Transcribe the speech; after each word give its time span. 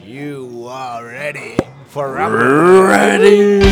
You 0.00 0.66
are 0.68 1.04
ready 1.04 1.56
for. 1.86 2.14
Ready. 2.14 3.62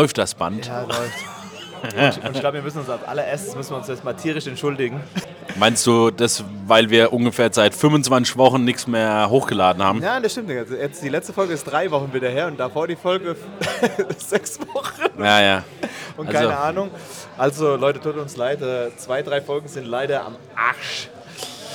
Läuft 0.00 0.16
das 0.16 0.34
Band? 0.34 0.66
Ja, 0.66 0.80
läuft. 0.80 0.98
Und, 1.82 2.24
und 2.26 2.34
ich 2.34 2.40
glaube, 2.40 2.54
wir 2.58 2.62
müssen 2.62 2.78
uns 2.78 2.88
als 2.88 3.04
allererstes 3.04 3.54
müssen 3.54 3.72
wir 3.72 3.76
uns 3.78 3.88
jetzt 3.88 4.02
mal 4.02 4.14
tierisch 4.14 4.46
entschuldigen. 4.46 4.98
Meinst 5.56 5.86
du 5.86 6.10
das, 6.10 6.42
weil 6.66 6.88
wir 6.88 7.12
ungefähr 7.12 7.50
seit 7.52 7.74
25 7.74 8.38
Wochen 8.38 8.64
nichts 8.64 8.86
mehr 8.86 9.28
hochgeladen 9.28 9.82
haben? 9.82 10.02
Ja, 10.02 10.18
das 10.20 10.32
stimmt. 10.32 10.50
Also 10.52 10.74
jetzt 10.74 11.02
die 11.02 11.10
letzte 11.10 11.34
Folge 11.34 11.52
ist 11.52 11.64
drei 11.64 11.90
Wochen 11.90 12.14
wieder 12.14 12.30
her 12.30 12.46
und 12.46 12.58
davor 12.58 12.86
die 12.86 12.96
Folge 12.96 13.36
sechs 14.18 14.58
Wochen. 14.72 15.22
Ja, 15.22 15.42
ja. 15.42 15.64
Und 16.16 16.28
Also- 16.28 16.38
keine 16.38 16.56
Ahnung. 16.56 16.90
Also 17.36 17.76
Leute, 17.76 18.00
tut 18.00 18.16
uns 18.16 18.36
leid. 18.38 18.62
äh, 18.62 18.94
Zwei, 18.96 19.20
drei 19.22 19.42
Folgen 19.42 19.68
sind 19.68 19.86
leider 19.86 20.24
am 20.24 20.36
Arsch. 20.56 21.08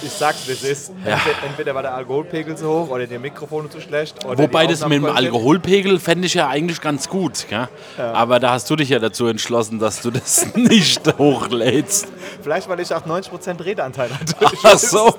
Ich 0.01 0.11
sag's, 0.11 0.47
wie 0.47 0.51
es 0.51 0.63
ist. 0.63 0.91
Ja. 1.05 1.19
Entweder, 1.45 1.73
war 1.73 1.81
der 1.81 1.95
Alkoholpegel 1.95 2.55
zu 2.55 2.67
hoch 2.67 2.89
oder 2.89 3.07
die 3.07 3.17
Mikrofone 3.17 3.69
zu 3.69 3.81
schlecht. 3.81 4.17
Wobei 4.23 4.67
das 4.67 4.83
mit 4.83 4.93
dem 4.93 5.05
Alkoholpegel 5.05 5.99
fände 5.99 6.27
ich 6.27 6.33
ja 6.33 6.47
eigentlich 6.47 6.81
ganz 6.81 7.09
gut. 7.09 7.47
Gell? 7.49 7.67
Aber 7.97 8.39
da 8.39 8.51
hast 8.51 8.69
du 8.69 8.75
dich 8.75 8.89
ja 8.89 8.99
dazu 8.99 9.27
entschlossen, 9.27 9.79
dass 9.79 10.01
du 10.01 10.11
das 10.11 10.47
nicht 10.55 11.17
hochlädst. 11.17 12.07
Vielleicht, 12.41 12.69
weil 12.69 12.79
ich 12.79 12.93
auch 12.93 13.05
90% 13.05 13.63
Redeanteil 13.63 14.09
hatte. 14.11 14.35
Ach 14.63 14.77
so, 14.77 15.13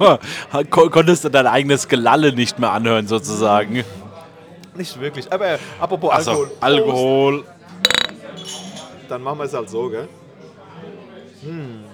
Kon 0.70 0.90
konntest 0.90 1.24
du 1.24 1.28
dein 1.28 1.46
eigenes 1.46 1.88
Gelalle 1.88 2.32
nicht 2.32 2.58
mehr 2.58 2.72
anhören 2.72 3.06
sozusagen. 3.06 3.84
Nicht 4.74 5.00
wirklich. 5.00 5.32
Aber 5.32 5.46
äh, 5.46 5.58
apropos 5.80 6.10
Achso, 6.10 6.30
Alkohol. 6.30 6.50
Alkohol. 6.60 7.44
Dann 9.08 9.22
machen 9.22 9.38
wir 9.38 9.44
es 9.44 9.54
halt 9.54 9.70
so, 9.70 9.88
gell? 9.88 10.08
Hm. 11.42 11.84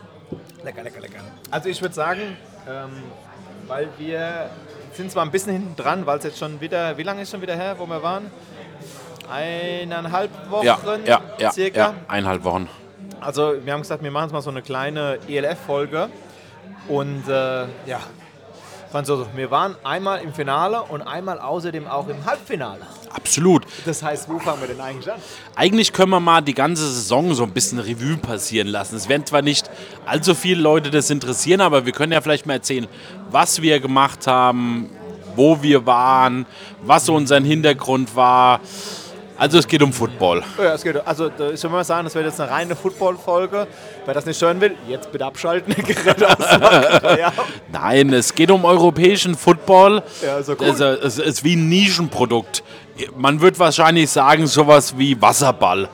Lecker, 0.64 0.82
lecker, 0.82 1.00
lecker. 1.00 1.18
Also 1.50 1.68
ich 1.68 1.80
würde 1.80 1.94
sagen, 1.94 2.36
ähm, 2.68 3.02
weil 3.66 3.88
wir 3.98 4.50
sind 4.92 5.10
zwar 5.10 5.24
ein 5.24 5.30
bisschen 5.30 5.52
hinten 5.52 5.76
dran, 5.76 6.06
weil 6.06 6.18
es 6.18 6.24
jetzt 6.24 6.38
schon 6.38 6.60
wieder, 6.60 6.96
wie 6.98 7.02
lange 7.02 7.22
ist 7.22 7.30
schon 7.30 7.40
wieder 7.42 7.56
her, 7.56 7.76
wo 7.78 7.86
wir 7.86 8.02
waren? 8.02 8.30
Eineinhalb 9.30 10.30
Wochen 10.50 10.66
Ja, 10.66 10.78
ja, 11.04 11.20
ja, 11.38 11.50
circa. 11.52 11.78
ja, 11.78 11.94
eineinhalb 12.08 12.44
Wochen. 12.44 12.68
Also 13.20 13.54
wir 13.64 13.72
haben 13.72 13.82
gesagt, 13.82 14.02
wir 14.02 14.10
machen 14.10 14.24
jetzt 14.24 14.32
mal 14.32 14.42
so 14.42 14.50
eine 14.50 14.62
kleine 14.62 15.18
ELF-Folge. 15.28 16.08
Und 16.88 17.28
äh, 17.28 17.62
ja, 17.86 18.00
Franzose, 18.92 19.26
wir 19.34 19.50
waren 19.50 19.74
einmal 19.84 20.20
im 20.20 20.34
Finale 20.34 20.82
und 20.82 21.00
einmal 21.00 21.40
außerdem 21.40 21.86
auch 21.86 22.08
im 22.08 22.26
Halbfinale. 22.26 22.82
Absolut. 23.10 23.64
Das 23.86 24.02
heißt, 24.02 24.28
wo 24.28 24.38
fangen 24.38 24.60
wir 24.60 24.68
denn 24.68 24.80
eigentlich 24.82 25.10
an? 25.10 25.18
Eigentlich 25.56 25.94
können 25.94 26.10
wir 26.10 26.20
mal 26.20 26.42
die 26.42 26.52
ganze 26.52 26.86
Saison 26.86 27.32
so 27.32 27.42
ein 27.44 27.52
bisschen 27.52 27.78
Revue 27.78 28.18
passieren 28.18 28.68
lassen. 28.68 28.96
Es 28.96 29.08
werden 29.08 29.24
zwar 29.24 29.40
nicht 29.40 29.70
allzu 30.04 30.34
viele 30.34 30.60
Leute 30.60 30.90
das 30.90 31.08
interessieren, 31.08 31.62
aber 31.62 31.86
wir 31.86 31.92
können 31.94 32.12
ja 32.12 32.20
vielleicht 32.20 32.44
mal 32.44 32.52
erzählen, 32.52 32.86
was 33.30 33.62
wir 33.62 33.80
gemacht 33.80 34.26
haben, 34.26 34.90
wo 35.36 35.62
wir 35.62 35.86
waren, 35.86 36.44
was 36.82 37.06
so 37.06 37.14
unser 37.14 37.40
Hintergrund 37.40 38.14
war. 38.14 38.60
Also 39.42 39.58
es 39.58 39.66
geht 39.66 39.82
um 39.82 39.92
Football. 39.92 40.44
Ja, 40.56 40.72
es 40.74 40.84
geht. 40.84 41.04
Also, 41.04 41.28
ich 41.52 41.60
will 41.64 41.70
mal 41.70 41.82
sagen, 41.82 42.04
das 42.04 42.14
wird 42.14 42.26
jetzt 42.26 42.40
eine 42.40 42.48
reine 42.48 42.76
Football-Folge. 42.76 43.66
Wer 44.04 44.14
das 44.14 44.24
nicht 44.24 44.40
hören 44.40 44.60
will, 44.60 44.76
jetzt 44.86 45.10
bitte 45.10 45.26
abschalten. 45.26 45.74
Ja. 47.18 47.32
Nein, 47.72 48.12
es 48.12 48.32
geht 48.34 48.52
um 48.52 48.64
europäischen 48.64 49.34
Football. 49.34 50.04
Ja, 50.24 50.38
ist 50.38 50.48
cool. 50.48 50.56
Also, 50.60 50.84
es 50.84 51.18
ist 51.18 51.42
wie 51.42 51.56
ein 51.56 51.68
Nischenprodukt. 51.68 52.62
Man 53.16 53.40
wird 53.40 53.58
wahrscheinlich 53.58 54.10
sagen, 54.10 54.46
sowas 54.46 54.96
wie 54.96 55.20
Wasserball 55.20 55.88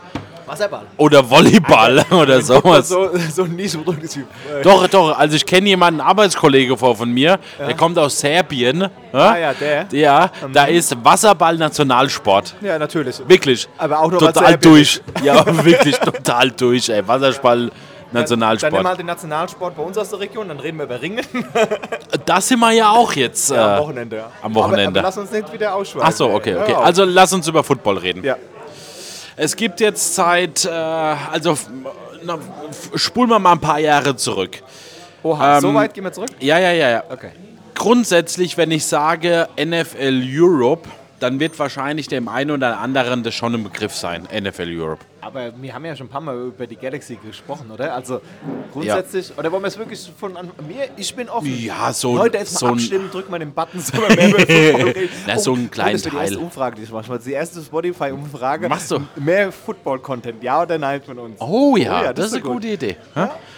Wasserball. 0.49 0.87
oder 0.97 1.29
Volleyball 1.29 2.05
oder 2.11 2.41
sowas. 2.51 2.89
So, 2.89 3.11
so 3.31 3.43
ein 3.45 3.55
Nischenprodukt 3.57 4.05
ist 4.05 4.17
wie. 4.17 4.21
Äh, 4.23 4.63
Doch, 4.63 4.87
doch, 4.89 5.19
also 5.19 5.37
ich 5.37 5.45
kenne 5.47 5.69
jemanden, 5.69 6.01
einen 6.01 6.09
Arbeitskollege 6.09 6.77
vor 6.77 6.97
von 6.97 7.11
mir, 7.11 7.39
der 7.59 7.75
kommt 7.75 7.99
aus 7.99 8.19
Serbien. 8.19 8.89
Ah 9.13 9.37
ja, 9.37 9.53
der. 9.55 9.87
Ja, 9.93 10.31
da 10.53 10.65
ist 10.65 10.97
Wasserball 11.05 11.57
Nationalsport. 11.57 12.55
Ja, 12.61 12.79
natürlich. 12.79 13.21
Wirklich. 13.29 13.69
Aber 13.79 14.01
auch 14.01 14.11
nur, 14.11 14.21
weil 14.21 14.33
total 14.33 14.57
durch. 14.59 15.01
Ja, 15.23 15.45
wirklich 15.65 15.97
total 15.99 16.51
durch, 16.51 16.89
ey. 16.89 17.07
Wasserball 17.07 17.59
Dann 17.59 17.65
nehmen 17.67 17.73
wir 18.13 18.21
Nationalsport. 18.21 18.85
halt 18.87 18.99
den 19.01 19.07
Nationalsport 19.07 19.77
bei 19.77 19.83
uns 19.83 19.99
aus 19.99 20.09
der 20.11 20.21
Region, 20.21 20.49
dann 20.49 20.61
reden 20.61 20.79
wir 20.79 20.85
über 20.85 21.01
Ringen. 21.01 21.25
Das 22.25 22.49
sind 22.49 22.59
wir 22.61 22.73
ja 22.73 22.91
auch 22.91 23.13
jetzt. 23.13 23.53
am 23.53 23.59
Äh, 23.77 23.79
Wochenende. 23.81 24.17
Ja. 24.17 24.31
am 24.43 24.55
Wochenende. 24.55 25.01
Aber, 25.01 25.09
aber 25.09 25.09
lass 25.09 25.19
uns 25.19 25.31
nicht 25.31 25.53
wieder 25.53 25.75
ausschweifen. 25.75 26.09
ach 26.09 26.17
so, 26.17 26.31
okay, 26.31 26.57
okay. 26.57 26.73
Ja, 26.73 26.81
Also 26.81 27.05
lass 27.05 27.33
uns 27.33 27.47
über 27.49 27.63
Football 27.63 27.99
reden. 27.99 28.25
ja. 28.25 28.37
Es 29.39 29.55
gibt 29.55 29.79
jetzt 29.81 30.17
seit, 30.17 30.65
äh, 30.65 30.69
also 30.69 31.57
na, 32.25 32.39
spulen 32.95 33.31
wir 33.31 33.39
mal 33.39 33.53
ein 33.53 33.61
paar 33.61 33.79
Jahre 33.79 34.17
zurück. 34.17 34.61
Oha, 35.23 35.61
so 35.61 35.69
Ähm, 35.69 35.75
weit 35.75 35.95
gehen 35.95 36.05
wir 36.05 36.13
zurück? 36.13 36.31
Ja, 36.41 36.59
ja, 36.59 36.73
ja, 36.73 36.91
ja. 36.91 37.05
Okay. 37.09 37.31
Grundsätzlich, 37.75 38.57
wenn 38.57 38.73
ich 38.73 38.85
sage 38.85 39.49
NFL 39.57 40.25
Europe, 40.27 40.89
dann 41.21 41.39
wird 41.39 41.57
wahrscheinlich 41.59 42.09
dem 42.09 42.29
einen 42.29 42.51
oder 42.51 42.79
anderen 42.79 43.23
das 43.23 43.35
schon 43.35 43.55
ein 43.55 43.63
Begriff 43.63 43.95
sein, 43.95 44.27
NFL 44.33 44.77
Europe. 44.77 45.05
Aber 45.29 45.53
wir 45.61 45.75
haben 45.75 45.85
ja 45.85 45.95
schon 45.95 46.07
ein 46.07 46.11
paar 46.11 46.21
Mal 46.23 46.37
über 46.47 46.67
die 46.67 46.77
Galaxy 46.77 47.17
gesprochen, 47.17 47.71
oder? 47.71 47.95
Also 47.95 48.21
grundsätzlich, 48.73 49.31
oder 49.37 49.53
wollen 49.53 49.63
wir 49.63 49.69
es 49.69 49.77
wirklich 49.79 50.11
von 50.19 50.37
an 50.37 50.51
mir? 50.67 50.89
Ich 50.97 51.15
bin 51.15 51.29
offen. 51.29 51.55
Ja, 51.63 51.93
so- 51.93 52.17
Leute, 52.17 52.39
jetzt 52.39 52.55
mal 52.55 52.59
so 52.61 52.67
ein- 52.67 52.73
abstimmen, 52.73 53.11
drück 53.11 53.29
mal 53.31 53.39
den 53.39 53.53
Button, 53.53 53.79
so. 53.81 53.93
Na, 55.27 55.39
so 55.39 55.53
einen 55.53 55.71
kleinen 55.71 55.93
das 55.93 56.05
wird 56.05 56.15
die 56.15 56.19
erste 56.19 56.35
Teil. 56.37 56.45
Umfrage, 56.45 56.77
die 56.77 56.83
ich 56.85 56.91
mache. 56.91 57.19
Die 57.19 57.33
erste 57.33 57.61
Spotify-Umfrage. 57.61 58.69
Machst 58.69 58.91
du? 58.91 59.01
Mehr 59.17 59.53
Football-Content, 59.53 60.43
ja 60.43 60.63
oder 60.63 60.79
nein 60.79 61.03
von 61.03 61.19
uns? 61.19 61.41
Oh 61.41 61.77
ja, 61.77 62.01
Oh 62.01 62.05
ja, 62.05 62.13
das, 62.13 62.15
das 62.15 62.25
ist 62.27 62.31
ist 62.31 62.35
eine 62.37 62.43
gut. 62.45 62.53
gute 62.55 62.69
Idee. 62.69 62.97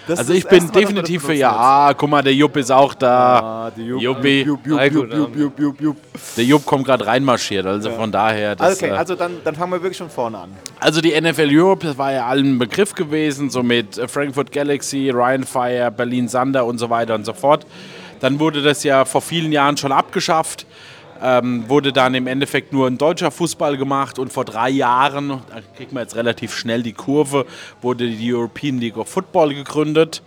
Das 0.07 0.19
Also 0.19 0.33
ist 0.33 0.39
ich 0.39 0.45
das 0.45 0.51
bin 0.51 0.65
Mal, 0.65 0.73
das 0.73 0.81
definitiv 0.83 1.23
für 1.25 1.35
ja. 1.35 1.53
Ah, 1.53 1.95
guck 1.95 2.11
mal, 2.11 2.23
der 2.23 2.35
Jupp 2.35 2.57
ist 2.57 2.71
auch 2.73 2.95
da. 2.95 3.39
Ah, 3.67 3.71
die 3.77 3.83
Jupp, 3.87 4.03
Juppi. 4.03 4.43
Jupp, 4.43 4.67
Jupp, 4.67 4.81
Jupp, 4.93 5.13
Jupp. 5.15 5.37
Jupp, 5.37 5.59
Jupp, 5.61 5.81
Jupp. 5.81 5.97
Der 6.37 6.45
Jupp 6.45 6.67
kommt 6.67 6.85
gerade 6.85 7.07
reinmarschiert, 7.07 7.65
also 7.67 7.91
von 7.91 8.11
daher. 8.11 8.57
Das, 8.57 8.77
Okay, 8.81 8.89
äh, 8.91 8.97
also 8.97 9.15
dann, 9.15 9.33
dann 9.45 9.55
fangen 9.55 9.73
wir 9.73 9.83
wirklich 9.83 9.97
schon 9.99 10.11
vorne 10.11 10.39
an. 10.39 10.51
Also 10.81 11.03
die 11.03 11.19
NFL 11.21 11.51
Europe, 11.53 11.87
das 11.87 11.99
war 11.99 12.11
ja 12.11 12.27
allen 12.27 12.59
Begriff 12.59 12.95
gewesen, 12.95 13.51
so 13.51 13.63
mit 13.63 13.99
äh, 13.99 14.09
Frankfurt 14.09 14.51
Galaxy, 14.51 15.11
Ryan 15.11 15.45
Fire, 15.45 15.93
Berlin 15.95 16.27
Sander 16.27 16.65
und 16.65 16.79
so 16.79 16.89
weiter 16.89 17.15
und 17.15 17.27
so 17.27 17.35
fort. 17.35 17.67
Dann 18.21 18.41
wurde 18.41 18.63
das 18.63 18.83
ja 18.83 19.05
vor 19.05 19.21
vielen 19.21 19.53
Jahren 19.53 19.77
schon 19.77 19.93
abgeschafft, 19.93 20.65
ähm, 21.23 21.69
wurde 21.69 21.93
dann 21.93 22.15
im 22.15 22.27
Endeffekt 22.27 22.73
nur 22.73 22.87
ein 22.87 22.97
deutscher 22.97 23.31
Fußball 23.31 23.77
gemacht 23.77 24.19
und 24.19 24.33
vor 24.33 24.47
drei 24.47 24.71
Jahren, 24.71 25.29
da 25.29 25.61
kriegt 25.77 25.93
man 25.93 26.03
jetzt 26.03 26.17
relativ 26.17 26.57
schnell 26.57 26.83
die 26.83 26.95
Kurve, 26.95 27.45
wurde 27.83 28.09
die 28.09 28.33
European 28.33 28.79
League 28.79 28.97
of 28.97 29.07
Football 29.07 29.55
gegründet. 29.55 30.23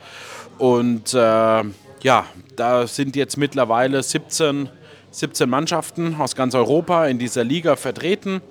Und 0.60 1.16
äh, 1.16 1.18
ja, 1.18 2.26
da 2.56 2.86
sind 2.86 3.16
jetzt 3.16 3.38
mittlerweile 3.38 4.04
17, 4.04 4.70
17 5.10 5.50
Mannschaften 5.50 6.16
aus 6.20 6.36
ganz 6.36 6.54
Europa 6.54 7.08
in 7.08 7.18
dieser 7.18 7.44
Liga 7.44 7.76
vertreten. 7.76 8.42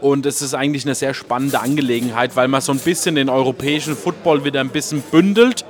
Und 0.00 0.26
es 0.26 0.42
ist 0.42 0.54
eigentlich 0.54 0.84
eine 0.84 0.94
sehr 0.94 1.14
spannende 1.14 1.60
Angelegenheit, 1.60 2.36
weil 2.36 2.48
man 2.48 2.60
so 2.60 2.72
ein 2.72 2.78
bisschen 2.78 3.14
den 3.14 3.28
europäischen 3.28 3.96
Football 3.96 4.44
wieder 4.44 4.60
ein 4.60 4.70
bisschen 4.70 5.02
bündelt 5.02 5.64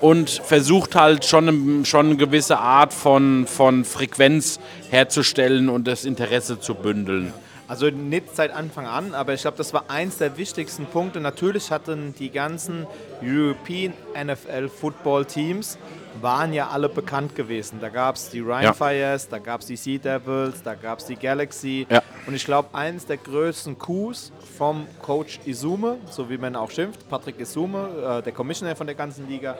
und 0.00 0.30
versucht 0.30 0.96
halt 0.96 1.24
schon, 1.24 1.84
schon 1.84 2.06
eine 2.06 2.16
gewisse 2.16 2.58
Art 2.58 2.92
von, 2.92 3.46
von 3.46 3.84
Frequenz 3.84 4.58
herzustellen 4.90 5.68
und 5.68 5.86
das 5.86 6.04
Interesse 6.04 6.58
zu 6.58 6.74
bündeln. 6.74 7.32
Also 7.68 7.88
nicht 7.88 8.34
seit 8.34 8.50
Anfang 8.50 8.86
an, 8.86 9.14
aber 9.14 9.32
ich 9.32 9.42
glaube, 9.42 9.56
das 9.56 9.72
war 9.72 9.84
eins 9.88 10.18
der 10.18 10.36
wichtigsten 10.36 10.86
Punkte. 10.86 11.20
Natürlich 11.20 11.70
hatten 11.70 12.14
die 12.18 12.30
ganzen 12.30 12.86
European 13.22 13.94
NFL 14.14 14.68
Football 14.68 15.24
Teams 15.24 15.78
waren 16.22 16.52
ja 16.52 16.68
alle 16.68 16.88
bekannt 16.88 17.34
gewesen. 17.34 17.78
Da 17.80 17.88
gab 17.88 18.16
es 18.16 18.30
die 18.30 18.40
Rhine 18.40 18.64
Ja. 18.64 18.72
Fires, 18.72 19.28
da 19.28 19.38
gab 19.38 19.60
es 19.60 19.66
die 19.66 19.76
Sea 19.76 19.98
Devils, 19.98 20.62
da 20.62 20.74
gab 20.74 20.98
es 21.00 21.06
die 21.06 21.16
Galaxy. 21.16 21.86
Ja. 21.90 22.02
Und 22.26 22.34
ich 22.34 22.44
glaube, 22.44 22.68
eins 22.72 23.04
der 23.06 23.16
größten 23.16 23.78
Coups 23.78 24.32
vom 24.56 24.86
Coach 25.00 25.40
Izume, 25.44 25.98
so 26.10 26.30
wie 26.30 26.38
man 26.38 26.54
auch 26.56 26.70
schimpft, 26.70 27.08
Patrick 27.08 27.40
Izume, 27.40 28.18
äh, 28.18 28.22
der 28.22 28.32
Commissioner 28.32 28.76
von 28.76 28.86
der 28.86 28.94
ganzen 28.94 29.28
Liga, 29.28 29.56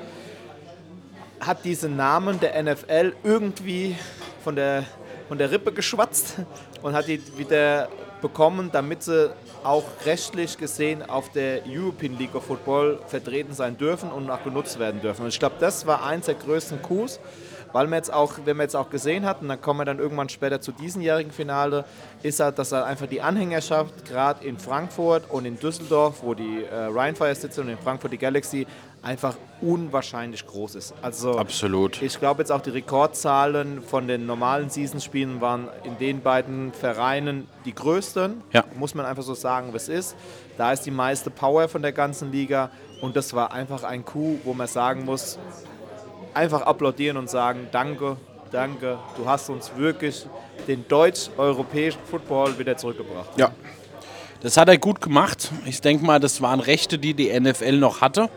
hat 1.41 1.65
diesen 1.65 1.97
Namen 1.97 2.39
der 2.39 2.63
NFL 2.63 3.15
irgendwie 3.25 3.97
von 4.45 4.55
der, 4.55 4.85
von 5.29 5.39
der 5.39 5.51
Rippe 5.51 5.73
geschwatzt 5.73 6.37
und 6.83 6.95
hat 6.95 7.09
die 7.09 7.21
wieder 7.37 7.89
bekommen, 8.21 8.71
damit 8.73 9.03
sie 9.03 9.31
auch 9.65 9.85
rechtlich 10.05 10.59
gesehen 10.59 11.09
auf 11.09 11.31
der 11.31 11.63
European 11.67 12.19
League 12.19 12.35
of 12.35 12.45
Football 12.45 12.99
vertreten 13.07 13.55
sein 13.55 13.77
dürfen 13.77 14.11
und 14.11 14.31
auch 14.31 14.43
genutzt 14.43 14.79
werden 14.79 15.01
dürfen. 15.01 15.23
Und 15.23 15.29
ich 15.29 15.39
glaube, 15.39 15.57
das 15.61 15.87
war 15.87 16.05
eins 16.05 16.27
der 16.27 16.35
größten 16.35 16.83
Coups, 16.83 17.21
weil 17.73 17.87
man 17.87 17.99
jetzt 17.99 18.13
auch, 18.13 18.35
wenn 18.45 18.57
man 18.57 18.65
jetzt 18.65 18.77
auch 18.77 18.91
gesehen 18.91 19.25
hat, 19.25 19.41
und 19.43 19.49
dann 19.49 19.61
kommen 19.61 19.81
wir 19.81 19.85
dann 19.85 19.99
irgendwann 19.99 20.29
später 20.29 20.61
zu 20.61 20.73
diesenjährigen 20.73 21.33
Finale, 21.33 21.85
ist 22.23 22.41
halt, 22.41 22.59
dass 22.59 22.73
halt 22.73 22.85
einfach 22.85 23.07
die 23.07 23.23
Anhängerschaft 23.23 24.05
gerade 24.05 24.45
in 24.47 24.59
Frankfurt 24.59 25.31
und 25.31 25.45
in 25.45 25.59
Düsseldorf, 25.59 26.23
wo 26.23 26.35
die 26.35 26.65
äh, 26.65 26.75
Rheinfire 26.75 27.35
sitzen 27.35 27.63
und 27.63 27.69
in 27.71 27.79
Frankfurt 27.79 28.13
die 28.13 28.19
Galaxy, 28.19 28.67
einfach 29.03 29.37
unwahrscheinlich 29.61 30.47
groß 30.47 30.77
ist. 30.77 30.95
Also 31.03 31.37
Absolut. 31.37 32.01
ich 32.01 32.19
glaube 32.19 32.43
jetzt 32.43 32.51
auch 32.51 32.61
die 32.61 32.71
Rekordzahlen 32.71 33.83
von 33.83 34.07
den 34.07 34.27
normalen 34.27 34.71
Seasonspielen 34.71 35.41
waren 35.41 35.69
in 35.85 35.99
den 35.99 36.21
beiden 36.23 36.73
Vereinen 36.73 37.49
die 37.65 37.75
größten. 37.75 38.43
Ja. 38.53 38.65
Muss 38.77 38.95
man 38.95 39.05
einfach 39.05 39.25
so 39.25 39.35
sagen, 39.35 39.71
was 39.73 39.89
ist. 39.89 40.15
Da 40.57 40.73
ist 40.73 40.83
die 40.83 40.91
meiste 40.91 41.31
Power 41.31 41.69
von 41.69 41.83
der 41.83 41.93
ganzen 41.93 42.31
Liga 42.31 42.71
und 43.01 43.17
das 43.17 43.35
war 43.35 43.53
einfach 43.53 43.83
ein 43.83 44.05
Coup, 44.05 44.39
wo 44.45 44.55
man 44.55 44.69
sagen 44.69 45.05
muss, 45.05 45.39
einfach 46.35 46.63
applaudieren 46.63 47.17
und 47.17 47.29
sagen, 47.29 47.69
danke, 47.73 48.17
danke, 48.53 48.99
du 49.17 49.27
hast 49.27 49.51
uns 49.51 49.73
wirklich 49.77 50.27
den 50.69 50.87
deutsch-europäischen 50.87 52.01
Football 52.09 52.59
wieder 52.59 52.77
zurückgebracht. 52.77 53.31
Ja. 53.37 53.51
Das 54.43 54.57
hat 54.57 54.69
er 54.69 54.77
gut 54.77 55.01
gemacht. 55.01 55.53
Ich 55.67 55.81
denke 55.81 56.05
mal, 56.05 56.19
das 56.19 56.43
waren 56.43 56.59
Rechte, 56.59 56.99
die 56.99 57.15
die 57.15 57.39
NFL 57.39 57.79
noch 57.79 58.01
hatte. 58.01 58.29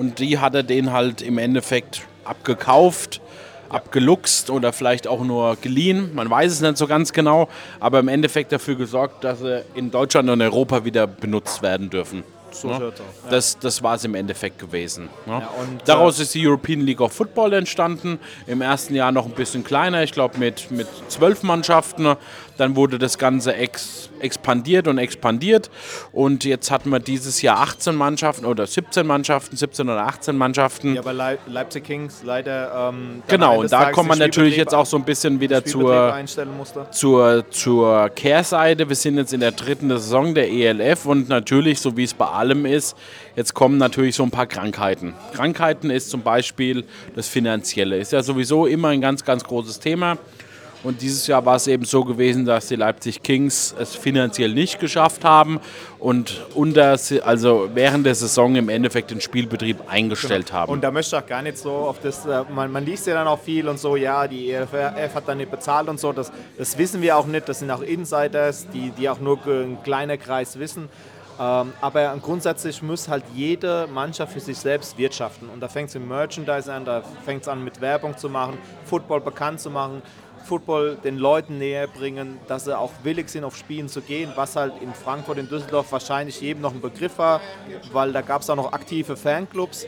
Und 0.00 0.18
die 0.18 0.38
hat 0.38 0.54
er 0.54 0.62
den 0.62 0.94
halt 0.94 1.20
im 1.20 1.36
Endeffekt 1.36 2.00
abgekauft, 2.24 3.20
abgeluchst 3.68 4.48
oder 4.48 4.72
vielleicht 4.72 5.06
auch 5.06 5.22
nur 5.22 5.56
geliehen. 5.56 6.14
Man 6.14 6.30
weiß 6.30 6.52
es 6.52 6.62
nicht 6.62 6.78
so 6.78 6.86
ganz 6.86 7.12
genau. 7.12 7.50
Aber 7.80 7.98
im 7.98 8.08
Endeffekt 8.08 8.50
dafür 8.50 8.76
gesorgt, 8.76 9.24
dass 9.24 9.40
sie 9.40 9.62
in 9.74 9.90
Deutschland 9.90 10.30
und 10.30 10.40
Europa 10.40 10.86
wieder 10.86 11.06
benutzt 11.06 11.60
werden 11.60 11.90
dürfen. 11.90 12.24
So 12.50 12.68
Ne? 12.68 12.78
Ja. 12.80 13.30
Das, 13.30 13.58
das 13.58 13.82
war 13.82 13.94
es 13.94 14.04
im 14.04 14.14
Endeffekt 14.14 14.58
gewesen. 14.58 15.10
Ne? 15.26 15.32
Ja, 15.32 15.50
und, 15.60 15.82
Daraus 15.86 16.18
ist 16.18 16.34
die 16.34 16.46
European 16.46 16.80
League 16.80 17.00
of 17.00 17.12
Football 17.12 17.52
entstanden. 17.52 18.18
Im 18.46 18.60
ersten 18.60 18.94
Jahr 18.94 19.12
noch 19.12 19.26
ein 19.26 19.32
bisschen 19.32 19.64
kleiner, 19.64 20.02
ich 20.02 20.12
glaube 20.12 20.38
mit, 20.38 20.70
mit 20.70 20.88
zwölf 21.08 21.42
Mannschaften. 21.42 22.16
Dann 22.56 22.76
wurde 22.76 22.98
das 22.98 23.18
Ganze 23.18 23.54
ex, 23.54 24.10
expandiert 24.20 24.88
und 24.88 24.98
expandiert. 24.98 25.70
Und 26.12 26.44
jetzt 26.44 26.70
hatten 26.70 26.90
wir 26.90 27.00
dieses 27.00 27.42
Jahr 27.42 27.60
18 27.60 27.94
Mannschaften 27.94 28.44
oder 28.44 28.66
17 28.66 29.06
Mannschaften, 29.06 29.56
17 29.56 29.88
oder 29.88 30.06
18 30.06 30.36
Mannschaften. 30.36 30.94
Ja, 30.94 31.00
aber 31.00 31.12
Leip 31.12 31.40
Leipzig 31.46 31.84
Kings 31.84 32.22
leider. 32.24 32.90
Ähm, 32.90 33.22
genau, 33.28 33.60
und 33.60 33.72
da 33.72 33.80
Tages 33.80 33.94
kommt 33.94 34.08
man 34.08 34.18
natürlich 34.18 34.56
jetzt 34.56 34.74
auch 34.74 34.86
so 34.86 34.96
ein 34.96 35.04
bisschen 35.04 35.40
wieder 35.40 35.64
zur, 35.64 36.14
zur, 36.90 37.50
zur 37.50 38.08
Kehrseite. 38.10 38.88
Wir 38.88 38.96
sind 38.96 39.16
jetzt 39.16 39.32
in 39.32 39.40
der 39.40 39.52
dritten 39.52 39.88
Saison 39.90 40.34
der 40.34 40.50
ELF 40.50 41.06
und 41.06 41.28
natürlich, 41.28 41.80
so 41.80 41.96
wie 41.96 42.04
es 42.04 42.14
bei 42.14 42.26
allem 42.26 42.66
ist, 42.66 42.96
jetzt 43.36 43.54
kommen 43.54 43.78
natürlich 43.78 44.16
so 44.16 44.22
ein 44.22 44.30
paar 44.30 44.46
Krankheiten. 44.46 45.14
Krankheiten 45.32 45.90
ist 45.90 46.10
zum 46.10 46.22
Beispiel 46.22 46.84
das 47.14 47.28
Finanzielle. 47.28 47.98
Ist 47.98 48.12
ja 48.12 48.22
sowieso 48.22 48.66
immer 48.66 48.88
ein 48.88 49.00
ganz, 49.00 49.24
ganz 49.24 49.44
großes 49.44 49.80
Thema. 49.80 50.18
Und 50.82 51.02
dieses 51.02 51.26
Jahr 51.26 51.44
war 51.44 51.56
es 51.56 51.66
eben 51.66 51.84
so 51.84 52.04
gewesen, 52.04 52.46
dass 52.46 52.68
die 52.68 52.76
Leipzig 52.76 53.22
Kings 53.22 53.74
es 53.78 53.94
finanziell 53.94 54.54
nicht 54.54 54.80
geschafft 54.80 55.24
haben 55.24 55.60
und 55.98 56.46
unter, 56.54 56.96
also 57.22 57.68
während 57.74 58.06
der 58.06 58.14
Saison 58.14 58.56
im 58.56 58.68
Endeffekt 58.68 59.10
den 59.10 59.20
Spielbetrieb 59.20 59.76
eingestellt 59.88 60.52
haben. 60.52 60.72
Und 60.72 60.82
da 60.82 60.90
möchte 60.90 61.16
ich 61.16 61.22
auch 61.22 61.26
gar 61.26 61.42
nicht 61.42 61.58
so 61.58 61.70
auf 61.70 62.00
das, 62.00 62.24
äh, 62.24 62.44
man, 62.54 62.72
man 62.72 62.86
liest 62.86 63.06
ja 63.06 63.14
dann 63.14 63.28
auch 63.28 63.40
viel 63.40 63.68
und 63.68 63.78
so, 63.78 63.96
ja, 63.96 64.26
die 64.26 64.50
EFF 64.52 65.14
hat 65.14 65.28
dann 65.28 65.38
nicht 65.38 65.50
bezahlt 65.50 65.88
und 65.88 66.00
so, 66.00 66.12
das, 66.12 66.32
das 66.56 66.78
wissen 66.78 67.02
wir 67.02 67.16
auch 67.16 67.26
nicht, 67.26 67.48
das 67.48 67.58
sind 67.58 67.70
auch 67.70 67.82
Insiders, 67.82 68.66
die, 68.72 68.90
die 68.90 69.08
auch 69.08 69.20
nur 69.20 69.38
ein 69.46 69.82
kleiner 69.82 70.16
Kreis 70.16 70.58
wissen. 70.58 70.88
Ähm, 71.40 71.72
aber 71.80 72.14
grundsätzlich 72.20 72.82
muss 72.82 73.08
halt 73.08 73.24
jede 73.34 73.86
Mannschaft 73.86 74.34
für 74.34 74.40
sich 74.40 74.58
selbst 74.58 74.98
wirtschaften. 74.98 75.48
Und 75.48 75.60
da 75.60 75.68
fängt 75.68 75.88
es 75.88 75.94
im 75.94 76.06
Merchandise 76.06 76.70
an, 76.70 76.84
da 76.84 77.02
fängt 77.24 77.42
es 77.42 77.48
an 77.48 77.64
mit 77.64 77.80
Werbung 77.80 78.18
zu 78.18 78.28
machen, 78.28 78.58
Football 78.84 79.22
bekannt 79.22 79.58
zu 79.58 79.70
machen, 79.70 80.02
Football 80.50 80.96
den 81.04 81.16
Leuten 81.16 81.58
näher 81.58 81.86
bringen, 81.86 82.38
dass 82.48 82.64
sie 82.64 82.76
auch 82.76 82.90
willig 83.04 83.28
sind, 83.28 83.44
auf 83.44 83.56
Spielen 83.56 83.88
zu 83.88 84.00
gehen, 84.00 84.32
was 84.34 84.56
halt 84.56 84.72
in 84.82 84.92
Frankfurt, 84.92 85.38
in 85.38 85.48
Düsseldorf 85.48 85.92
wahrscheinlich 85.92 86.40
jedem 86.40 86.60
noch 86.62 86.74
ein 86.74 86.80
Begriff 86.80 87.16
war, 87.18 87.40
weil 87.92 88.12
da 88.12 88.20
gab 88.20 88.42
es 88.42 88.50
auch 88.50 88.56
noch 88.56 88.72
aktive 88.72 89.16
Fanclubs. 89.16 89.86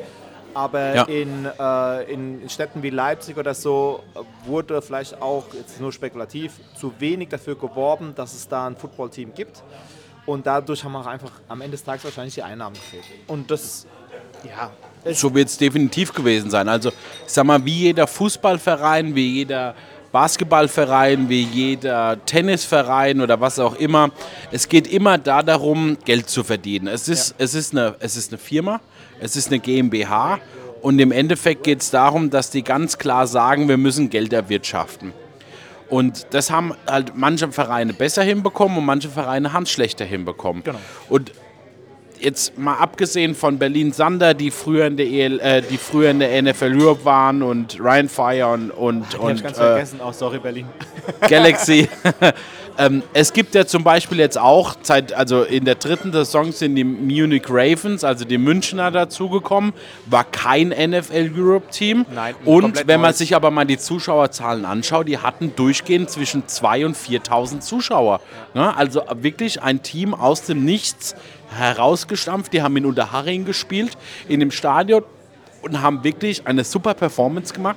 Aber 0.54 0.94
Ja. 0.94 1.02
in, 1.04 1.46
äh, 1.58 2.12
in 2.12 2.48
Städten 2.48 2.82
wie 2.82 2.90
Leipzig 2.90 3.36
oder 3.38 3.54
so 3.54 4.04
äh, 4.14 4.20
wurde 4.46 4.80
vielleicht 4.82 5.20
auch, 5.20 5.46
jetzt 5.54 5.80
nur 5.80 5.90
spekulativ, 5.92 6.52
zu 6.78 6.92
wenig 7.00 7.28
dafür 7.30 7.56
geworben, 7.56 8.14
dass 8.14 8.32
es 8.34 8.46
da 8.46 8.66
ein 8.68 8.76
Footballteam 8.76 9.34
gibt. 9.34 9.62
Und 10.26 10.46
dadurch 10.46 10.84
haben 10.84 10.94
auch 10.94 11.06
einfach 11.06 11.32
am 11.48 11.60
Ende 11.62 11.72
des 11.72 11.82
Tages 11.82 12.04
wahrscheinlich 12.04 12.34
die 12.34 12.42
Einnahmen 12.42 12.74
gefehlt. 12.76 13.02
Und 13.26 13.50
das, 13.50 13.86
ja, 14.44 14.70
So 15.12 15.34
wird 15.34 15.48
es 15.48 15.56
definitiv 15.58 16.12
gewesen 16.12 16.48
sein. 16.50 16.68
Also, 16.68 16.90
ich 16.90 17.32
sag 17.32 17.44
mal, 17.44 17.64
wie 17.64 17.78
jeder 17.88 18.06
Fußballverein, 18.06 19.14
wie 19.16 19.38
jeder 19.38 19.74
Basketballverein, 20.12 21.28
wie 21.28 21.42
jeder 21.42 22.24
Tennisverein 22.24 23.20
oder 23.20 23.40
was 23.40 23.58
auch 23.58 23.74
immer, 23.74 24.10
es 24.50 24.68
geht 24.68 24.86
immer 24.86 25.18
da 25.18 25.42
darum, 25.42 25.96
Geld 26.04 26.28
zu 26.28 26.44
verdienen. 26.44 26.86
Es 26.86 27.08
ist, 27.08 27.34
es 27.38 27.54
ist, 27.54 27.72
eine, 27.72 27.96
es 27.98 28.16
ist 28.16 28.30
eine 28.30 28.38
Firma, 28.38 28.80
es 29.20 29.36
ist 29.36 29.48
eine 29.48 29.58
GmbH 29.58 30.38
und 30.82 30.98
im 30.98 31.12
Endeffekt 31.12 31.64
geht 31.64 31.80
es 31.80 31.90
darum, 31.90 32.30
dass 32.30 32.50
die 32.50 32.62
ganz 32.62 32.98
klar 32.98 33.26
sagen, 33.26 33.68
wir 33.68 33.78
müssen 33.78 34.10
Geld 34.10 34.32
erwirtschaften. 34.32 35.12
Und 35.88 36.26
das 36.30 36.50
haben 36.50 36.74
halt 36.86 37.12
manche 37.16 37.52
Vereine 37.52 37.92
besser 37.92 38.22
hinbekommen 38.22 38.78
und 38.78 38.84
manche 38.84 39.10
Vereine 39.10 39.52
haben 39.52 39.64
es 39.64 39.70
schlechter 39.70 40.04
hinbekommen. 40.04 40.64
Genau. 40.64 40.78
Und 41.08 41.32
jetzt 42.22 42.58
mal 42.58 42.76
abgesehen 42.76 43.34
von 43.34 43.58
Berlin 43.58 43.92
Sander, 43.92 44.34
die 44.34 44.50
früher 44.50 44.86
in 44.86 44.96
der, 44.96 45.06
EL, 45.06 45.40
äh, 45.40 45.62
die 45.62 45.78
früher 45.78 46.10
in 46.10 46.20
der 46.20 46.42
NFL 46.42 46.72
Europe 46.80 47.04
waren 47.04 47.42
und 47.42 47.78
Ryan 47.80 48.08
Fire 48.08 48.48
und, 48.48 48.70
und, 48.70 49.06
ich 49.08 49.14
hab's 49.14 49.24
und 49.24 49.42
ganz 49.42 49.58
äh, 49.58 49.60
vergessen. 49.60 50.00
Oh, 50.04 50.12
sorry, 50.12 50.38
Berlin. 50.38 50.66
Galaxy. 51.28 51.88
ähm, 52.78 53.02
es 53.12 53.32
gibt 53.32 53.54
ja 53.54 53.66
zum 53.66 53.84
Beispiel 53.84 54.18
jetzt 54.18 54.38
auch, 54.38 54.76
seit, 54.82 55.12
also 55.12 55.42
in 55.42 55.64
der 55.64 55.74
dritten 55.74 56.12
Saison 56.12 56.52
sind 56.52 56.76
die 56.76 56.84
Munich 56.84 57.44
Ravens, 57.48 58.04
also 58.04 58.24
die 58.24 58.38
Münchner 58.38 58.90
dazugekommen, 58.90 59.72
war 60.06 60.24
kein 60.24 60.68
NFL 60.68 61.30
Europe 61.36 61.70
Team. 61.70 62.06
Nein, 62.14 62.34
ein 62.40 62.46
Und 62.46 62.86
wenn 62.86 63.00
man 63.00 63.10
neues. 63.10 63.18
sich 63.18 63.34
aber 63.34 63.50
mal 63.50 63.64
die 63.64 63.78
Zuschauerzahlen 63.78 64.64
anschaut, 64.64 65.08
die 65.08 65.18
hatten 65.18 65.54
durchgehend 65.56 66.10
zwischen 66.10 66.44
2.000 66.44 66.86
und 66.86 66.96
4.000 66.96 67.60
Zuschauer. 67.60 68.20
Ne? 68.54 68.76
Also 68.76 69.02
wirklich 69.16 69.62
ein 69.62 69.82
Team 69.82 70.14
aus 70.14 70.42
dem 70.42 70.64
Nichts 70.64 71.14
herausgestampft. 71.56 72.52
Die 72.52 72.62
haben 72.62 72.76
in 72.76 72.86
Unterhaching 72.86 73.44
gespielt, 73.44 73.96
in 74.28 74.40
dem 74.40 74.50
Stadion 74.50 75.02
und 75.62 75.80
haben 75.82 76.02
wirklich 76.04 76.46
eine 76.46 76.64
super 76.64 76.94
Performance 76.94 77.52
gemacht 77.54 77.76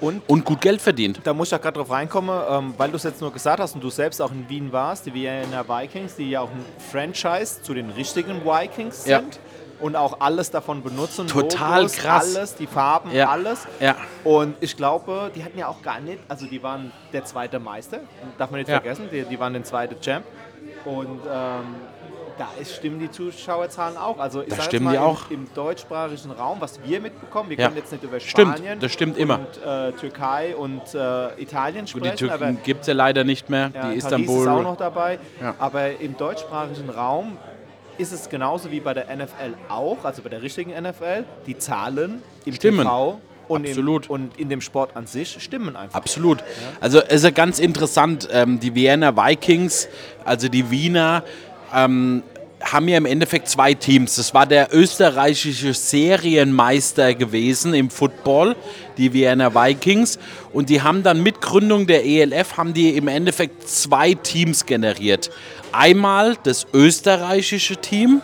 Und 0.00 0.22
und 0.28 0.44
gut 0.44 0.60
Geld 0.60 0.80
verdient. 0.80 1.20
da 1.24 1.32
muss 1.34 1.48
ich 1.48 1.54
auch 1.54 1.60
gerade 1.60 1.78
drauf 1.78 1.90
reinkommen, 1.90 2.36
ähm, 2.50 2.74
weil 2.78 2.90
du 2.90 2.96
es 2.96 3.02
jetzt 3.04 3.20
nur 3.20 3.32
gesagt 3.32 3.60
hast 3.60 3.74
und 3.74 3.84
du 3.84 3.90
selbst 3.90 4.20
auch 4.22 4.32
in 4.32 4.48
Wien 4.48 4.72
warst, 4.72 5.06
die 5.06 5.14
Wiener 5.14 5.68
Vikings, 5.68 6.16
die 6.16 6.30
ja 6.30 6.40
auch 6.40 6.50
ein 6.50 6.64
Franchise 6.90 7.62
zu 7.62 7.74
den 7.74 7.90
richtigen 7.90 8.44
Vikings 8.44 9.06
Ja. 9.06 9.18
sind 9.20 9.38
und 9.80 9.94
auch 9.96 10.20
alles 10.20 10.50
davon 10.50 10.82
benutzen. 10.82 11.26
Total 11.26 11.78
Logos, 11.82 11.96
krass. 11.96 12.34
Alles, 12.36 12.54
die 12.54 12.66
Farben, 12.66 13.10
Ja. 13.12 13.28
alles. 13.28 13.66
Ja. 13.80 13.96
Und 14.24 14.54
ich 14.60 14.76
glaube, 14.76 15.30
die 15.34 15.44
hatten 15.44 15.58
ja 15.58 15.68
auch 15.68 15.82
gar 15.82 16.00
nicht, 16.00 16.18
also 16.28 16.46
die 16.46 16.62
waren 16.62 16.90
der 17.12 17.24
zweite 17.24 17.58
Meister, 17.60 17.98
darf 18.38 18.50
man 18.50 18.58
nicht 18.60 18.70
vergessen, 18.70 19.08
die, 19.12 19.22
die 19.24 19.38
waren 19.38 19.52
der 19.52 19.64
zweite 19.64 20.00
Champ. 20.00 20.24
Und 20.84 21.20
ähm, 21.30 21.64
da 22.38 22.48
ist, 22.60 22.74
stimmen 22.76 22.98
die 22.98 23.10
Zuschauerzahlen 23.10 23.96
auch. 23.96 24.18
Also 24.18 24.42
ich 24.42 24.48
Da 24.54 24.62
stimmen 24.62 24.84
mal 24.86 24.90
die 24.92 24.96
im, 24.96 25.02
auch. 25.02 25.30
im 25.30 25.46
deutschsprachigen 25.54 26.30
Raum, 26.32 26.58
was 26.60 26.80
wir 26.84 27.00
mitbekommen, 27.00 27.50
wir 27.50 27.58
Ja. 27.58 27.66
können 27.66 27.76
jetzt 27.78 27.92
nicht 27.92 28.02
über 28.04 28.18
Stimmt, 28.20 28.56
Spanien 28.58 28.80
das 28.80 28.92
stimmt 28.92 29.18
immer. 29.18 29.38
und 29.40 29.62
äh, 29.64 29.92
Türkei 29.92 30.56
und 30.56 30.82
äh, 30.94 31.40
Italien 31.40 31.86
Gut, 31.86 32.02
die 32.04 32.08
sprechen, 32.08 32.16
Türken 32.16 32.58
gibt 32.64 32.80
es 32.82 32.86
ja 32.88 32.94
leider 32.94 33.24
nicht 33.24 33.48
mehr. 33.50 33.62
ja, 33.62 33.68
die 33.68 33.78
Paris 33.80 34.04
Istanbul. 34.04 34.42
ist 34.42 34.48
auch 34.48 34.62
noch 34.62 34.76
dabei. 34.76 35.18
Ja. 35.40 35.54
Aber 35.58 36.00
im 36.00 36.16
deutschsprachigen 36.16 36.90
Raum 36.90 37.36
ist 37.98 38.12
es 38.12 38.28
genauso 38.28 38.70
wie 38.70 38.80
bei 38.80 38.94
der 38.94 39.04
NFL 39.14 39.54
auch, 39.68 40.04
also 40.04 40.22
bei 40.22 40.28
der 40.30 40.42
richtigen 40.42 40.70
NFL, 40.70 41.24
die 41.46 41.58
Zahlen 41.58 42.22
im 42.44 42.54
Stimmen. 42.54 42.82
TV 42.86 43.20
und, 43.48 43.66
Absolut. 43.68 44.06
Im, 44.06 44.12
und 44.12 44.38
in 44.38 44.48
dem 44.48 44.60
Sport 44.62 44.96
an 44.96 45.06
sich 45.06 45.42
stimmen 45.42 45.76
einfach. 45.76 45.96
Absolut. 45.96 46.38
Also 46.80 47.00
es 47.02 47.16
ist 47.16 47.24
ja 47.24 47.30
ganz 47.30 47.58
interessant, 47.58 48.28
ähm, 48.32 48.60
die 48.60 48.74
Wiener 48.74 49.14
Vikings, 49.16 49.88
also 50.24 50.48
die 50.48 50.70
Wiener, 50.70 51.22
ähm, 51.74 52.22
haben 52.62 52.88
ja 52.88 52.96
im 52.96 53.06
Endeffekt 53.06 53.48
zwei 53.48 53.74
Teams. 53.74 54.16
Das 54.16 54.34
war 54.34 54.46
der 54.46 54.68
österreichische 54.72 55.74
Serienmeister 55.74 57.14
gewesen 57.14 57.74
im 57.74 57.90
Football, 57.90 58.56
die 58.96 59.12
Wiener 59.12 59.54
Vikings. 59.54 60.18
Und 60.52 60.68
die 60.68 60.82
haben 60.82 61.02
dann 61.02 61.22
mit 61.22 61.40
Gründung 61.40 61.86
der 61.86 62.04
ELF, 62.04 62.56
haben 62.56 62.74
die 62.74 62.96
im 62.96 63.08
Endeffekt 63.08 63.68
zwei 63.68 64.14
Teams 64.14 64.66
generiert. 64.66 65.30
Einmal 65.72 66.36
das 66.42 66.66
österreichische 66.72 67.76
Team 67.76 68.22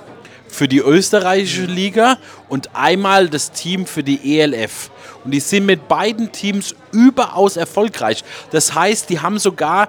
für 0.49 0.69
die 0.69 0.79
österreichische 0.79 1.67
Liga 1.67 2.17
und 2.49 2.75
einmal 2.75 3.29
das 3.29 3.53
Team 3.53 3.87
für 3.87 4.03
die 4.03 4.39
ELF. 4.39 4.91
Und 5.25 5.33
die 5.33 5.41
sind 5.41 5.67
mit 5.67 5.89
beiden 5.89 6.33
Teams 6.33 6.75
überaus 6.93 7.57
erfolgreich. 7.57 8.25
Das 8.51 8.75
heißt, 8.75 9.11
die 9.11 9.21
haben 9.21 9.39
sogar 9.39 9.89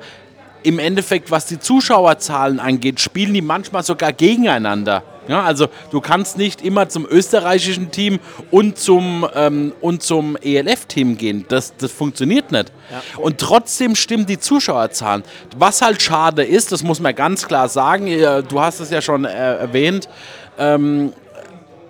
im 0.63 0.79
Endeffekt, 0.79 1.31
was 1.31 1.45
die 1.45 1.59
Zuschauerzahlen 1.59 2.59
angeht, 2.59 2.99
spielen 2.99 3.33
die 3.33 3.41
manchmal 3.41 3.83
sogar 3.83 4.13
gegeneinander. 4.13 5.03
Ja, 5.27 5.43
also 5.43 5.67
du 5.91 6.01
kannst 6.01 6.39
nicht 6.39 6.63
immer 6.63 6.89
zum 6.89 7.05
österreichischen 7.05 7.91
Team 7.91 8.19
und 8.49 8.79
zum, 8.79 9.27
ähm, 9.35 9.73
und 9.79 10.01
zum 10.01 10.35
ELF-Team 10.37 11.17
gehen. 11.19 11.45
Das, 11.49 11.77
das 11.77 11.91
funktioniert 11.91 12.51
nicht. 12.51 12.71
Ja. 12.89 13.21
Und 13.21 13.37
trotzdem 13.37 13.95
stimmen 13.95 14.25
die 14.25 14.39
Zuschauerzahlen. 14.39 15.23
Was 15.55 15.83
halt 15.83 16.01
schade 16.01 16.43
ist, 16.43 16.71
das 16.71 16.81
muss 16.81 16.99
man 16.99 17.13
ganz 17.13 17.47
klar 17.47 17.69
sagen, 17.69 18.07
du 18.07 18.59
hast 18.59 18.79
es 18.79 18.89
ja 18.89 19.03
schon 19.03 19.25
äh, 19.25 19.57
erwähnt, 19.57 20.09
ähm, 20.57 21.13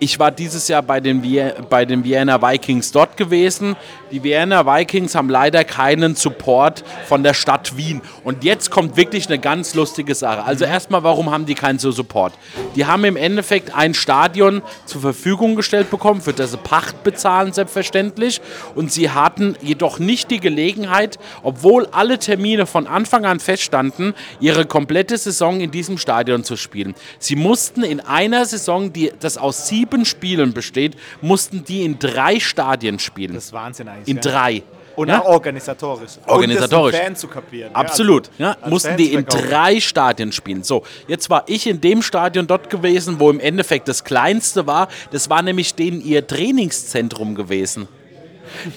ich 0.00 0.18
war 0.18 0.30
dieses 0.30 0.66
Jahr 0.66 0.82
bei 0.82 0.98
den, 0.98 1.22
bei 1.68 1.84
den 1.84 2.02
Vienna 2.02 2.40
Vikings 2.40 2.90
dort 2.90 3.16
gewesen. 3.16 3.76
Die 4.10 4.24
Vienna 4.24 4.66
Vikings 4.66 5.14
haben 5.14 5.28
leider 5.28 5.62
keinen 5.62 6.16
Support 6.16 6.82
von 7.06 7.22
der 7.22 7.32
Stadt 7.32 7.76
Wien. 7.76 8.00
Und 8.24 8.42
jetzt 8.42 8.70
kommt 8.70 8.96
wirklich 8.96 9.28
eine 9.28 9.38
ganz 9.38 9.74
lustige 9.74 10.16
Sache. 10.16 10.42
Also 10.42 10.64
erstmal, 10.64 11.04
warum 11.04 11.30
haben 11.30 11.46
die 11.46 11.54
keinen 11.54 11.78
Support? 11.78 12.32
Die 12.74 12.86
haben 12.86 13.04
im 13.04 13.16
Endeffekt 13.16 13.74
ein 13.74 13.94
Stadion 13.94 14.62
zur 14.84 15.00
Verfügung 15.00 15.54
gestellt 15.54 15.90
bekommen, 15.90 16.20
für 16.20 16.32
das 16.32 16.50
sie 16.50 16.56
Pacht 16.56 17.04
bezahlen, 17.04 17.52
selbstverständlich. 17.52 18.40
Und 18.74 18.90
sie 18.90 19.10
hatten 19.10 19.56
jedoch 19.62 20.00
nicht 20.00 20.30
die 20.30 20.40
Gelegenheit, 20.40 21.18
obwohl 21.44 21.86
alle 21.92 22.18
Termine 22.18 22.66
von 22.66 22.88
Anfang 22.88 23.24
an 23.24 23.38
feststanden, 23.38 24.14
ihre 24.40 24.66
komplette 24.66 25.18
Saison 25.18 25.60
in 25.60 25.70
diesem 25.70 25.98
Stadion 25.98 26.42
zu 26.42 26.56
spielen. 26.56 26.94
Sie 27.20 27.36
mussten 27.36 27.84
in 27.84 28.00
einer 28.00 28.44
Saison, 28.44 28.92
die 28.92 29.12
das 29.20 29.38
aus 29.38 29.68
sieben 29.68 30.04
Spielen 30.04 30.52
besteht, 30.52 30.96
mussten 31.20 31.64
die 31.64 31.84
in 31.84 32.00
drei 32.00 32.40
Stadien 32.40 32.98
spielen. 32.98 33.34
Das 33.34 33.46
ist 33.46 33.52
Wahnsinn 33.52 33.88
eigentlich. 33.88 33.99
In 34.06 34.20
drei. 34.20 34.62
Und 34.96 35.08
ja? 35.08 35.22
auch 35.22 35.28
organisatorisch. 35.28 36.12
Organisatorisch. 36.26 36.94
Und 36.94 37.02
Fan 37.02 37.16
zu 37.16 37.28
kapieren. 37.28 37.74
Absolut. 37.74 38.30
Ja, 38.36 38.50
also, 38.50 38.60
ja, 38.62 38.68
mussten 38.68 38.96
die 38.96 39.12
in 39.14 39.24
drei 39.24 39.80
Stadien 39.80 40.32
spielen. 40.32 40.62
So, 40.62 40.82
jetzt 41.06 41.30
war 41.30 41.44
ich 41.46 41.66
in 41.66 41.80
dem 41.80 42.02
Stadion 42.02 42.46
dort 42.46 42.68
gewesen, 42.68 43.18
wo 43.18 43.30
im 43.30 43.40
Endeffekt 43.40 43.88
das 43.88 44.04
kleinste 44.04 44.66
war. 44.66 44.88
Das 45.10 45.30
war 45.30 45.42
nämlich 45.42 45.74
denen 45.74 46.02
ihr 46.02 46.26
Trainingszentrum 46.26 47.34
gewesen. 47.34 47.88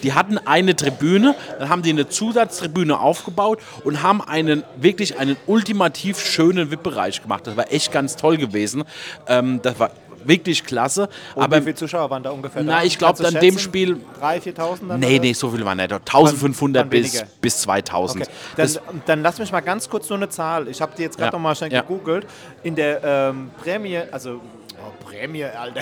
Die 0.04 0.14
hatten 0.14 0.38
eine 0.38 0.76
Tribüne, 0.76 1.36
dann 1.60 1.68
haben 1.68 1.82
die 1.82 1.90
eine 1.90 2.08
Zusatztribüne 2.08 3.00
aufgebaut 3.00 3.60
und 3.84 4.04
haben 4.04 4.22
einen 4.22 4.64
wirklich 4.78 5.18
einen 5.18 5.36
ultimativ 5.48 6.20
schönen 6.20 6.72
VIP-Bereich 6.72 7.22
gemacht. 7.22 7.48
Das 7.48 7.58
war 7.58 7.72
echt 7.72 7.92
ganz 7.92 8.16
toll 8.16 8.38
gewesen. 8.38 8.84
Ähm, 9.28 9.62
das 9.62 9.80
war 9.80 9.92
wirklich 10.28 10.64
klasse. 10.64 11.10
Und 11.36 11.44
aber 11.44 11.58
wie 11.58 11.62
viele 11.62 11.76
Zuschauer 11.76 12.10
waren 12.10 12.24
da 12.24 12.32
ungefähr? 12.32 12.64
Na, 12.64 12.84
ich 12.84 12.98
glaube, 12.98 13.26
an 13.26 13.36
dem 13.36 13.58
Spiel. 13.58 14.00
3.000, 14.22 14.56
4.000? 14.56 14.98
Nee, 14.98 15.20
nee, 15.20 15.34
so 15.34 15.50
viele 15.50 15.66
waren 15.66 15.78
nicht. 15.78 15.92
1500 15.92 16.90
bis, 16.90 17.24
bis 17.42 17.62
2000. 17.62 18.24
Okay. 18.24 18.32
Dann, 18.56 19.02
dann, 19.06 19.22
lass 19.22 19.40
mich 19.40 19.52
mal 19.52 19.62
ganz 19.62 19.90
kurz 19.90 20.08
so 20.08 20.14
eine 20.14 20.30
Zahl. 20.30 20.68
Ich 20.68 20.82
habe 20.82 20.94
die 20.98 21.04
jetzt 21.04 21.18
gerade 21.18 21.32
ja. 21.32 21.38
noch 21.38 21.44
mal 21.44 21.56
schnell 21.56 21.72
ja. 21.72 21.82
gegoogelt. 21.82 22.28
In 22.64 22.76
der 22.76 23.04
ähm, 23.04 23.52
Prämie, 23.62 24.00
also 24.12 24.42
oh, 24.78 25.06
Prämie, 25.06 25.44
Alter. 25.46 25.82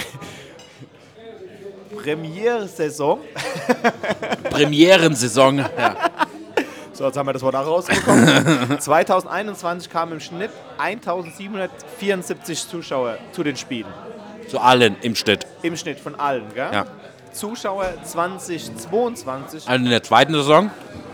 Premiere-Saison. 1.96 3.20
Premierensaison, 4.50 5.58
ja. 5.60 5.96
So, 6.94 7.06
jetzt 7.06 7.18
haben 7.18 7.28
wir 7.28 7.34
das 7.34 7.42
Wort 7.42 7.56
auch 7.56 7.66
rausbekommen. 7.66 8.80
2021 8.80 9.90
kamen 9.90 10.14
im 10.14 10.20
Schnitt 10.20 10.52
1774 10.78 12.68
Zuschauer 12.68 13.18
zu 13.32 13.44
den 13.44 13.56
Spielen. 13.56 13.88
Zu 14.52 14.60
allen 14.60 14.98
im 15.02 15.16
Schnitt. 15.16 15.48
Im 15.62 15.78
Schnitt 15.78 16.00
von 16.00 16.14
allen, 16.20 16.44
gell? 16.54 16.68
Ja. 16.74 16.86
Zuschauer 17.32 17.94
2022. 18.04 19.68
Also 19.68 19.84
in 19.86 19.90
der 19.90 20.04
zweiten 20.04 20.34
Saison? 20.34 20.70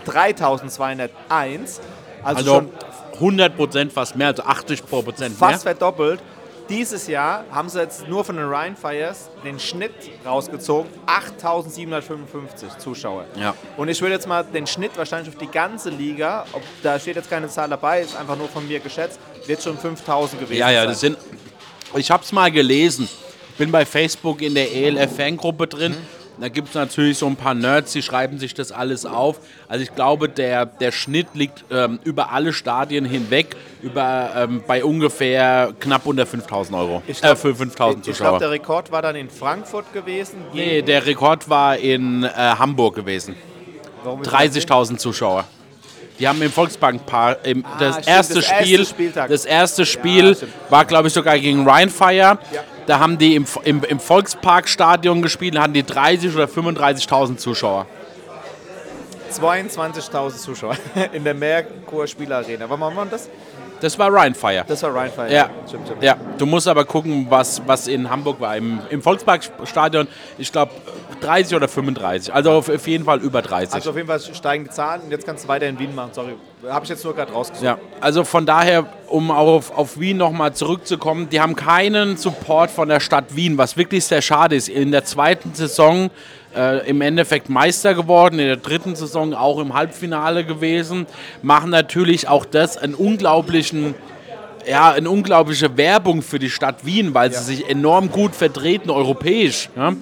3201. 0.06 1.80
Also, 2.24 2.38
also 2.40 2.56
schon 2.56 2.70
100 3.14 3.56
Prozent, 3.56 3.94
fast 3.94 4.16
mehr, 4.16 4.28
also 4.30 4.42
80 4.42 4.86
Prozent 4.88 5.40
mehr. 5.40 5.50
Fast 5.50 5.64
verdoppelt. 5.64 6.20
Dieses 6.68 7.08
Jahr 7.08 7.46
haben 7.52 7.70
sie 7.70 7.80
jetzt 7.80 8.08
nur 8.10 8.26
von 8.26 8.36
den 8.36 8.46
Ryan 8.46 8.76
Fires 8.76 9.30
den 9.46 9.60
Schnitt 9.60 9.94
rausgezogen, 10.26 10.92
8.755 11.06 12.78
Zuschauer. 12.80 13.26
Ja. 13.40 13.54
Und 13.78 13.88
ich 13.88 14.02
würde 14.02 14.16
jetzt 14.16 14.28
mal 14.28 14.44
den 14.44 14.66
Schnitt 14.68 14.98
wahrscheinlich 14.98 15.34
auf 15.34 15.40
die 15.40 15.48
ganze 15.48 15.92
Liga, 15.92 16.46
ob, 16.52 16.64
da 16.84 17.00
steht 17.00 17.16
jetzt 17.16 17.30
keine 17.30 17.48
Zahl 17.48 17.70
dabei, 17.70 18.02
ist 18.02 18.18
einfach 18.18 18.36
nur 18.36 18.50
von 18.50 18.68
mir 18.68 18.80
geschätzt, 18.80 19.20
wird 19.46 19.62
schon 19.64 19.78
5.000 19.78 20.40
gewesen 20.40 20.60
Ja, 20.60 20.72
ja, 20.72 20.80
sein. 20.82 20.90
das 20.90 21.00
sind, 21.00 21.18
ich 21.96 22.12
habe 22.12 22.24
es 22.24 22.32
mal 22.34 22.52
gelesen, 22.52 23.08
bin 23.58 23.72
bei 23.72 23.86
Facebook 23.86 24.42
in 24.42 24.56
der 24.56 24.74
ELF-Fangruppe 24.74 25.68
drin. 25.68 25.96
Da 26.40 26.50
gibt 26.50 26.70
es 26.70 26.76
natürlich 26.76 27.18
so 27.18 27.26
ein 27.26 27.36
paar 27.36 27.56
Nerds, 27.56 27.94
die 27.94 28.04
schreiben 28.04 28.38
sich 28.38 28.54
das 28.54 28.72
alles 28.72 29.08
auf. 29.08 29.40
Also 29.68 29.84
ich 29.84 29.96
glaube, 29.96 30.30
der, 30.30 30.68
der 30.68 30.92
Schnitt 30.92 31.28
liegt 31.34 31.66
ähm, 31.72 32.00
über 32.04 32.32
alle 32.32 32.54
Stadien 32.54 33.06
hinweg 33.06 33.56
über, 33.82 34.32
ähm, 34.36 34.64
bei 34.68 34.84
ungefähr 34.84 35.74
knapp 35.80 36.06
unter 36.06 36.28
5000 36.28 36.78
Euro. 36.78 37.02
Ich 37.08 37.22
glaub, 37.22 37.34
äh, 37.34 37.36
für 37.36 37.56
5000 37.56 38.06
Zuschauer. 38.06 38.12
Ich 38.12 38.18
glaube, 38.20 38.40
der 38.40 38.52
Rekord 38.52 38.92
war 38.92 39.02
dann 39.02 39.16
in 39.16 39.30
Frankfurt 39.30 39.92
gewesen. 39.94 40.38
Nee, 40.54 40.84
der 40.84 41.06
Rekord 41.08 41.50
war 41.50 41.78
in 41.78 42.24
äh, 42.24 42.30
Hamburg 42.30 42.96
gewesen. 42.96 43.36
30.000 44.06 44.98
Zuschauer. 44.98 45.46
Die 46.20 46.28
haben 46.28 46.42
im 46.42 46.52
Volksbankpark 46.52 47.46
im, 47.46 47.66
ah, 47.66 47.78
das, 47.80 47.96
stimmt, 47.96 48.08
erste 48.08 48.34
das 48.36 48.46
Spiel, 48.46 48.86
Spieltag. 48.86 49.30
das 49.30 49.46
erste 49.46 49.86
Spiel 49.86 50.34
ja, 50.34 50.48
war 50.70 50.86
glaube 50.86 51.08
ich 51.10 51.14
sogar 51.14 51.38
gegen 51.38 51.68
Rheinfire. 51.68 52.40
Ja. 52.52 52.64
Da 52.88 53.00
haben 53.00 53.18
die 53.18 53.36
im, 53.36 53.46
im, 53.66 53.84
im 53.84 54.00
Volksparkstadion 54.00 55.22
gespielt, 55.22 55.60
hatten 55.60 55.74
die 55.74 55.84
30 55.84 56.34
oder 56.34 56.46
35.000 56.46 57.36
Zuschauer. 57.36 57.86
22.000 59.32 60.38
Zuschauer 60.38 60.78
in 61.12 61.26
der 61.26 61.34
Merkur 61.34 62.08
Spielarena. 62.08 62.66
Wann 62.70 62.80
wir 62.80 63.06
das? 63.06 63.30
Das 63.80 63.98
war 64.00 64.14
Rheinfire. 64.14 64.66
Das 64.68 64.84
war 64.84 64.94
Rheinfire. 64.96 65.32
Ja. 65.32 65.50
Stimmt, 65.68 65.88
stimmt. 65.88 66.04
ja. 66.04 66.16
Du 66.38 66.46
musst 66.46 66.68
aber 66.68 66.86
gucken, 66.86 67.28
was, 67.30 67.62
was 67.66 67.88
in 67.88 68.10
Hamburg 68.10 68.40
war. 68.40 68.56
Im, 68.58 68.80
im 68.90 69.02
Volksparkstadion, 69.02 70.08
ich 70.38 70.52
glaube 70.52 70.72
30 71.22 71.56
oder 71.56 71.68
35. 71.68 72.34
Also 72.34 72.52
auf, 72.52 72.70
auf, 72.70 72.88
jeden 72.88 73.06
Fall 73.06 73.20
über 73.20 73.42
30. 73.42 73.74
Also 73.74 73.90
auf 73.90 73.96
jeden 73.96 74.08
Fall 74.08 74.20
steigen 74.20 74.66
die 74.66 74.70
Zahlen 74.70 75.02
und 75.04 75.12
jetzt 75.12 75.26
kannst 75.26 75.46
du 75.46 75.48
weiter 75.48 75.68
in 75.68 75.80
Wien 75.80 75.94
machen. 75.96 76.12
Sorry, 76.14 76.36
habe 76.68 76.84
ich 76.84 76.90
jetzt 76.90 77.04
nur 77.04 77.16
gerade 77.16 77.32
rausgesucht. 77.32 77.66
Ja, 77.66 77.78
also 78.02 78.24
von 78.24 78.46
daher, 78.46 78.86
um 79.08 79.32
auf, 79.32 79.76
auf 79.76 80.00
Wien 80.00 80.18
nochmal 80.18 80.54
zurückzukommen, 80.54 81.30
die 81.30 81.42
haben 81.42 81.56
keinen 81.56 82.18
Support 82.18 82.72
von 82.72 82.90
der 82.90 83.00
Stadt 83.00 83.36
Wien, 83.36 83.58
was 83.58 83.78
wirklich 83.78 84.06
sehr 84.06 84.22
schade 84.22 84.56
ist. 84.56 84.70
In 84.70 84.92
der 84.92 85.06
zweiten 85.06 85.54
Saison 85.54 86.10
äh, 86.56 86.88
im 86.88 87.02
Endeffekt 87.02 87.50
Meister 87.50 87.94
geworden, 87.94 88.40
in 88.40 88.48
der 88.48 88.58
dritten 88.58 88.96
Saison 88.96 89.34
auch 89.34 89.60
im 89.60 89.74
Halbfinale 89.74 90.46
gewesen, 90.46 91.06
machen 91.42 91.70
natürlich 91.70 92.28
auch 92.28 92.46
das 92.46 92.78
einen 92.78 92.96
unglaublichen 92.96 93.96
ja, 94.68 94.92
eine 94.92 95.10
unglaubliche 95.10 95.78
Werbung 95.78 96.22
für 96.22 96.40
die 96.40 96.50
Stadt 96.50 96.86
Wien, 96.86 97.14
weil 97.14 97.32
ja. 97.32 97.40
sie 97.40 97.56
sich 97.56 97.70
enorm 97.70 98.12
gut 98.12 98.36
vertreten 98.36 98.90
europäisch. 98.90 99.70
Ja? 99.78 99.94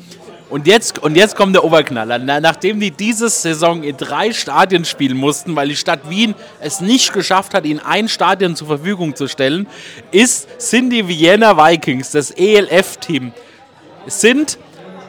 Und 0.49 0.67
jetzt, 0.67 0.99
und 0.99 1.15
jetzt 1.15 1.35
kommt 1.35 1.55
der 1.55 1.63
Oberknaller. 1.63 2.19
Nachdem 2.19 2.79
die 2.79 2.91
diese 2.91 3.29
Saison 3.29 3.83
in 3.83 3.97
drei 3.97 4.31
Stadien 4.31 4.85
spielen 4.85 5.17
mussten, 5.17 5.55
weil 5.55 5.69
die 5.69 5.75
Stadt 5.75 6.09
Wien 6.09 6.35
es 6.61 6.81
nicht 6.81 7.13
geschafft 7.13 7.53
hat, 7.53 7.65
ihnen 7.65 7.79
ein 7.79 8.07
Stadion 8.07 8.55
zur 8.55 8.67
Verfügung 8.67 9.15
zu 9.15 9.27
stellen, 9.27 9.67
ist, 10.11 10.61
sind 10.61 10.91
die 10.91 11.07
Vienna 11.07 11.57
Vikings, 11.57 12.11
das 12.11 12.31
ELF-Team, 12.31 13.33
sind 14.05 14.59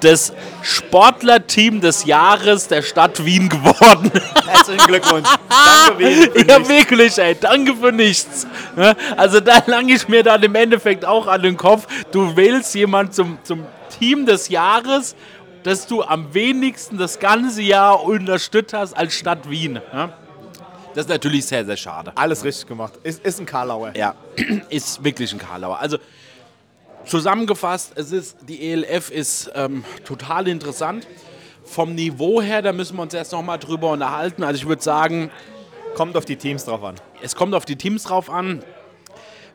das 0.07 0.33
Sportlerteam 0.63 1.81
des 1.81 2.05
Jahres 2.05 2.69
der 2.69 2.83
Stadt 2.83 3.25
Wien 3.25 3.49
geworden. 3.49 4.11
Herzlichen 4.47 4.87
Glückwunsch. 4.87 5.29
Danke 5.49 5.99
Wien 5.99 6.47
Ja, 6.49 6.69
wirklich, 6.69 7.19
ey. 7.19 7.37
Danke 7.39 7.75
für 7.75 7.91
nichts. 7.91 8.47
Also 9.17 9.41
da 9.41 9.63
lange 9.67 9.93
ich 9.95 10.07
mir 10.07 10.23
dann 10.23 10.43
im 10.43 10.55
Endeffekt 10.55 11.05
auch 11.05 11.27
an 11.27 11.43
den 11.43 11.57
Kopf. 11.57 11.87
Du 12.13 12.37
wählst 12.37 12.75
jemanden 12.75 13.13
zum, 13.13 13.39
zum 13.43 13.67
Team 13.99 14.27
des 14.27 14.49
Jahres, 14.49 15.17
das 15.65 15.89
du 15.89 16.03
am 16.03 16.33
wenigsten 16.33 16.99
das 16.99 17.19
ganze 17.19 17.63
Jahr 17.63 18.05
unterstützt 18.05 18.75
hast 18.75 18.93
als 18.95 19.15
Stadt 19.15 19.51
Wien. 19.51 19.81
Das 20.95 21.07
ist 21.07 21.09
natürlich 21.09 21.45
sehr, 21.47 21.65
sehr 21.65 21.77
schade. 21.77 22.13
Alles 22.15 22.45
richtig 22.45 22.69
gemacht. 22.69 22.95
Ist, 23.03 23.25
ist 23.25 23.41
ein 23.41 23.47
Karlauer. 23.47 23.93
Ja, 23.97 24.15
ist 24.71 25.03
wirklich 25.03 25.33
ein 25.33 25.39
Karlauer. 25.39 25.81
Also 25.81 25.99
Zusammengefasst, 27.07 27.93
es 27.95 28.13
ist, 28.13 28.37
die 28.49 28.73
ELF 28.73 29.11
ist 29.11 29.51
ähm, 29.55 29.85
total 30.05 30.49
interessant. 30.49 31.07
Vom 31.65 31.95
Niveau 31.95 32.43
her, 32.43 32.63
da 32.63 32.73
müssen 32.73 32.97
wir 32.97 33.03
uns 33.03 33.15
erst 33.15 33.33
noch 33.33 33.43
mal 33.43 33.59
drüber 33.59 33.93
unterhalten. 33.93 34.43
Also 34.43 34.59
ich 34.61 34.69
würde 34.69 34.83
sagen... 34.83 35.31
Kommt 35.95 36.17
auf 36.17 36.25
die 36.27 36.37
Teams 36.37 36.65
drauf 36.67 36.85
an. 36.85 36.97
Es 37.23 37.35
kommt 37.35 37.55
auf 37.55 37.65
die 37.65 37.77
Teams 37.77 38.03
drauf 38.03 38.29
an. 38.29 38.63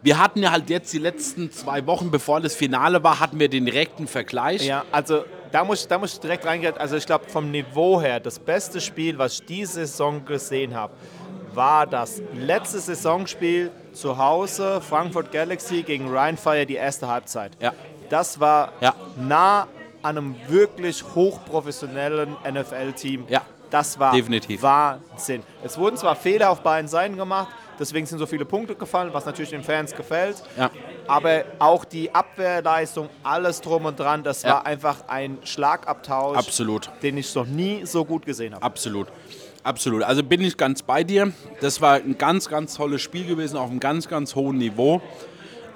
Wir 0.01 0.17
hatten 0.17 0.41
ja 0.41 0.51
halt 0.51 0.70
jetzt 0.72 0.91
die 0.91 0.98
letzten 0.98 1.51
zwei 1.51 1.86
Wochen, 1.86 2.10
bevor 2.10 2.41
das 2.41 2.55
Finale 2.55 3.03
war, 3.03 3.20
hatten 3.20 3.39
wir 3.39 3.48
den 3.48 3.65
direkten 3.65 4.08
Vergleich. 4.08 4.65
Ja, 4.65 4.84
also 4.91 5.24
da 5.51 5.63
muss, 5.63 5.88
da 5.88 6.00
muss 6.00 6.13
ich 6.13 6.20
direkt 6.20 6.46
reingehen. 6.46 6.75
Also 6.77 6.96
ich 6.96 7.05
glaube 7.05 7.29
vom 7.29 7.51
Niveau 7.51 8.01
her, 8.01 8.20
das 8.20 8.39
beste 8.39 8.81
Spiel, 8.81 9.20
was 9.20 9.34
ich 9.34 9.46
diese 9.46 9.86
Saison 9.86 10.25
gesehen 10.25 10.74
habe, 10.74 10.93
war 11.53 11.86
das 11.86 12.22
letzte 12.34 12.79
Saisonspiel 12.79 13.70
zu 13.93 14.17
Hause, 14.17 14.81
Frankfurt 14.81 15.31
Galaxy 15.31 15.83
gegen 15.83 16.10
Rheinfire, 16.10 16.65
die 16.65 16.75
erste 16.75 17.07
Halbzeit. 17.07 17.51
Ja. 17.60 17.74
Das 18.10 18.39
war 18.39 18.74
ja. 18.81 18.93
nah 19.17 19.67
an 20.01 20.17
einem 20.17 20.36
wirklich 20.48 21.03
hochprofessionellen 21.15 22.36
NFL-Team. 22.50 23.25
Ja. 23.29 23.41
Das 23.69 23.98
war 24.00 24.13
Definitiv. 24.13 24.62
Wahnsinn. 24.62 25.43
Es 25.63 25.77
wurden 25.77 25.95
zwar 25.95 26.15
Fehler 26.15 26.50
auf 26.50 26.62
beiden 26.62 26.89
Seiten 26.89 27.15
gemacht, 27.15 27.48
Deswegen 27.81 28.05
sind 28.05 28.19
so 28.19 28.27
viele 28.27 28.45
Punkte 28.45 28.75
gefallen, 28.75 29.10
was 29.12 29.25
natürlich 29.25 29.50
den 29.50 29.63
Fans 29.63 29.95
gefällt. 29.95 30.43
Ja. 30.55 30.69
Aber 31.07 31.45
auch 31.57 31.83
die 31.83 32.13
Abwehrleistung, 32.13 33.10
alles 33.24 33.60
drum 33.60 33.86
und 33.86 34.00
dran, 34.00 34.21
das 34.24 34.43
Ja. 34.43 34.50
war 34.50 34.65
einfach 34.67 35.07
ein 35.07 35.39
Schlagabtausch, 35.43 36.38
Absolut. 36.38 36.91
den 37.01 37.17
ich 37.17 37.33
noch 37.33 37.48
nie 37.48 37.83
so 37.88 38.05
gut 38.05 38.24
gesehen 38.24 38.53
habe. 38.53 38.63
Absolut. 38.63 39.07
Absolut. 39.63 40.03
Also 40.03 40.24
bin 40.24 40.41
ich 40.41 40.58
ganz 40.58 40.82
bei 40.82 41.03
dir. 41.03 41.32
Das 41.60 41.82
war 41.82 41.96
ein 41.96 42.18
ganz, 42.18 42.50
ganz 42.50 42.75
tolles 42.75 43.01
Spiel 43.01 43.25
gewesen 43.25 43.58
auf 43.58 43.70
einem 43.70 43.80
ganz, 43.80 44.08
ganz 44.08 44.36
hohen 44.36 44.58
Niveau. 44.58 45.01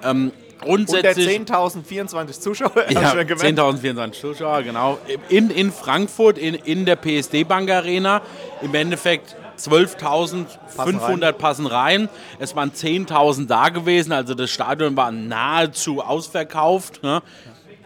Ähm, 0.02 0.32
grundsätzlich. 0.60 1.28
10.024 1.28 2.40
Zuschauer, 2.40 2.72
Ja, 2.90 3.02
hast 3.02 3.14
du 3.14 3.18
schon 3.18 3.26
gemerkt? 3.26 3.58
10.024 3.58 4.12
Zuschauer, 4.12 4.62
genau. 4.62 4.98
In, 5.28 5.50
in 5.50 5.72
Frankfurt, 5.72 6.38
in, 6.38 6.54
in 6.54 6.84
der 6.84 6.96
PSD 6.96 7.44
Bank 7.44 7.70
Arena. 7.70 8.22
Im 8.62 8.74
Endeffekt 8.74 9.36
12.500 9.58 11.32
passen 11.32 11.66
rein. 11.66 12.08
Es 12.38 12.54
waren 12.56 12.72
10.000 12.72 13.46
da 13.46 13.68
gewesen, 13.68 14.12
also 14.12 14.34
das 14.34 14.50
Stadion 14.50 14.96
war 14.96 15.10
nahezu 15.10 16.02
ausverkauft. 16.02 17.02
Ne? 17.02 17.22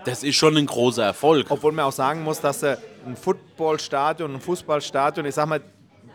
Das 0.05 0.23
ist 0.23 0.37
schon 0.37 0.57
ein 0.57 0.67
großer 0.67 1.05
Erfolg. 1.05 1.47
Obwohl 1.51 1.73
man 1.73 1.85
auch 1.85 1.93
sagen 1.93 2.25
muss, 2.25 2.41
dass 2.41 2.63
äh, 2.63 2.77
ein 3.07 3.17
Footballstadion, 3.17 4.35
ein 4.35 4.41
Fußballstadion, 4.41 5.27
ich 5.27 5.35
sag 5.35 5.47
mal, 5.47 5.61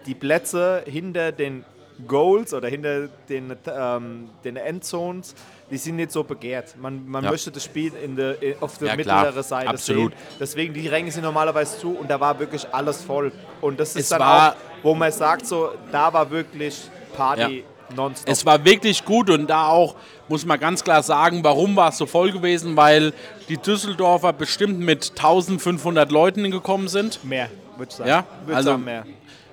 die 0.05 0.15
Plätze 0.15 0.83
hinter 0.85 1.31
den 1.31 1.63
Goals 2.07 2.53
oder 2.53 2.67
hinter 2.67 3.07
den, 3.29 3.55
ähm, 3.73 4.29
den 4.43 4.57
Endzones, 4.57 5.33
die 5.71 5.77
sind 5.77 5.95
nicht 5.95 6.11
so 6.11 6.23
begehrt. 6.23 6.75
Man, 6.79 7.07
man 7.07 7.23
Ja. 7.23 7.31
möchte 7.31 7.51
das 7.51 7.63
Spiel 7.63 7.93
in 8.03 8.15
der, 8.17 8.35
auf 8.59 8.77
der 8.77 8.89
Ja, 8.89 8.97
klar. 8.97 9.23
mittleren 9.23 9.43
Seite 9.43 9.69
Absolut. 9.69 10.11
sehen. 10.11 10.19
Deswegen, 10.39 10.73
die 10.73 10.87
Ränge 10.87 11.09
sind 11.11 11.23
normalerweise 11.23 11.79
zu 11.79 11.91
und 11.95 12.09
da 12.09 12.19
war 12.19 12.37
wirklich 12.37 12.67
alles 12.73 13.01
voll. 13.01 13.31
Und 13.61 13.79
das 13.79 13.89
ist 13.95 14.03
Es 14.03 14.09
dann 14.09 14.21
auch, 14.21 14.55
wo 14.83 14.93
man 14.93 15.11
sagt, 15.11 15.47
so, 15.47 15.69
da 15.91 16.11
war 16.11 16.29
wirklich 16.29 16.81
Party 17.15 17.63
nonstop. 17.95 18.29
Es 18.29 18.45
war 18.45 18.63
wirklich 18.65 19.05
gut 19.05 19.29
und 19.29 19.47
da 19.49 19.69
auch 19.69 19.95
muss 20.27 20.45
man 20.45 20.59
ganz 20.59 20.83
klar 20.83 21.01
sagen, 21.01 21.43
warum 21.43 21.75
war 21.77 21.89
es 21.89 21.97
so 21.97 22.05
voll 22.05 22.31
gewesen, 22.31 22.75
weil 22.75 23.13
die 23.47 23.57
Düsseldorfer 23.57 24.33
bestimmt 24.33 24.79
mit 24.79 25.13
1500 25.15 26.11
Leuten 26.11 26.51
gekommen 26.51 26.89
sind. 26.89 27.23
mehr, 27.23 27.47
würde 27.77 27.89
ich 27.89 27.95
sagen. 27.95 28.09
Ja, 28.09 28.25
Würde 28.45 28.57
also- 28.57 28.69
sagen, 28.71 28.83
mehr. 28.83 29.05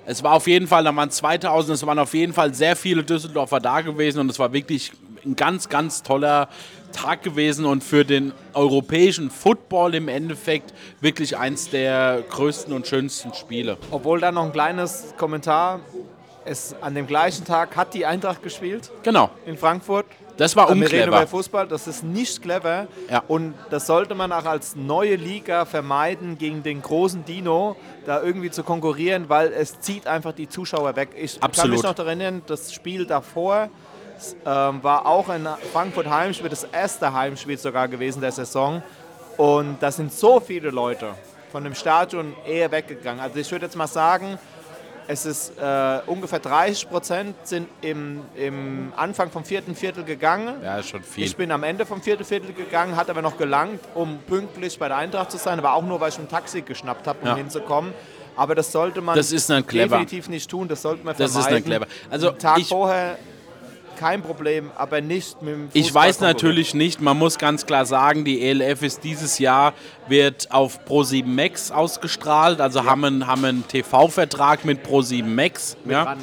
Es 0.05 0.21
war 0.21 0.33
auf 0.33 0.47
jeden 0.47 0.67
Fall, 0.67 0.83
da 0.83 0.93
waren 0.95 1.09
2000, 1.09 1.75
es 1.75 1.85
waren 1.85 1.97
auf 1.97 2.13
jeden 2.13 2.33
Fall 2.33 2.53
sehr 2.53 2.75
viele 2.75 3.03
Düsseldorfer 3.03 3.59
da 3.61 3.81
gewesen 3.81 4.19
und 4.19 4.29
es 4.29 4.37
war 4.37 4.51
wirklich 4.51 4.91
ein 5.25 5.35
ganz, 5.37 5.69
ganz 5.69 6.03
toller 6.03 6.49
Tag 6.91 7.23
gewesen 7.23 7.65
und 7.65 7.83
für 7.83 8.03
den 8.03 8.33
europäischen 8.53 9.31
Football 9.31 9.95
im 9.95 10.09
Endeffekt 10.09 10.73
wirklich 10.99 11.37
eins 11.37 11.69
der 11.69 12.21
größten 12.29 12.73
und 12.73 12.85
schönsten 12.85 13.33
Spiele. 13.33 13.77
Obwohl 13.91 14.19
da 14.19 14.31
noch 14.31 14.43
ein 14.43 14.51
kleines 14.51 15.13
Kommentar. 15.17 15.79
Es, 16.45 16.75
an 16.81 16.93
dem 16.93 17.07
gleichen 17.07 17.45
Tag 17.45 17.77
hat 17.77 17.93
die 17.93 18.05
Eintracht 18.05 18.43
gespielt 18.43 18.91
Genau, 19.03 19.29
in 19.45 19.57
Frankfurt. 19.57 20.05
Das 20.37 20.55
war 20.55 20.67
Wir 20.69 20.75
reden 20.75 20.83
über 20.83 21.17
unclever. 21.17 21.27
Fußball, 21.27 21.67
das 21.67 21.87
ist 21.87 22.03
nicht 22.03 22.41
clever. 22.41 22.87
Ja. 23.09 23.23
Und 23.27 23.53
das 23.69 23.87
sollte 23.87 24.15
man 24.15 24.31
auch 24.31 24.45
als 24.45 24.75
neue 24.75 25.15
Liga 25.15 25.65
vermeiden, 25.65 26.37
gegen 26.37 26.63
den 26.63 26.81
großen 26.81 27.25
Dino 27.25 27.75
da 28.05 28.21
irgendwie 28.21 28.51
zu 28.51 28.63
konkurrieren, 28.63 29.29
weil 29.29 29.53
es 29.53 29.79
zieht 29.79 30.07
einfach 30.07 30.33
die 30.33 30.49
Zuschauer 30.49 30.95
weg. 30.95 31.09
Ich 31.15 31.39
kann 31.39 31.49
Absolut. 31.49 31.71
mich 31.71 31.83
noch 31.83 31.93
daran 31.93 32.19
erinnern, 32.19 32.41
das 32.47 32.73
Spiel 32.73 33.05
davor 33.05 33.69
ähm, 34.45 34.83
war 34.83 35.05
auch 35.05 35.29
ein 35.29 35.47
Frankfurt 35.71 36.09
Heimspiel, 36.09 36.49
das 36.49 36.63
erste 36.63 37.13
Heimspiel 37.13 37.57
sogar 37.57 37.87
gewesen 37.87 38.21
der 38.21 38.31
Saison. 38.31 38.81
Und 39.37 39.77
da 39.81 39.91
sind 39.91 40.13
so 40.13 40.39
viele 40.39 40.69
Leute 40.69 41.15
von 41.51 41.63
dem 41.63 41.75
Stadion 41.75 42.33
eher 42.47 42.71
weggegangen. 42.71 43.19
Also 43.19 43.37
ich 43.37 43.51
würde 43.51 43.65
jetzt 43.65 43.75
mal 43.75 43.87
sagen, 43.87 44.37
es 45.07 45.25
ist 45.25 45.53
äh, 45.59 45.99
ungefähr 46.07 46.39
30 46.39 46.89
Prozent 46.89 47.35
sind 47.43 47.67
im, 47.81 48.21
im 48.35 48.93
Anfang 48.95 49.29
vom 49.31 49.43
vierten 49.43 49.75
Viertel 49.75 50.03
gegangen. 50.03 50.55
Ja, 50.63 50.77
ist 50.79 50.89
schon 50.89 51.03
viel. 51.03 51.25
Ich 51.25 51.35
bin 51.35 51.51
am 51.51 51.63
Ende 51.63 51.85
vom 51.85 52.01
vierten 52.01 52.23
Viertel 52.25 52.53
gegangen, 52.53 52.95
hat 52.95 53.09
aber 53.09 53.21
noch 53.21 53.37
gelangt, 53.37 53.79
um 53.95 54.19
pünktlich 54.19 54.79
bei 54.79 54.87
der 54.87 54.97
Eintracht 54.97 55.31
zu 55.31 55.37
sein, 55.37 55.59
aber 55.59 55.73
auch 55.73 55.83
nur, 55.83 55.99
weil 55.99 56.09
ich 56.09 56.17
ein 56.19 56.29
Taxi 56.29 56.61
geschnappt 56.61 57.07
habe, 57.07 57.19
um 57.21 57.27
Ja. 57.27 57.35
hinzukommen. 57.35 57.93
Aber 58.35 58.55
das 58.55 58.71
sollte 58.71 58.99
man 59.01 59.15
Das 59.15 59.29
definitiv 59.29 60.27
nicht 60.27 60.49
tun, 60.49 60.67
das 60.67 60.81
sollte 60.81 61.05
man 61.05 61.15
Das 61.15 61.29
ist 61.31 61.33
vermeiden. 61.33 61.55
nicht 61.55 61.65
clever. 61.65 61.85
Also 62.09 62.31
Tag 62.31 62.57
ich- 62.59 62.67
vorher 62.69 63.17
kein 63.97 64.21
Problem, 64.21 64.71
aber 64.75 65.01
nicht 65.01 65.41
mit 65.41 65.53
dem 65.53 65.69
Ich 65.73 65.93
weiß 65.93 66.19
natürlich 66.19 66.73
nicht, 66.73 67.01
man 67.01 67.17
muss 67.17 67.37
ganz 67.37 67.65
klar 67.65 67.85
sagen, 67.85 68.25
die 68.25 68.41
ELF 68.41 68.81
ist 68.83 69.03
dieses 69.03 69.39
Jahr, 69.39 69.73
wird 70.07 70.51
auf 70.51 70.79
Pro7 70.87 71.25
Max 71.25 71.71
ausgestrahlt, 71.71 72.61
also 72.61 72.85
haben 72.85 73.05
einen, 73.05 73.27
haben 73.27 73.45
einen 73.45 73.67
TV-Vertrag 73.67 74.65
mit 74.65 74.85
Pro7 74.85 75.23
Max. 75.23 75.77
ja. 75.85 76.03
ran, 76.03 76.17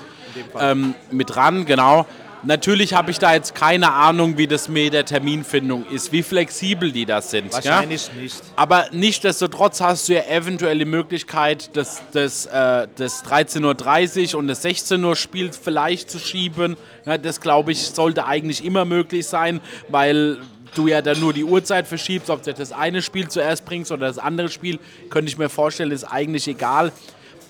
ähm, 0.58 0.94
mit 1.10 1.36
ran, 1.36 1.66
genau. 1.66 2.06
Natürlich 2.42 2.94
habe 2.94 3.10
ich 3.10 3.18
da 3.18 3.34
jetzt 3.34 3.54
keine 3.54 3.92
Ahnung, 3.92 4.38
wie 4.38 4.46
das 4.46 4.68
mit 4.68 4.94
der 4.94 5.04
Terminfindung 5.04 5.84
ist, 5.86 6.10
wie 6.12 6.22
flexibel 6.22 6.90
die 6.90 7.04
das 7.04 7.30
sind. 7.30 7.46
Ja? 7.46 7.52
Wahrscheinlich 7.52 8.10
nicht. 8.14 8.42
Aber 8.56 8.86
nichtsdestotrotz 8.92 9.80
hast 9.80 10.08
du 10.08 10.14
ja 10.14 10.22
eventuell 10.22 10.78
die 10.78 10.86
Möglichkeit, 10.86 11.76
das, 11.76 12.02
das, 12.12 12.46
äh, 12.46 12.88
das 12.96 13.24
13.30 13.24 14.32
Uhr 14.34 14.38
und 14.38 14.48
das 14.48 14.62
16 14.62 15.04
Uhr 15.04 15.16
Spiel 15.16 15.50
vielleicht 15.52 16.10
zu 16.10 16.18
schieben. 16.18 16.76
Ja, 17.04 17.18
das 17.18 17.40
glaube 17.40 17.72
ich, 17.72 17.88
sollte 17.88 18.26
eigentlich 18.26 18.64
immer 18.64 18.84
möglich 18.84 19.26
sein, 19.26 19.60
weil 19.88 20.38
du 20.74 20.86
ja 20.86 21.02
dann 21.02 21.20
nur 21.20 21.32
die 21.32 21.44
Uhrzeit 21.44 21.86
verschiebst, 21.86 22.30
ob 22.30 22.42
du 22.42 22.54
das 22.54 22.72
eine 22.72 23.02
Spiel 23.02 23.28
zuerst 23.28 23.64
bringst 23.64 23.92
oder 23.92 24.06
das 24.06 24.18
andere 24.18 24.48
Spiel, 24.48 24.78
könnte 25.10 25.30
ich 25.30 25.36
mir 25.36 25.48
vorstellen, 25.48 25.90
ist 25.90 26.04
eigentlich 26.04 26.48
egal. 26.48 26.92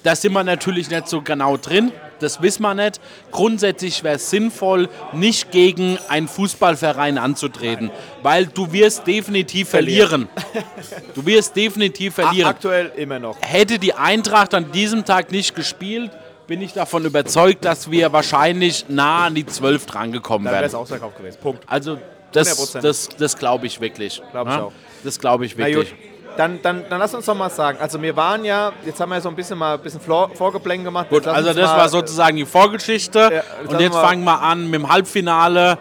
Da 0.03 0.17
sind 0.17 0.33
wir 0.33 0.43
natürlich 0.43 0.91
nicht 0.91 1.09
so 1.09 1.21
genau 1.21 1.57
drin, 1.57 1.93
das 2.21 2.41
wissen 2.43 2.63
wir 2.63 2.75
nicht. 2.75 3.01
Grundsätzlich 3.31 4.03
wäre 4.05 4.17
es 4.17 4.31
sinnvoll, 4.31 4.89
nicht 5.13 5.51
gegen 5.51 5.99
einen 6.09 6.29
Fußballverein 6.29 7.19
anzutreten, 7.19 7.91
weil 8.23 8.47
du 8.47 8.73
wirst 8.73 9.07
definitiv 9.07 9.69
verlieren. 9.71 10.29
Du 11.15 11.25
wirst 11.27 11.57
definitiv 11.57 12.15
verlieren. 12.15 12.49
Aktuell 12.49 12.93
immer 12.97 13.19
noch. 13.19 13.37
Hätte 13.41 13.79
die 13.79 13.95
Eintracht 13.95 14.55
an 14.55 14.71
diesem 14.73 15.05
Tag 15.05 15.33
nicht 15.33 15.55
gespielt, 15.55 16.11
bin 16.47 16.61
ich 16.63 16.73
davon 16.73 17.05
überzeugt, 17.05 17.65
dass 17.65 17.91
wir 17.91 18.13
wahrscheinlich 18.13 18.87
nah 18.89 19.27
an 19.27 19.35
die 19.35 19.47
12 19.47 19.87
drangekommen 19.87 20.45
Dann 20.47 20.55
wäre 20.55 20.65
es 20.65 20.73
wären. 20.73 20.83
ausverkauft 20.83 21.17
gewesen. 21.19 21.39
Punkt. 21.41 21.63
Also 21.67 21.99
das, 22.33 22.75
100%. 22.75 22.81
das, 22.81 23.09
das 23.09 23.37
glaube 23.39 23.67
ich 23.67 23.81
wirklich. 23.81 24.21
Glaub 24.33 24.49
ich 24.49 24.55
Ja? 24.55 24.63
auch. 24.65 24.73
Das 25.05 25.19
glaube 25.19 25.47
ich 25.47 25.57
wirklich. 25.57 25.95
Dann, 26.37 26.61
dann, 26.63 26.85
dann 26.89 26.99
lass 26.99 27.15
uns 27.15 27.27
doch 27.27 27.35
mal 27.35 27.51
sagen. 27.51 27.79
Also 27.81 28.01
wir 28.01 28.17
waren 28.17 28.45
ja, 28.45 28.73
jetzt 28.85 29.01
haben 29.01 29.09
wir 29.11 29.17
ja 29.17 29.21
so 29.21 29.29
ein 29.29 29.37
bisschen 29.37 29.59
mal 29.59 29.75
ein 29.75 29.81
bisschen 29.81 30.01
Vor- 30.01 30.31
Vorgeplänkel 30.35 30.85
gemacht. 30.87 31.09
Gut, 31.11 31.27
also 31.27 31.53
das 31.53 31.71
mal, 31.71 31.77
war 31.79 31.89
sozusagen 31.89 32.37
die 32.37 32.47
Vorgeschichte. 32.47 33.19
jetzt 33.33 33.73
und 33.73 33.81
jetzt 33.81 33.95
wir- 33.95 34.01
fangen 34.01 34.25
wir 34.25 34.41
an 34.41 34.65
mit 34.71 34.81
dem 34.81 34.89
Halbfinale. 34.91 35.79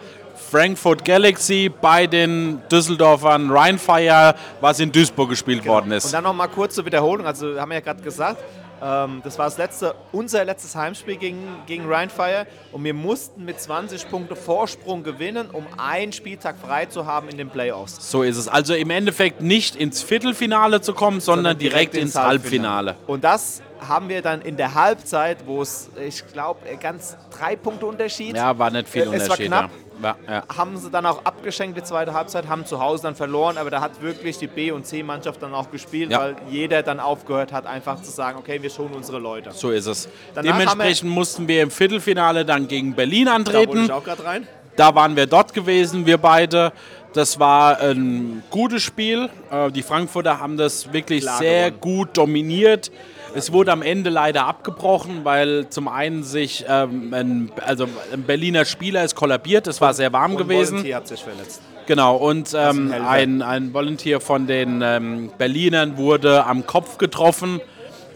Frankfurt 0.51 1.05
Galaxy 1.05 1.69
bei 1.79 2.07
den 2.07 2.59
Düsseldorfern 2.71 3.51
Rheinfire, 3.51 4.33
was 4.61 4.79
in 4.79 4.91
Duisburg 4.91 5.29
gespielt 5.29 5.63
worden 5.67 5.91
Und 5.91 5.97
ist. 5.97 6.11
dann 6.11 6.23
noch 6.23 6.33
mal 6.33 6.47
kurz 6.47 6.73
zur 6.73 6.85
Wiederholung. 6.87 7.27
Also 7.27 7.59
haben 7.59 7.69
wir 7.69 7.75
ja 7.75 7.81
gerade 7.81 8.01
gesagt, 8.01 8.37
ähm, 8.81 9.21
das 9.23 9.37
war 9.37 9.45
das 9.45 9.57
letzte, 9.57 9.95
unser 10.11 10.45
letztes 10.45 10.75
Heimspiel 10.75 11.17
gegen, 11.17 11.47
gegen 11.65 11.85
Rheinfire 11.87 12.47
und 12.71 12.83
wir 12.83 12.93
mussten 12.93 13.45
mit 13.45 13.59
20 13.59 14.09
Punkte 14.09 14.35
Vorsprung 14.35 15.03
gewinnen, 15.03 15.49
um 15.51 15.65
einen 15.77 16.13
Spieltag 16.13 16.57
frei 16.57 16.85
zu 16.85 17.05
haben 17.05 17.29
in 17.29 17.37
den 17.37 17.49
Playoffs. 17.49 18.09
So 18.09 18.23
ist 18.23 18.37
es. 18.37 18.47
Also 18.47 18.73
im 18.73 18.89
Endeffekt 18.89 19.41
nicht 19.41 19.75
ins 19.75 20.01
Viertelfinale 20.01 20.81
zu 20.81 20.93
kommen, 20.93 21.19
sondern, 21.19 21.57
direkt, 21.57 21.95
ins 21.95 22.15
Halbfinale. 22.15 22.95
Und 23.07 23.23
das 23.23 23.61
haben 23.87 24.09
wir 24.09 24.21
dann 24.21 24.41
in 24.41 24.57
der 24.57 24.73
Halbzeit, 24.73 25.37
wo 25.45 25.61
es, 25.61 25.89
ich 26.05 26.25
glaube, 26.31 26.59
ganz 26.81 27.15
drei 27.37 27.55
Punkte 27.55 27.85
Unterschied. 27.85 28.35
Ja, 28.35 28.57
war 28.57 28.69
nicht 28.71 28.87
viel 28.89 29.01
Äh, 29.03 29.05
es 29.05 29.11
war 29.11 29.21
Unterschied. 29.23 29.47
knapp. 29.47 29.69
Ja. 30.01 30.15
Ja, 30.29 30.43
haben 30.55 30.77
sie 30.77 30.89
dann 30.89 31.05
auch 31.05 31.25
abgeschenkt 31.25 31.77
die 31.77 31.83
zweite 31.83 32.13
Halbzeit, 32.13 32.47
haben 32.47 32.65
zu 32.65 32.79
Hause 32.79 33.03
dann 33.03 33.15
verloren, 33.15 33.57
aber 33.57 33.69
da 33.69 33.81
hat 33.81 34.01
wirklich 34.01 34.37
die 34.37 34.47
B- 34.47 34.71
und 34.71 34.85
C-Mannschaft 34.85 35.41
dann 35.43 35.53
auch 35.53 35.69
gespielt, 35.71 36.09
Ja. 36.11 36.19
weil 36.21 36.35
jeder 36.49 36.83
dann 36.83 37.01
aufgehört 37.01 37.51
hat, 37.51 37.65
einfach 37.67 38.01
zu 38.01 38.09
sagen, 38.09 38.37
okay, 38.39 38.61
wir 38.61 38.69
schonen 38.69 38.93
unsere 38.93 39.19
Leute. 39.19 39.51
so 39.51 39.71
ist 39.71 39.87
es. 39.87 40.07
Danach 40.33 40.53
Dementsprechend 40.57 41.09
mussten 41.09 41.49
wir 41.49 41.61
im 41.63 41.69
Viertelfinale 41.71 42.45
dann 42.45 42.69
gegen 42.69 42.95
Berlin 42.95 43.25
Da 43.25 43.33
antreten. 43.35 43.83
ich 43.85 43.91
auch 43.91 44.03
rein. 44.23 44.47
Da 44.77 44.95
waren 44.95 45.17
wir 45.17 45.25
dort 45.27 45.53
gewesen, 45.53 46.05
wir 46.05 46.17
beide. 46.17 46.71
Das 47.11 47.37
war 47.37 47.81
ein 47.81 48.43
gutes 48.49 48.83
Spiel. 48.83 49.29
Äh, 49.51 49.69
Die 49.71 49.83
Frankfurter 49.83 50.39
haben 50.39 50.55
das 50.55 50.93
wirklich 50.93 51.23
Klar 51.23 51.39
sehr 51.39 51.71
gewonnen. 51.71 51.81
gut 51.81 52.17
dominiert. 52.17 52.89
Es 53.35 53.51
wurde 53.51 53.71
am 53.71 53.81
Ende 53.81 54.09
leider 54.09 54.45
abgebrochen, 54.45 55.23
weil 55.23 55.69
zum 55.69 55.87
einen 55.87 56.23
sich 56.23 56.65
ähm, 56.67 57.13
ein, 57.13 57.51
also 57.65 57.87
ein 58.13 58.23
Berliner 58.23 58.65
Spieler 58.65 59.03
ist 59.03 59.15
kollabiert. 59.15 59.67
Es 59.67 59.81
war 59.81 59.93
sehr 59.93 60.11
warm 60.13 60.31
Und 60.31 60.37
gewesen. 60.37 60.77
Volunteer 60.77 60.95
hat 60.97 61.07
sich 61.07 61.21
verletzt. 61.21 61.61
Genau, 61.85 62.17
und 62.17 62.53
ähm, 62.55 62.93
ein, 63.07 63.41
ein 63.41 63.73
Volunteer 63.73 64.19
von 64.19 64.45
den 64.45 64.81
ähm, 64.83 65.31
Berlinern 65.37 65.97
wurde 65.97 66.45
am 66.45 66.65
Kopf 66.67 66.99
getroffen 66.99 67.61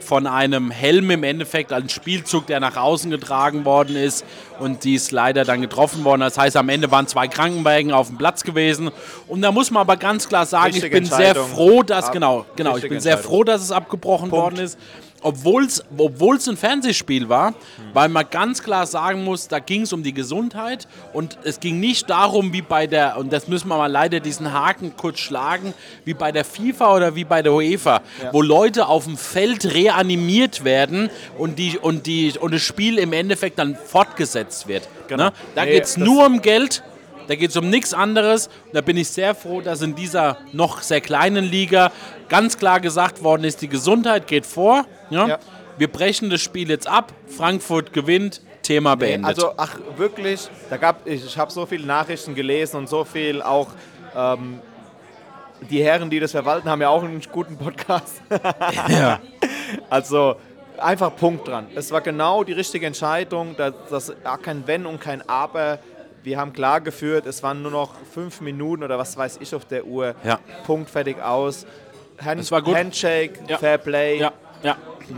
von 0.03 0.27
einem 0.27 0.69
Helm 0.69 1.09
im 1.09 1.23
Endeffekt, 1.23 1.73
ein 1.73 1.89
Spielzug, 1.89 2.47
der 2.47 2.59
nach 2.59 2.77
außen 2.77 3.09
getragen 3.09 3.65
worden 3.65 3.95
ist 3.95 4.25
und 4.59 4.83
die 4.83 4.95
ist 4.95 5.11
leider 5.11 5.45
dann 5.45 5.61
getroffen 5.61 6.03
worden. 6.03 6.21
Das 6.21 6.37
heißt, 6.37 6.55
am 6.57 6.69
Ende 6.69 6.91
waren 6.91 7.07
zwei 7.07 7.27
Krankenwagen 7.27 7.91
auf 7.91 8.07
dem 8.07 8.17
Platz 8.17 8.43
gewesen 8.43 8.91
und 9.27 9.41
da 9.41 9.51
muss 9.51 9.71
man 9.71 9.81
aber 9.81 9.97
ganz 9.97 10.27
klar 10.27 10.45
sagen, 10.45 10.73
Richtige 10.73 10.87
ich 10.87 10.93
bin 10.93 11.05
sehr 11.05 11.35
froh, 11.35 11.83
dass, 11.83 12.11
genau, 12.11 12.45
genau, 12.55 12.77
ich 12.77 12.87
bin 12.87 12.99
sehr 12.99 13.17
froh, 13.17 13.43
dass 13.43 13.61
es 13.61 13.71
abgebrochen 13.71 14.29
Punkt. 14.29 14.43
worden 14.43 14.59
ist 14.59 14.77
obwohl 15.23 15.65
es 15.65 16.47
ein 16.47 16.57
Fernsehspiel 16.57 17.29
war, 17.29 17.53
weil 17.93 18.09
man 18.09 18.25
ganz 18.29 18.61
klar 18.61 18.85
sagen 18.85 19.23
muss, 19.23 19.47
da 19.47 19.59
ging 19.59 19.81
es 19.81 19.93
um 19.93 20.03
die 20.03 20.13
Gesundheit 20.13 20.87
und 21.13 21.37
es 21.43 21.59
ging 21.59 21.79
nicht 21.79 22.09
darum, 22.09 22.53
wie 22.53 22.61
bei 22.61 22.87
der, 22.87 23.17
und 23.17 23.33
das 23.33 23.47
müssen 23.47 23.67
wir 23.69 23.77
mal 23.77 23.91
leider 23.91 24.19
diesen 24.19 24.53
Haken 24.53 24.95
kurz 24.97 25.19
schlagen, 25.19 25.73
wie 26.05 26.13
bei 26.13 26.31
der 26.31 26.45
FIFA 26.45 26.95
oder 26.95 27.15
wie 27.15 27.23
bei 27.23 27.41
der 27.41 27.53
UEFA, 27.53 28.01
wo 28.31 28.41
Leute 28.41 28.87
auf 28.87 29.05
dem 29.05 29.17
Feld 29.17 29.73
reanimiert 29.73 30.63
werden 30.63 31.09
und, 31.37 31.57
die, 31.57 31.77
und, 31.77 32.05
die, 32.05 32.33
und 32.39 32.53
das 32.53 32.61
Spiel 32.61 32.97
im 32.99 33.13
Endeffekt 33.13 33.59
dann 33.59 33.75
fortgesetzt 33.75 34.67
wird. 34.67 34.87
Genau. 35.07 35.25
Ne? 35.25 35.33
Da 35.55 35.65
Nee, 35.65 35.71
geht 35.71 35.83
es 35.85 35.97
nur 35.97 36.25
um 36.25 36.41
Geld. 36.41 36.83
Da 37.27 37.35
geht 37.35 37.49
es 37.49 37.57
um 37.57 37.69
nichts 37.69 37.93
anderes. 37.93 38.47
Und 38.47 38.75
da 38.75 38.81
bin 38.81 38.97
ich 38.97 39.09
sehr 39.09 39.35
froh, 39.35 39.61
dass 39.61 39.81
in 39.81 39.95
dieser 39.95 40.37
noch 40.51 40.81
sehr 40.81 41.01
kleinen 41.01 41.45
Liga 41.45 41.91
ganz 42.29 42.57
klar 42.57 42.79
gesagt 42.79 43.23
worden 43.23 43.43
ist, 43.43 43.61
die 43.61 43.69
Gesundheit 43.69 44.27
geht 44.27 44.45
vor. 44.45 44.85
Ja? 45.09 45.27
Ja. 45.27 45.39
Wir 45.77 45.87
brechen 45.87 46.29
das 46.29 46.41
Spiel 46.41 46.69
jetzt 46.69 46.87
ab. 46.87 47.13
Frankfurt 47.27 47.93
gewinnt. 47.93 48.41
Thema 48.61 48.95
beendet. 48.95 49.27
Also, 49.27 49.51
ach, 49.57 49.77
wirklich, 49.97 50.47
da 50.69 50.77
gab, 50.77 51.05
ich, 51.05 51.25
ich 51.25 51.37
habe 51.37 51.51
so 51.51 51.65
viele 51.65 51.85
Nachrichten 51.85 52.33
gelesen 52.33 52.77
und 52.77 52.87
so 52.87 53.03
viel 53.03 53.41
auch. 53.41 53.67
Ähm, 54.15 54.59
die 55.69 55.83
Herren, 55.83 56.09
die 56.09 56.19
das 56.19 56.31
verwalten, 56.31 56.69
haben 56.69 56.81
ja 56.81 56.89
auch 56.89 57.03
einen 57.03 57.21
guten 57.31 57.57
Podcast. 57.57 58.21
ja. 58.89 59.19
Also 59.89 60.35
einfach 60.77 61.15
Punkt 61.15 61.47
dran. 61.47 61.67
Es 61.75 61.91
war 61.91 62.01
genau 62.01 62.43
die 62.43 62.53
richtige 62.53 62.85
Entscheidung. 62.85 63.55
Das, 63.57 63.73
das 63.89 64.13
kein 64.41 64.67
Wenn 64.67 64.85
und 64.85 64.99
kein 64.99 65.27
Aber. 65.27 65.79
Wir 66.23 66.37
haben 66.39 66.53
klar 66.53 66.79
geführt, 66.79 67.25
es 67.25 67.43
waren 67.43 67.61
nur 67.61 67.71
noch 67.71 67.91
fünf 68.13 68.39
Minuten 68.39 68.83
oder 68.83 68.97
was 68.97 69.17
weiß 69.17 69.39
ich 69.41 69.53
auf 69.53 69.65
der 69.65 69.85
Uhr. 69.85 70.15
Ja. 70.23 70.39
Punkt, 70.65 70.89
fertig 70.89 71.21
aus. 71.21 71.65
Hand, 72.23 72.39
Es 72.39 72.51
war 72.51 72.61
gut. 72.61 72.75
Handshake, 72.75 73.39
Ja. 73.47 73.57
Fair 73.57 73.77
Play, 73.77 74.19
ja, 74.19 74.31
ja. 74.61 74.77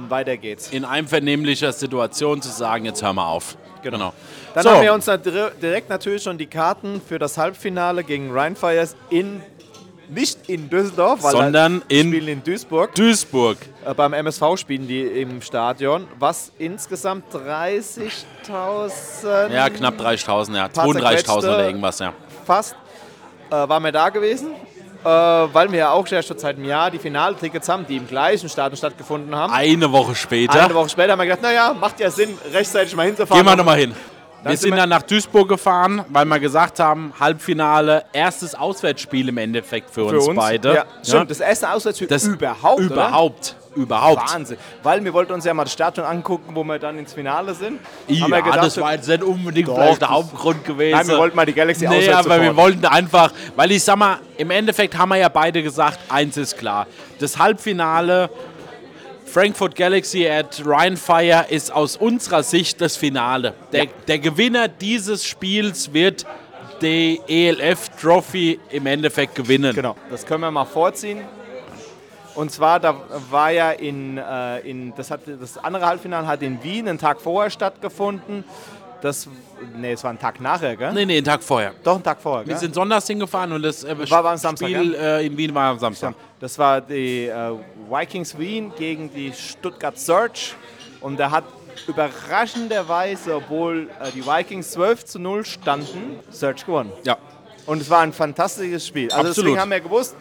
weiter 0.09 0.35
geht's. 0.37 0.71
In 0.71 0.83
einvernehmlicher 0.83 1.71
Situation 1.73 2.41
zu 2.41 2.49
sagen, 2.49 2.85
jetzt 2.85 3.03
hör 3.03 3.13
mal 3.13 3.27
auf. 3.27 3.55
Genau. 3.83 4.13
Dann 4.55 4.63
So. 4.63 4.71
haben 4.71 4.81
wir 4.81 4.93
uns 4.93 5.05
direkt 5.61 5.89
natürlich 5.89 6.23
schon 6.23 6.39
die 6.39 6.47
Karten 6.47 6.99
für 7.07 7.19
das 7.19 7.37
Halbfinale 7.37 8.03
gegen 8.03 8.31
Rheinfires 8.31 8.95
in, 9.11 9.43
nicht 10.09 10.49
in 10.49 10.69
Düsseldorf, 10.69 11.23
weil 11.23 11.31
Sondern 11.31 11.81
in- 11.87 12.07
spielen 12.09 12.27
in 12.27 12.43
Duisburg. 12.43 12.93
Duisburg. 12.95 13.57
Äh, 13.85 13.93
beim 13.93 14.13
MSV 14.13 14.57
spielen 14.57 14.87
die 14.87 15.01
im 15.03 15.41
Stadion, 15.41 16.07
was 16.19 16.51
insgesamt 16.57 17.25
30.000 17.33 19.53
Ja, 19.53 19.69
knapp 19.69 19.99
30.000, 19.99 20.55
ja. 20.55 20.67
Paar 20.67 20.85
32.000 20.87 21.37
oder 21.37 21.65
irgendwas, 21.67 21.99
ja. 21.99 22.13
fast 22.45 22.75
äh, 23.49 23.53
waren 23.53 23.83
wir 23.83 23.91
da 23.91 24.09
gewesen, 24.09 24.47
äh, 25.03 25.07
weil 25.07 25.71
wir 25.71 25.79
ja 25.79 25.91
auch 25.91 26.05
schon 26.07 26.21
seit 26.21 26.55
einem 26.55 26.65
Jahr 26.65 26.89
die 26.91 26.99
Finaltickets 26.99 27.69
haben, 27.69 27.85
die 27.87 27.97
im 27.97 28.07
gleichen 28.07 28.49
Stadion 28.49 28.77
stattgefunden 28.77 29.35
haben. 29.35 29.53
Eine 29.53 29.91
Woche 29.91 30.15
später. 30.15 30.63
Eine 30.65 30.73
Woche 30.73 30.89
später 30.89 31.11
haben 31.13 31.19
wir 31.19 31.25
gedacht, 31.25 31.41
naja, 31.43 31.75
macht 31.79 31.99
ja 31.99 32.09
Sinn, 32.09 32.37
rechtzeitig 32.51 32.95
mal 32.95 33.05
hinzufahren. 33.05 33.43
Gehen 33.43 33.51
wir 33.51 33.55
nochmal 33.55 33.77
hin. 33.79 33.93
Wir 34.45 34.57
sind 34.57 34.77
dann 34.77 34.89
nach 34.89 35.01
Duisburg 35.01 35.49
gefahren, 35.49 36.05
weil 36.09 36.25
wir 36.25 36.39
gesagt 36.39 36.79
haben, 36.79 37.13
Halbfinale, 37.19 38.05
erstes 38.13 38.53
Auswärtsspiel 38.53 39.29
im 39.29 39.37
Endeffekt 39.37 39.89
für, 39.89 40.07
für 40.07 40.17
uns, 40.17 40.27
uns 40.27 40.37
beide. 40.37 40.75
Ja, 40.75 40.85
stimmt, 41.03 41.31
das 41.31 41.39
erste 41.39 41.71
Auswärtsspiel 41.71 42.07
Das 42.07 42.25
überhaupt, 42.25 42.79
oder? 42.79 42.93
Überhaupt. 42.93 43.55
Überhaupt. 43.75 44.33
Wahnsinn. 44.33 44.57
Weil 44.83 45.03
wir 45.03 45.13
wollten 45.13 45.33
uns 45.33 45.43
ja 45.43 45.53
mal 45.53 45.65
das 45.65 45.73
Stadion 45.73 46.05
angucken, 46.05 46.55
wo 46.55 46.63
wir 46.63 46.79
dann 46.79 46.97
ins 46.97 47.13
Finale 47.13 47.53
sind. 47.53 47.79
Ja, 48.07 48.25
gedacht, 48.27 48.63
das 48.63 48.77
war 48.79 48.93
jetzt 48.93 49.07
nicht 49.07 49.21
unbedingt 49.21 49.67
Doch, 49.67 49.75
vielleicht 49.75 50.01
der 50.01 50.09
Hauptgrund 50.11 50.63
gewesen. 50.63 50.97
Nein, 50.97 51.07
wir 51.07 51.17
wollten 51.17 51.35
mal 51.35 51.45
die 51.45 51.53
Galaxy 51.53 51.85
Nee, 51.87 52.09
aber 52.09 52.41
wir 52.41 52.55
wollten 52.55 52.85
einfach, 52.85 53.33
weil 53.55 53.71
ich 53.71 53.83
sag 53.83 53.97
mal, 53.97 54.19
im 54.37 54.49
Endeffekt 54.49 54.97
haben 54.97 55.09
wir 55.09 55.17
ja 55.17 55.29
beide 55.29 55.61
gesagt, 55.61 55.99
eins 56.07 56.37
ist 56.37 56.57
klar. 56.57 56.87
Das 57.19 57.37
Halbfinale 57.37 58.29
Frankfurt 59.25 59.75
Galaxy 59.75 60.27
at 60.27 60.61
Rheinfire 60.65 61.45
ist 61.49 61.71
aus 61.73 61.97
unserer 61.97 62.43
Sicht 62.43 62.79
das 62.79 62.95
Finale. 62.95 63.53
Der, 63.71 63.85
Ja. 63.85 63.89
der 64.07 64.19
Gewinner 64.19 64.67
dieses 64.67 65.25
Spiels 65.25 65.91
wird 65.93 66.25
die 66.81 67.19
ELF 67.27 67.89
Trophy 68.01 68.59
im 68.69 68.85
Endeffekt 68.85 69.35
gewinnen. 69.35 69.73
Genau, 69.75 69.95
das 70.09 70.25
können 70.25 70.41
wir 70.41 70.51
mal 70.51 70.65
vorziehen. 70.65 71.21
Und 72.35 72.51
zwar, 72.51 72.79
da 72.81 72.95
war 73.31 73.49
ja 73.51 73.71
in, 73.71 74.17
äh, 74.17 74.59
in 74.59 74.93
das, 74.95 75.09
hat, 75.09 75.21
das 75.25 75.57
andere 75.57 75.85
Halbfinale 75.85 76.27
hat 76.27 76.41
in 76.41 76.61
Wien 76.61 76.87
einen 76.87 76.97
Tag 76.99 77.19
vorher 77.21 77.49
stattgefunden. 77.49 78.43
Das, 79.01 79.27
nee, 79.77 79.93
es 79.93 80.03
war 80.03 80.11
ein 80.11 80.19
Tag 80.19 80.41
nachher, 80.41 80.75
gell? 80.75 80.91
Nee, 80.93 81.05
nee, 81.05 81.15
den 81.15 81.23
Tag 81.25 81.41
vorher. 81.43 81.73
Doch, 81.83 81.93
einen 81.95 82.03
Tag 82.03 82.19
vorher, 82.21 82.45
Wir 82.45 82.53
gell? 82.53 82.59
sind 82.59 82.75
sonntags 82.75 83.07
hingefahren 83.07 83.51
und 83.53 83.61
das 83.63 83.83
äh, 83.85 83.95
War 84.09 84.25
am 84.25 84.37
Samstag, 84.37 84.67
Spiel 84.67 84.95
äh, 84.95 85.25
in 85.25 85.37
Wien 85.37 85.53
war 85.55 85.71
am 85.71 85.79
Samstag. 85.79 86.13
Das 86.39 86.59
war 86.59 86.81
die 86.81 87.27
äh, 87.27 87.51
Vikings 87.89 88.37
Wien 88.37 88.71
gegen 88.77 89.13
die 89.13 89.31
Stuttgart 89.33 89.97
Surge. 89.97 90.51
Und 90.99 91.17
da 91.19 91.31
hat 91.31 91.45
überraschenderweise, 91.87 93.35
obwohl 93.35 93.89
äh, 94.01 94.11
die 94.13 94.25
Vikings 94.25 94.71
12 94.71 95.05
zu 95.05 95.19
0 95.19 95.45
standen, 95.45 96.19
Surge 96.31 96.63
gewonnen. 96.65 96.91
Ja. 97.03 97.17
Und 97.65 97.81
es 97.81 97.89
war 97.89 98.01
ein 98.01 98.13
fantastisches 98.13 98.85
Spiel. 98.85 99.11
Also 99.11 99.29
Absolut. 99.29 99.37
deswegen 99.47 99.59
haben 99.59 99.71
wir 99.71 99.79
gewusst, 99.79 100.15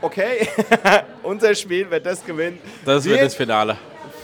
okay, 0.00 0.48
unser 1.22 1.54
Spiel, 1.54 1.86
wer 1.88 2.00
das 2.00 2.24
gewinnt, 2.24 2.60
Das 2.84 3.04
wird 3.04 3.20
das 3.20 3.34
Finale. 3.34 3.76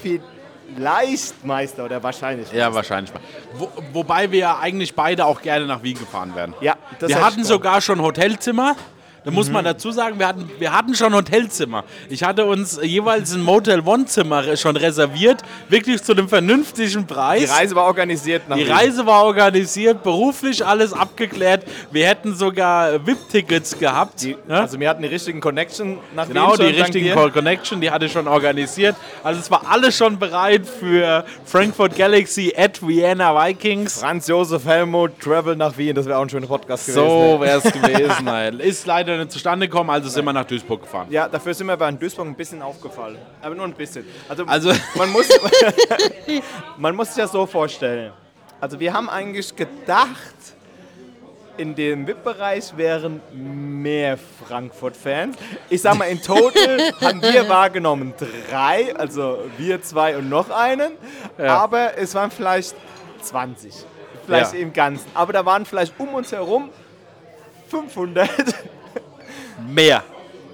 vielleicht 0.02 1.44
Meister 1.44 1.84
oder 1.84 2.02
wahrscheinlich. 2.02 2.50
Ja, 2.52 2.72
wahrscheinlich. 2.74 3.12
Wo, 3.54 3.70
wobei 3.92 4.30
wir 4.30 4.38
ja 4.38 4.58
eigentlich 4.58 4.94
beide 4.94 5.24
auch 5.24 5.40
gerne 5.40 5.66
nach 5.66 5.82
Wien 5.82 5.98
gefahren 5.98 6.34
wären. 6.34 6.54
Ja, 6.60 6.76
das 6.98 7.10
wir 7.10 7.24
hatten 7.24 7.40
ich 7.40 7.46
sogar 7.46 7.80
schon 7.80 8.00
Hotelzimmer. 8.00 8.76
Da 9.24 9.30
muss 9.30 9.46
Mhm. 9.48 9.54
man 9.54 9.64
dazu 9.64 9.90
sagen, 9.90 10.18
wir 10.18 10.28
hatten, 10.28 10.50
wir 10.58 10.72
hatten 10.76 10.94
schon 10.94 11.14
Hotelzimmer. 11.14 11.84
Ich 12.10 12.22
hatte 12.22 12.44
uns 12.44 12.78
jeweils 12.82 13.32
ein 13.32 13.42
Motel 13.42 13.80
One-Zimmer 13.80 14.56
schon 14.56 14.76
reserviert, 14.76 15.40
wirklich 15.70 16.02
zu 16.02 16.12
einem 16.12 16.28
vernünftigen 16.28 17.06
Preis. 17.06 17.40
Die 17.44 17.46
Reise 17.50 17.74
war 17.74 17.84
organisiert 17.84 18.48
nach 18.48 18.56
Die. 18.56 18.64
Reise 18.64 19.06
war 19.06 19.24
organisiert, 19.24 20.02
beruflich 20.02 20.64
alles 20.64 20.92
abgeklärt. 20.92 21.64
Wir 21.90 22.06
hätten 22.06 22.34
sogar 22.34 23.04
VIP-Tickets 23.06 23.78
gehabt. 23.78 24.22
Die, 24.22 24.36
ja? 24.48 24.60
Also 24.60 24.78
wir 24.78 24.88
hatten 24.90 25.02
die 25.02 25.08
richtigen 25.08 25.40
Connection 25.40 25.98
nach 26.14 26.28
Genau, 26.28 26.56
die 26.56 26.64
richtigen 26.66 27.14
Connection, 27.32 27.80
die 27.80 27.90
hatte 27.90 28.04
ich 28.06 28.12
schon 28.12 28.28
organisiert. 28.28 28.94
Also 29.22 29.40
es 29.40 29.50
war 29.50 29.62
alles 29.70 29.96
schon 29.96 30.18
bereit 30.18 30.62
für 30.66 31.24
Frankfurt 31.46 31.96
Galaxy 31.96 32.52
at 32.56 32.86
Vienna 32.86 33.34
Vikings. 33.34 34.00
Franz 34.00 34.28
Josef 34.28 34.66
Helmut, 34.66 35.18
Travel 35.20 35.56
nach 35.56 35.76
Wien, 35.78 35.94
das 35.94 36.04
wäre 36.06 36.18
auch 36.18 36.22
ein 36.22 36.28
schöner 36.28 36.46
Podcast 36.46 36.86
gewesen. 36.86 37.06
So 37.06 37.38
wäre 37.40 37.58
es 37.64 37.72
gewesen. 37.72 38.24
Nein. 38.24 38.60
Ist 38.60 38.86
leider 38.86 39.13
nicht 39.18 39.32
zustande 39.32 39.68
gekommen, 39.68 39.90
also 39.90 40.08
sind 40.08 40.24
wir 40.24 40.32
nach 40.32 40.44
Duisburg 40.44 40.82
gefahren. 40.82 41.06
Ja, 41.10 41.28
dafür 41.28 41.54
sind 41.54 41.66
wir 41.66 41.76
bei 41.76 41.90
Duisburg 41.92 42.26
ein 42.26 42.34
bisschen 42.34 42.62
aufgefallen. 42.62 43.18
Aber 43.42 43.54
nur 43.54 43.64
ein 43.66 43.72
bisschen. 43.74 44.04
Also, 44.28 44.44
Also- 44.46 44.72
man, 44.94 45.10
muss, 45.10 45.28
man 46.78 46.94
muss 46.96 47.08
sich 47.14 47.22
das 47.22 47.32
so 47.32 47.46
vorstellen. 47.46 48.12
Also 48.60 48.78
wir 48.80 48.92
haben 48.92 49.08
eigentlich 49.10 49.54
gedacht, 49.54 50.08
in 51.56 51.74
dem 51.74 52.06
VIP-Bereich 52.06 52.76
wären 52.76 53.20
mehr 53.32 54.18
Frankfurt-Fans. 54.48 55.36
Ich 55.70 55.82
sag 55.82 55.96
mal, 55.96 56.06
in 56.06 56.20
total 56.20 56.78
haben 57.00 57.22
wir 57.22 57.48
wahrgenommen 57.48 58.12
drei, 58.50 58.94
also 58.96 59.38
wir 59.58 59.80
zwei 59.82 60.16
und 60.16 60.28
noch 60.28 60.50
einen. 60.50 60.92
Aber 61.38 61.96
es 61.96 62.14
waren 62.14 62.30
vielleicht 62.30 62.74
20. 63.22 63.72
Vielleicht 64.26 64.54
Ja. 64.54 64.58
im 64.60 64.72
Ganzen. 64.72 65.06
Aber 65.14 65.32
da 65.32 65.44
waren 65.44 65.64
vielleicht 65.66 65.92
um 66.00 66.14
uns 66.14 66.32
herum 66.32 66.70
500, 67.68 68.28
Mehr. 69.68 70.02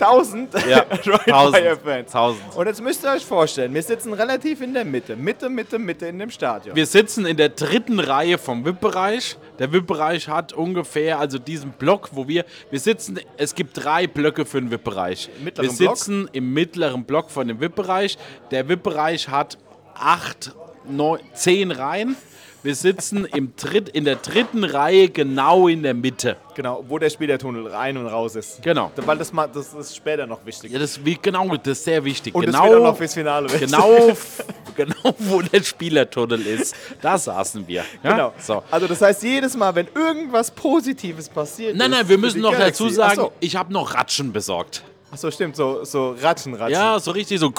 1000 0.01 0.55
Ja, 0.67 0.79
Rheinfire-Fans. 0.89 2.15
1000. 2.15 2.57
Und 2.57 2.67
jetzt 2.67 2.83
müsst 2.83 3.05
ihr 3.05 3.13
euch 3.13 3.25
vorstellen, 3.25 3.75
wir 3.75 3.83
sitzen 3.83 4.13
relativ 4.13 4.63
in 4.63 4.73
der 4.73 4.85
Mitte. 4.85 5.15
Mitte, 5.17 5.49
Mitte, 5.49 5.79
Mitte 5.79 6.07
in 6.07 6.19
dem 6.19 6.31
Stadion. 6.31 6.75
Wir 6.75 6.87
sitzen 6.87 7.27
in 7.27 7.37
der 7.37 7.51
dritten 7.51 8.01
Reihe 8.01 8.39
vom 8.39 8.65
VIP-Bereich. 8.65 9.37
Der 9.59 9.73
VIP-Bereich 9.73 10.29
hat 10.29 10.53
ungefähr, 10.53 11.19
also 11.19 11.39
diesen 11.39 11.73
Block, 11.73 12.11
wo 12.13 12.27
wir, 12.27 12.45
wir 12.71 12.81
sitzen, 12.81 13.21
es 13.37 13.55
gibt 13.55 13.85
drei 13.85 14.07
Blöcke 14.07 14.47
für 14.47 14.61
den 14.61 14.71
VIP-Bereich. 14.71 15.29
Wir 15.57 15.71
sitzen 15.71 16.29
im 16.33 16.53
mittleren 16.53 17.05
Block 17.05 17.31
von 17.31 17.47
dem 17.47 17.61
VIP-Bereich. 17.61 18.17
Der 18.51 18.69
VIP-Bereich 18.69 19.29
hat 19.29 19.59
acht, 19.95 20.55
neun, 20.89 21.21
zehn 21.35 21.71
Reihen. 21.71 22.17
Wir 22.63 22.75
sitzen 22.75 23.25
im 23.25 23.55
Dritt, 23.57 23.89
in 23.89 24.05
der 24.05 24.17
dritten 24.17 24.65
Reihe 24.65 25.09
genau 25.09 25.67
in 25.67 25.83
der 25.83 25.95
Mitte. 25.95 26.37
Genau, 26.55 26.85
wo 26.87 26.99
der 26.99 27.09
Spielertunnel 27.09 27.67
rein 27.69 27.97
und 27.97 28.07
raus 28.07 28.37
ist. 28.37 28.63
Genau. 28.63 28.91
Weil 28.97 29.17
das, 29.17 29.33
ma- 29.33 29.47
das 29.47 29.73
ist 29.73 29.97
später 29.97 30.27
noch 30.27 30.45
wichtig. 30.45 30.71
Ja, 30.71 30.79
das, 30.79 31.03
wie, 31.03 31.15
genau, 31.21 31.49
das 31.57 31.79
ist 31.79 31.85
sehr 31.85 32.05
wichtig. 32.05 32.35
Und 32.35 32.45
genau, 32.45 32.59
das 32.65 32.69
wird 32.71 32.81
auch 32.81 32.85
noch 32.85 32.97
fürs 32.99 33.15
Finale. 33.15 33.51
wichtig. 33.51 33.61
genau, 33.71 34.13
genau, 34.77 35.15
wo 35.21 35.41
der 35.41 35.63
Spielertunnel 35.63 36.47
ist. 36.47 36.75
Da 37.01 37.17
saßen 37.17 37.67
wir. 37.67 37.83
Ja? 38.03 38.11
Genau. 38.13 38.33
So. 38.39 38.63
Also 38.71 38.87
das 38.87 39.01
heißt, 39.01 39.23
jedes 39.23 39.57
Mal, 39.57 39.75
wenn 39.75 39.89
irgendwas 39.95 40.51
Positives 40.51 41.31
passiert 41.31 41.77
Nein, 41.77 41.91
ist 41.93 41.97
nein, 41.99 42.09
wir 42.11 42.17
für 42.17 42.21
müssen 42.21 42.37
die 42.37 42.43
noch 42.43 42.53
Galaxy- 42.53 42.83
dazu 42.85 42.89
sagen, 42.91 43.21
Achso, 43.21 43.33
ich 43.41 43.57
habe 43.57 43.73
noch 43.73 43.95
Ratschen 43.95 44.33
besorgt. 44.35 44.83
Achso, 45.13 45.31
stimmt, 45.31 45.57
so, 45.57 45.85
so 45.85 46.15
Ratschen, 46.21 46.55
Ratschen. 46.55 46.73
Ja, 46.73 47.01
so 47.01 47.11
richtig 47.11 47.41
so 47.41 47.51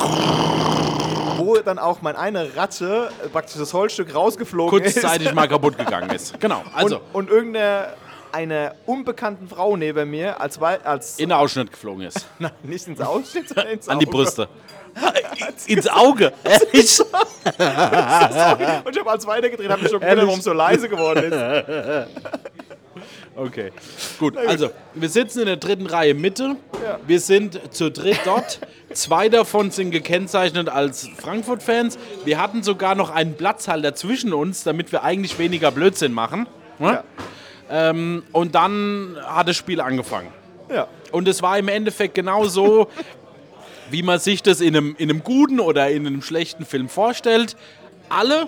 Wo 1.37 1.57
dann 1.57 1.79
auch 1.79 2.01
mein 2.01 2.15
eine 2.15 2.55
Ratsche 2.55 3.09
äh, 3.23 3.27
praktisch 3.27 3.57
das 3.57 3.73
Holzstück 3.73 4.15
rausgeflogen 4.15 4.81
kurzzeitig 4.81 5.27
ist. 5.27 5.35
mal 5.35 5.49
kaputt 5.49 5.77
gegangen 5.77 6.09
ist. 6.11 6.33
Genau, 6.39 6.63
also 6.73 7.01
und, 7.13 7.29
und 7.29 7.29
irgendeine 7.29 7.87
einer 8.31 8.75
unbekannten 8.85 9.49
Frau 9.49 9.75
neben 9.75 10.09
mir 10.09 10.39
als, 10.39 10.61
als 10.61 11.19
In 11.19 11.27
den 11.27 11.37
Ausschnitt 11.37 11.71
geflogen 11.71 12.03
ist. 12.05 12.25
Nein, 12.39 12.51
nicht 12.63 12.87
ins 12.87 13.01
Ausschnitt, 13.01 13.49
sondern 13.49 13.67
ins 13.67 13.89
An 13.89 13.99
die 13.99 14.07
Auge. 14.07 14.15
Brüste. 14.15 14.47
Ins 15.67 15.87
Auge. 15.87 16.33
Ehrlich? 16.43 16.99
Und 16.99 18.93
ich 18.93 18.99
habe 18.99 19.09
als 19.09 19.25
weitergedreht, 19.25 19.69
habe 19.69 19.81
mich 19.81 19.89
schon 19.89 20.01
gewundert, 20.01 20.25
warum 20.27 20.39
es 20.39 20.43
so 20.43 20.51
leise 20.51 20.89
geworden 20.89 21.31
ist. 21.31 22.11
Okay. 23.35 23.71
Gut, 24.19 24.35
also 24.35 24.71
wir 24.93 25.09
sitzen 25.09 25.39
in 25.39 25.45
der 25.45 25.55
dritten 25.55 25.85
Reihe 25.85 26.13
Mitte. 26.13 26.57
Wir 27.07 27.19
sind 27.19 27.73
zu 27.73 27.89
dritt 27.89 28.19
dort. 28.25 28.59
Zwei 28.93 29.29
davon 29.29 29.71
sind 29.71 29.91
gekennzeichnet 29.91 30.67
als 30.67 31.07
Frankfurt-Fans. 31.17 31.97
Wir 32.25 32.41
hatten 32.41 32.61
sogar 32.61 32.95
noch 32.95 33.09
einen 33.09 33.35
Platzhalter 33.35 33.95
zwischen 33.95 34.33
uns, 34.33 34.63
damit 34.63 34.91
wir 34.91 35.03
eigentlich 35.03 35.39
weniger 35.39 35.71
Blödsinn 35.71 36.11
machen. 36.11 36.47
Ne? 36.77 37.03
Ähm, 37.69 38.23
und 38.33 38.53
dann 38.53 39.17
hat 39.23 39.47
das 39.47 39.55
Spiel 39.55 39.79
angefangen. 39.79 40.27
Ja. 40.69 40.87
Und 41.11 41.27
es 41.27 41.41
war 41.41 41.57
im 41.57 41.69
Endeffekt 41.69 42.15
genau 42.15 42.45
so, 42.45 42.89
wie 43.89 44.03
man 44.03 44.19
sich 44.19 44.43
das 44.43 44.59
in 44.59 44.75
einem, 44.75 44.95
in 44.97 45.09
einem 45.09 45.23
guten 45.23 45.61
oder 45.61 45.89
in 45.89 46.05
einem 46.05 46.21
schlechten 46.21 46.65
Film 46.65 46.89
vorstellt. 46.89 47.55
Alle 48.09 48.47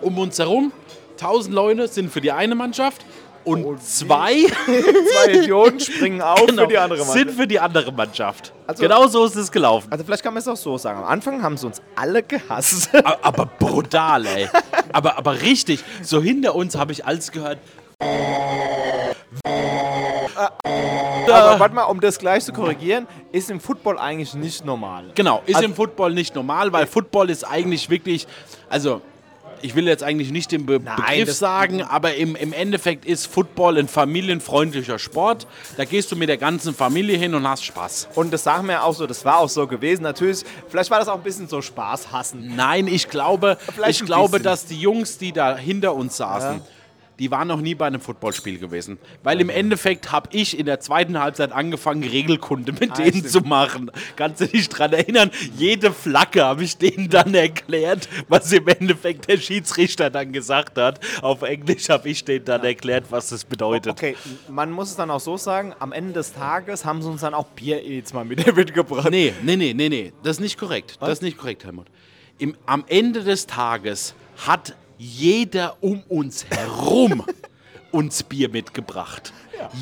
um 0.00 0.16
uns 0.18 0.38
herum, 0.38 0.72
tausend 1.16 1.54
Leute 1.54 1.88
sind 1.88 2.12
für 2.12 2.20
die 2.20 2.32
eine 2.32 2.54
Mannschaft 2.54 3.04
und 3.44 3.82
zwei 3.82 4.44
Zwei 4.66 5.32
Idioten 5.32 5.80
springen 5.80 6.20
auf 6.22 6.40
für 6.40 6.66
die 6.66 6.76
andere 6.78 6.98
Mannschaft. 6.98 7.12
sind 7.12 7.30
für 7.32 7.46
die 7.46 7.58
andere 7.60 7.92
Mannschaft. 7.92 8.52
Also- 8.66 8.82
genau 8.82 9.06
so 9.08 9.24
ist 9.24 9.36
es 9.36 9.50
gelaufen. 9.50 9.88
Also 9.90 10.04
vielleicht 10.04 10.22
kann 10.22 10.34
man 10.34 10.40
es 10.40 10.48
auch 10.48 10.56
so 10.56 10.76
sagen. 10.78 10.98
Am 11.00 11.06
Anfang 11.06 11.42
haben 11.42 11.56
sie 11.56 11.66
uns 11.66 11.80
alle 11.96 12.22
gehasst. 12.22 12.94
A- 13.04 13.16
Aber 13.22 13.46
brutal, 13.46 14.26
ey. 14.26 14.48
Aber, 14.92 15.16
aber 15.18 15.40
richtig. 15.42 15.82
So 16.02 16.20
hinter 16.22 16.54
uns 16.54 16.76
habe 16.76 16.92
ich 16.92 17.04
alles 17.06 17.30
gehört. 17.32 17.58
Aber 21.32 21.60
warte 21.60 21.74
mal, 21.74 21.84
um 21.84 22.00
das 22.00 22.18
gleich 22.18 22.44
zu 22.44 22.52
korrigieren, 22.52 23.06
ist 23.32 23.50
im 23.50 23.60
Football 23.60 23.98
eigentlich 23.98 24.34
nicht 24.34 24.64
normal. 24.64 25.04
Genau, 25.14 25.42
ist 25.46 25.56
Also- 25.56 25.66
im 25.68 25.74
Football 25.74 26.12
nicht 26.12 26.34
normal, 26.34 26.72
weil 26.72 26.86
Football 26.86 27.30
ist 27.30 27.44
eigentlich 27.44 27.88
wirklich, 27.90 28.26
also 28.68 29.00
ich 29.62 29.74
will 29.74 29.86
jetzt 29.86 30.02
eigentlich 30.02 30.30
nicht 30.30 30.52
den 30.52 30.66
Be 30.66 30.80
Nein, 30.82 30.96
Begriff 30.96 31.32
sagen, 31.32 31.82
aber 31.82 32.14
im, 32.14 32.36
im 32.36 32.52
Endeffekt 32.52 33.04
ist 33.04 33.26
Football 33.26 33.78
ein 33.78 33.88
familienfreundlicher 33.88 34.98
Sport. 34.98 35.46
Da 35.76 35.84
gehst 35.84 36.10
du 36.12 36.16
mit 36.16 36.28
der 36.28 36.36
ganzen 36.36 36.74
Familie 36.74 37.16
hin 37.16 37.34
und 37.34 37.46
hast 37.48 37.64
Spaß. 37.64 38.08
Und 38.14 38.32
das 38.32 38.44
sagen 38.44 38.68
wir 38.68 38.84
auch 38.84 38.94
so, 38.94 39.06
das 39.06 39.24
war 39.24 39.38
auch 39.38 39.48
so 39.48 39.66
gewesen. 39.66 40.02
Natürlich, 40.02 40.44
vielleicht 40.68 40.90
war 40.90 40.98
das 40.98 41.08
auch 41.08 41.16
ein 41.16 41.22
bisschen 41.22 41.48
so 41.48 41.62
Spaß 41.62 42.12
hassen. 42.12 42.52
Nein, 42.56 42.86
ich 42.86 43.08
glaube, 43.08 43.58
Vielleicht 43.74 44.00
ich 44.00 44.06
glaube, 44.06 44.38
bisschen. 44.38 44.44
dass 44.44 44.66
die 44.66 44.80
Jungs, 44.80 45.18
die 45.18 45.32
da 45.32 45.56
hinter 45.56 45.94
uns 45.94 46.16
saßen, 46.16 46.60
die 47.20 47.30
waren 47.30 47.48
noch 47.48 47.60
nie 47.60 47.74
bei 47.74 47.86
einem 47.86 48.00
Footballspiel 48.00 48.58
gewesen. 48.58 48.98
Weil 49.22 49.42
im 49.42 49.50
Endeffekt 49.50 50.10
habe 50.10 50.30
ich 50.32 50.58
in 50.58 50.64
der 50.64 50.80
zweiten 50.80 51.20
Halbzeit 51.20 51.52
angefangen, 51.52 52.02
Regelkunde 52.02 52.72
mit 52.72 52.96
denen 52.96 53.10
stimmt. 53.10 53.30
zu 53.30 53.40
machen. 53.42 53.90
Kannst 54.16 54.40
du 54.40 54.46
dich 54.46 54.70
dran 54.70 54.94
erinnern? 54.94 55.30
Jede 55.54 55.92
Flagge 55.92 56.42
habe 56.42 56.64
ich 56.64 56.78
denen 56.78 57.10
dann 57.10 57.34
erklärt, 57.34 58.08
was 58.28 58.50
im 58.52 58.66
Endeffekt 58.66 59.28
der 59.28 59.36
Schiedsrichter 59.36 60.08
dann 60.08 60.32
gesagt 60.32 60.78
hat. 60.78 60.98
Auf 61.20 61.42
Englisch 61.42 61.90
habe 61.90 62.08
ich 62.08 62.24
denen 62.24 62.46
dann 62.46 62.64
erklärt, 62.64 63.04
was 63.10 63.28
das 63.28 63.44
bedeutet. 63.44 63.92
Okay, 63.92 64.16
man 64.48 64.70
muss 64.72 64.88
es 64.88 64.96
dann 64.96 65.10
auch 65.10 65.20
so 65.20 65.36
sagen, 65.36 65.74
am 65.78 65.92
Ende 65.92 66.14
des 66.14 66.32
Tages 66.32 66.86
haben 66.86 67.02
sie 67.02 67.08
uns 67.10 67.20
dann 67.20 67.34
auch 67.34 67.48
Bier 67.48 67.86
jetzt 67.86 68.14
mal 68.14 68.24
mit 68.24 68.56
mitgebracht. 68.56 69.10
Nee, 69.10 69.34
nee, 69.42 69.56
nee, 69.56 69.74
nee, 69.74 69.90
nee. 69.90 70.12
Das 70.22 70.38
ist 70.38 70.40
nicht 70.40 70.58
korrekt. 70.58 70.96
Das 71.00 71.10
ist 71.10 71.22
nicht 71.22 71.36
korrekt, 71.36 71.64
Helmut. 71.64 71.86
Im, 72.38 72.56
am 72.64 72.84
Ende 72.88 73.22
des 73.22 73.46
Tages 73.46 74.14
hat 74.46 74.74
jeder 75.00 75.78
um 75.80 76.02
uns 76.08 76.44
herum 76.44 77.24
uns 77.90 78.22
Bier 78.22 78.50
mitgebracht. 78.50 79.32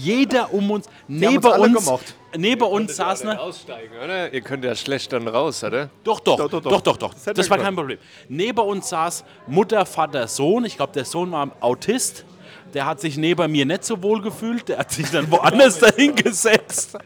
Jeder 0.01 0.55
um 0.55 0.71
uns, 0.71 0.89
neben 1.09 1.45
uns 1.45 1.59
uns, 1.59 1.85
gemocht. 1.85 2.15
neben 2.37 2.63
uns 2.63 2.97
saß 2.97 3.23
eine, 3.23 3.41
aussteigen, 3.41 3.95
oder? 4.03 4.33
Ihr 4.33 4.41
könnt 4.43 4.65
ja 4.65 4.77
schlecht 4.77 5.13
dann 5.13 5.27
raus, 5.27 5.65
oder? 5.65 5.91
doch, 6.05 6.21
doch, 6.21 6.37
Doch, 6.37 6.49
doch, 6.49 6.63
doch, 6.63 6.81
doch, 6.81 6.97
doch. 6.97 7.15
Das 7.15 7.35
Das 7.35 7.51
war 7.51 7.59
kein 7.59 7.75
Problem. 7.75 7.99
Neben 8.29 8.61
uns 8.61 8.91
saß 8.91 9.25
Mutter, 9.49 9.85
Vater, 9.87 10.29
Sohn. 10.29 10.65
Ich 10.65 10.77
glaube, 10.77 10.93
der 10.93 11.05
Sohn 11.05 11.33
war 11.33 11.51
Autist. 11.61 12.25
Der 12.73 12.87
hat 12.87 13.01
sich 13.01 13.17
neben 13.17 13.51
mir 13.51 13.67
nicht 13.67 13.85
so 13.85 14.01
wohl 14.03 14.23
gefühlt. 14.23 14.69
Der 14.69 14.79
hat 14.79 14.93
sich 14.93 15.11
dann 15.11 15.29
woanders 15.33 15.81
dahin 15.81 16.15
gesetzt. 16.15 16.97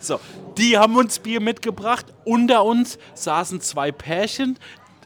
So, 0.00 0.18
die 0.58 0.76
haben 0.76 0.96
uns 0.96 1.20
Bier 1.20 1.40
mitgebracht. 1.40 2.06
Unter 2.24 2.64
uns 2.64 2.98
saßen 3.14 3.60
zwei 3.60 3.92
Pärchen. 3.92 4.58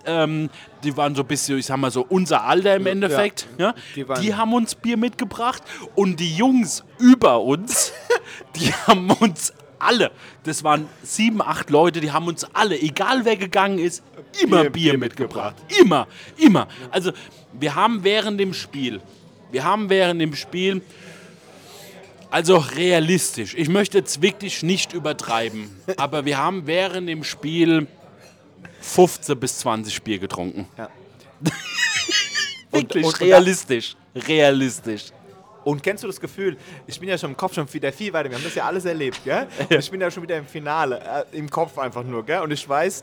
Ähm, 0.07 0.49
die 0.83 0.97
waren 0.97 1.15
so 1.15 1.23
ein 1.23 1.27
bisschen, 1.29 1.59
ich 1.59 1.67
sag 1.67 1.77
mal 1.77 1.91
so, 1.91 2.05
unser 2.09 2.45
Alter 2.45 2.77
im 2.77 2.87
Endeffekt. 2.87 3.47
Ja. 3.59 3.75
Die 3.95 4.01
Die, 4.03 4.09
waren- 4.09 4.37
haben 4.37 4.55
uns 4.55 4.75
Bier 4.75 4.97
mitgebracht. 4.97 5.63
Und 5.95 6.19
die 6.21 6.35
Jungs 6.35 6.85
über 6.99 7.41
uns, 7.43 7.93
die 8.57 8.73
haben 8.87 9.11
uns 9.11 9.53
alle, 9.79 10.11
das 10.45 10.63
waren 10.65 10.87
sieben, 11.03 11.41
acht 11.43 11.71
Leute, 11.71 12.01
die 12.01 12.13
haben 12.13 12.27
uns 12.27 12.45
alle, 12.55 12.79
egal 12.81 13.25
wer 13.25 13.37
gegangen 13.37 13.79
ist, 13.79 14.03
immer 14.43 14.63
Bier- 14.63 14.71
Bier, 14.71 14.91
Bier 14.93 14.99
mitgebracht. 14.99 15.57
Immer, 15.81 16.07
immer. 16.37 16.69
Also 16.91 17.13
wir 17.53 17.75
haben 17.75 18.05
während 18.05 18.39
dem 18.41 18.53
Spiel, 18.55 19.01
wir 19.51 19.65
haben 19.65 19.89
während 19.91 20.21
dem 20.21 20.35
Spiel, 20.35 20.83
also 22.31 22.57
realistisch, 22.59 23.55
ich 23.57 23.69
möchte 23.69 23.99
jetzt 23.99 24.23
wirklich 24.23 24.63
nicht 24.63 24.93
übertreiben, 24.93 25.71
aber 25.97 26.25
wir 26.25 26.39
haben 26.39 26.67
während 26.67 27.09
dem 27.09 27.25
Spiel 27.25 27.87
15 28.81 29.39
bis 29.39 29.59
20 29.59 30.03
Bier 30.03 30.19
getrunken. 30.19 30.69
Ja. 30.77 30.89
wirklich 32.71 33.05
und- 33.05 33.13
und- 33.15 33.21
realistisch, 33.21 33.97
realistisch. 34.15 35.07
Und 35.63 35.83
kennst 35.83 36.03
du 36.03 36.07
das 36.07 36.19
Gefühl, 36.19 36.57
ich 36.87 36.99
bin 36.99 37.09
ja 37.09 37.19
schon 37.19 37.31
im 37.31 37.37
Kopf 37.37 37.55
schon 37.55 37.71
wieder 37.75 37.93
viel 37.93 38.13
weiter, 38.15 38.31
wir 38.31 38.37
haben 38.39 38.45
das 38.45 38.55
ja 38.55 38.65
alles 38.65 38.87
erlebt, 38.87 39.21
gell? 39.25 39.47
Und 39.71 39.73
ich 39.79 39.91
bin 39.91 40.01
ja 40.01 40.11
schon 40.11 40.23
wieder 40.23 40.39
im 40.39 40.47
Finale, 40.47 41.01
äh, 41.33 41.37
im 41.37 41.51
Kopf 41.51 41.79
einfach 41.79 42.03
nur, 42.03 42.25
gell? 42.25 42.41
Und 42.41 42.51
ich 42.51 42.67
weiß, 42.67 43.03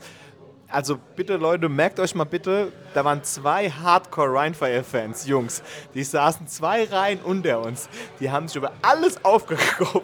also 0.66 0.98
bitte 1.14 1.36
Leute, 1.36 1.68
merkt 1.68 2.00
euch 2.00 2.16
mal 2.16 2.24
bitte, 2.24 2.72
da 2.94 3.04
waren 3.04 3.22
zwei 3.22 3.70
Hardcore 3.70 4.32
Rheinfire-Fans, 4.34 5.28
Jungs, 5.28 5.62
die 5.94 6.02
saßen 6.02 6.48
zwei 6.48 6.82
Reihen 6.84 7.20
unter 7.20 7.60
uns, 7.60 7.88
die 8.18 8.28
haben 8.28 8.48
sich 8.48 8.56
über 8.56 8.72
alles 8.82 9.24
aufgehoben, 9.24 10.02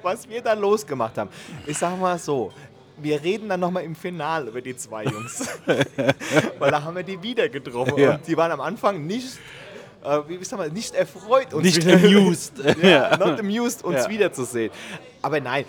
was 0.00 0.28
wir 0.28 0.40
da 0.40 0.52
losgemacht 0.52 1.18
haben. 1.18 1.30
Ich 1.66 1.76
sag 1.78 1.98
mal 1.98 2.16
so, 2.16 2.52
wir 3.00 3.22
reden 3.22 3.48
dann 3.48 3.60
nochmal 3.60 3.84
im 3.84 3.94
Finale 3.94 4.48
über 4.50 4.60
die 4.60 4.76
zwei 4.76 5.04
Jungs. 5.04 5.48
Weil 6.58 6.70
da 6.70 6.82
haben 6.82 6.96
wir 6.96 7.02
die 7.02 7.22
wieder 7.22 7.48
getroffen. 7.48 7.96
Ja. 7.98 8.14
Und 8.14 8.26
die 8.26 8.36
waren 8.36 8.50
am 8.52 8.60
Anfang 8.60 9.06
nicht, 9.06 9.38
äh, 10.04 10.18
wie 10.26 10.42
sag 10.44 10.58
mal, 10.58 10.70
nicht 10.70 10.94
erfreut, 10.94 11.52
uns 11.54 11.64
Nicht 11.64 11.84
wieder- 11.86 11.96
amused. 11.96 12.54
ja, 12.82 13.16
not 13.16 13.40
amused, 13.40 13.84
uns 13.84 14.04
Ja. 14.04 14.08
wiederzusehen. 14.10 14.70
Aber 15.22 15.40
nein, 15.40 15.64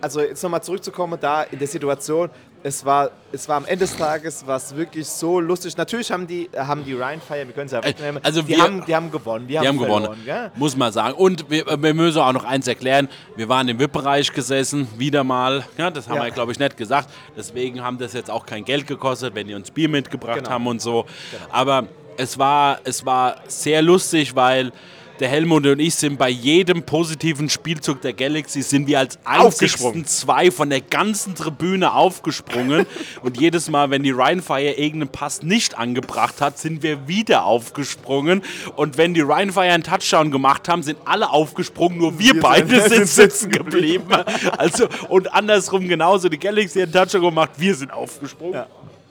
also 0.00 0.20
jetzt 0.20 0.42
nochmal 0.42 0.62
zurückzukommen, 0.62 1.18
da 1.20 1.42
in 1.44 1.58
der 1.58 1.68
Situation, 1.68 2.30
es 2.62 2.84
war, 2.84 3.10
es 3.32 3.48
war 3.48 3.56
am 3.56 3.64
Ende 3.64 3.86
des 3.86 3.96
Tages 3.96 4.42
was 4.46 4.76
wirklich 4.76 5.06
so 5.06 5.40
lustig. 5.40 5.76
Natürlich 5.76 6.10
haben 6.12 6.26
die, 6.26 6.50
haben 6.56 6.84
die 6.84 6.92
Ryan 6.92 7.20
Fire, 7.20 7.46
wir 7.46 7.54
können 7.54 7.66
es 7.66 7.72
ja 7.72 7.82
wegnehmen, 7.82 8.22
also 8.22 8.42
die, 8.42 8.48
wir- 8.48 8.62
haben, 8.62 8.84
die 8.86 8.94
haben 8.94 9.10
gewonnen. 9.10 9.46
Die 9.48 9.56
haben, 9.58 9.62
Die 9.64 9.68
haben 9.68 9.78
verloren, 9.78 10.02
gewonnen, 10.02 10.22
Gell? 10.26 10.50
muss 10.56 10.76
man 10.76 10.92
sagen. 10.92 11.14
Und 11.14 11.48
wir, 11.50 11.64
wir 11.82 11.94
müssen 11.94 12.20
auch 12.20 12.32
noch 12.32 12.44
eins 12.44 12.68
erklären. 12.68 13.08
Wir 13.36 13.48
waren 13.48 13.66
im 13.68 13.78
VIP-Bereich 13.78 14.32
gesessen, 14.32 14.86
wieder 14.98 15.24
mal. 15.24 15.64
Ja, 15.78 15.90
das 15.90 16.08
haben 16.08 16.16
Ja. 16.16 16.24
wir, 16.24 16.30
glaube 16.32 16.52
ich, 16.52 16.58
nicht 16.58 16.76
gesagt. 16.76 17.08
Deswegen 17.36 17.82
haben 17.82 17.96
das 17.98 18.12
jetzt 18.12 18.30
auch 18.30 18.44
kein 18.44 18.64
Geld 18.64 18.86
gekostet, 18.86 19.34
wenn 19.34 19.46
die 19.46 19.54
uns 19.54 19.70
Bier 19.70 19.88
mitgebracht 19.88 20.38
Genau. 20.38 20.50
haben 20.50 20.66
und 20.66 20.82
so. 20.82 21.06
Aber 21.50 21.86
es 22.18 22.38
war, 22.38 22.80
es 22.84 23.06
war 23.06 23.36
sehr 23.46 23.80
lustig, 23.80 24.34
weil 24.36 24.72
der 25.20 25.28
Helmut 25.28 25.66
und 25.66 25.78
ich 25.78 25.94
sind 25.94 26.18
bei 26.18 26.30
jedem 26.30 26.82
positiven 26.82 27.48
Spielzug 27.50 28.00
der 28.00 28.14
Galaxy 28.14 28.62
sind 28.62 28.86
wir 28.86 28.98
als 28.98 29.18
einzigsten 29.24 30.06
zwei 30.06 30.50
von 30.50 30.70
der 30.70 30.80
ganzen 30.80 31.34
Tribüne 31.34 31.92
aufgesprungen. 31.92 32.86
und 33.22 33.38
jedes 33.38 33.68
Mal, 33.70 33.90
wenn 33.90 34.02
die 34.02 34.10
Rheinfire 34.12 34.72
irgendeinen 34.72 35.12
Pass 35.12 35.42
nicht 35.42 35.78
angebracht 35.78 36.40
hat, 36.40 36.58
sind 36.58 36.82
wir 36.82 37.06
wieder 37.06 37.44
aufgesprungen. 37.44 38.42
Und 38.76 38.96
wenn 38.96 39.12
die 39.14 39.20
Rheinfire 39.20 39.72
einen 39.72 39.82
Touchdown 39.82 40.30
gemacht 40.30 40.68
haben, 40.68 40.82
sind 40.82 40.98
alle 41.04 41.28
aufgesprungen, 41.30 41.98
nur 41.98 42.18
wir, 42.18 42.34
Wir 42.34 42.40
beide 42.40 42.80
sind- 42.88 42.90
sind 43.06 43.08
sitzen 43.08 43.50
geblieben. 43.50 44.08
also, 44.56 44.88
und 45.08 45.32
andersrum 45.34 45.86
genauso. 45.86 46.28
Die 46.30 46.38
Galaxy 46.38 46.80
hat 46.80 46.84
einen 46.84 46.92
Touchdown 46.94 47.22
gemacht, 47.30 47.50
wir 47.58 47.74
sind 47.74 47.92
aufgesprungen. 47.92 48.54
Ja. 48.54 48.66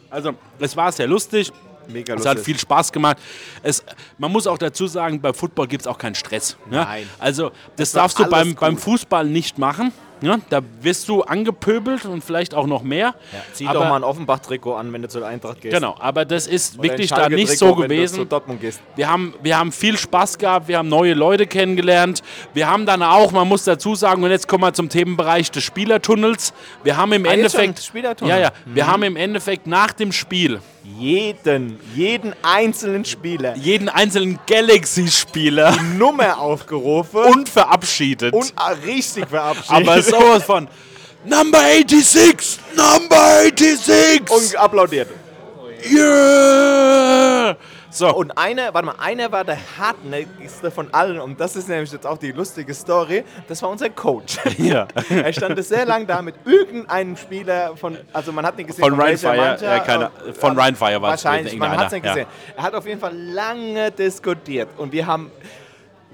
Also, 0.09 0.31
es 0.59 0.75
war 0.75 0.91
sehr 0.91 1.05
lustig. 1.07 1.51
Mega 1.89 2.13
Es 2.15 2.25
hat 2.25 2.39
viel 2.39 2.57
Spaß 2.57 2.91
gemacht. 2.91 3.17
Es, 3.63 3.83
man 4.17 4.31
muss 4.31 4.47
auch 4.47 4.57
dazu 4.57 4.87
sagen, 4.87 5.19
bei 5.21 5.33
Football 5.33 5.67
gibt 5.67 5.81
es 5.81 5.87
auch 5.87 5.97
keinen 5.97 6.15
Stress. 6.15 6.57
Ne? 6.69 6.77
Nein. 6.77 7.09
Also 7.19 7.51
das 7.75 7.93
war 7.95 8.03
darfst 8.03 8.19
du 8.19 8.25
beim, 8.25 8.49
cool. 8.49 8.55
beim 8.59 8.77
Fußball 8.77 9.25
nicht 9.25 9.57
machen. 9.57 9.91
Ne? 10.21 10.41
Da 10.49 10.59
wirst 10.81 11.07
du 11.07 11.21
angepöbelt 11.21 12.03
und 12.05 12.21
vielleicht 12.23 12.53
auch 12.53 12.67
noch 12.67 12.83
mehr. 12.83 13.15
Zieh 13.53 13.67
aber, 13.67 13.79
doch 13.79 13.89
mal 13.89 13.95
ein 13.95 14.03
Offenbach-Trikot 14.03 14.75
an, 14.75 14.91
wenn 14.91 15.01
du 15.01 15.07
zur 15.07 15.25
Eintracht 15.25 15.61
gehst. 15.61 15.73
Genau, 15.73 15.95
aber 15.97 16.25
das 16.25 16.45
ist 16.45 16.77
Oder 16.77 16.89
wirklich 16.89 17.09
da 17.09 17.29
nicht 17.29 17.57
so 17.57 17.73
gewesen. 17.73 18.27
Wir 18.97 19.09
haben, 19.09 19.33
wir 19.41 19.57
haben 19.57 19.71
viel 19.71 19.97
Spaß 19.97 20.37
gehabt, 20.37 20.67
wir 20.67 20.77
haben 20.77 20.89
neue 20.89 21.13
Leute 21.13 21.47
kennengelernt. 21.47 22.21
Wir 22.53 22.69
haben 22.69 22.85
dann 22.85 23.01
auch, 23.01 23.31
man 23.31 23.47
muss 23.47 23.63
dazu 23.63 23.95
sagen, 23.95 24.21
und 24.23 24.29
jetzt 24.29 24.47
kommen 24.47 24.63
wir 24.63 24.73
zum 24.73 24.89
Themenbereich 24.89 25.51
des 25.51 25.63
Spielertunnels. 25.63 26.53
Wir 26.83 26.97
haben 26.97 27.13
im 27.13 27.25
Ah, 27.25 27.29
Endeffekt. 27.29 27.81
Spielertunnel. 27.81 28.35
Ja, 28.35 28.41
ja. 28.41 28.51
Wir 28.65 28.87
haben 28.87 29.03
im 29.03 29.15
Endeffekt 29.15 29.67
nach 29.67 29.93
dem 29.93 30.11
Spiel 30.11 30.59
jeden, 30.83 31.79
jeden 31.95 32.33
einzelnen 32.41 33.05
Spieler 33.05 33.55
Jeden 33.55 33.89
einzelnen 33.89 34.39
Galaxy-Spieler 34.47 35.75
Nummer 35.97 36.39
aufgerufen 36.39 37.23
und 37.31 37.49
verabschiedet. 37.49 38.33
und 38.33 38.53
richtig 38.85 39.27
verabschiedet. 39.27 39.71
Aber 39.87 40.01
sowas 40.01 40.43
von 40.43 40.67
Number 41.25 41.59
86! 41.59 42.59
Number 42.75 43.41
86! 43.55 44.29
und 44.29 44.55
applaudiert. 44.55 45.09
yeah! 45.91 47.57
So, 47.91 48.13
Und 48.15 48.37
einer, 48.37 48.73
warte 48.73 48.85
mal, 48.85 48.95
einer 48.99 49.31
war 49.31 49.43
der 49.43 49.57
hartnäckigste 49.77 50.69
von 50.69 50.93
allen 50.93 51.19
und 51.19 51.39
das 51.39 51.55
ist 51.55 51.67
nämlich 51.67 51.91
jetzt 51.91 52.05
auch 52.05 52.17
die 52.17 52.31
lustige 52.31 52.73
Story. 52.73 53.23
Das 53.47 53.61
war 53.63 53.69
unser 53.69 53.89
Coach. 53.89 54.37
ja. 54.57 54.87
er 55.09 55.33
stand 55.33 55.63
sehr 55.63 55.85
lang 55.85 56.05
da 56.05 56.21
mit 56.21 56.35
irgendeinem 56.45 57.17
Spieler 57.17 57.75
von, 57.75 57.97
also 58.13 58.31
man 58.31 58.45
hat 58.45 58.57
nicht 58.57 58.67
gesehen, 58.67 58.83
Von 58.83 58.93
Ryan 58.93 59.07
welcher 59.07 59.29
Fire, 59.33 59.41
Mannschaft, 59.41 59.63
äh, 59.63 59.85
keine- 59.85 60.11
äh, 60.27 60.33
von 60.33 60.59
Ryan 60.59 60.75
Fire 60.75 61.01
war 61.01 61.13
es 61.15 61.25
Wahrscheinlich, 61.25 61.57
man 61.57 61.77
hat 61.77 61.87
es 61.87 61.93
nicht 61.93 62.05
ja. 62.05 62.13
gesehen. 62.13 62.27
Er 62.55 62.63
hat 62.63 62.75
auf 62.75 62.85
jeden 62.85 62.99
Fall 62.99 63.15
lange 63.15 63.91
diskutiert 63.91 64.69
und 64.77 64.91
wir 64.91 65.07
haben 65.07 65.31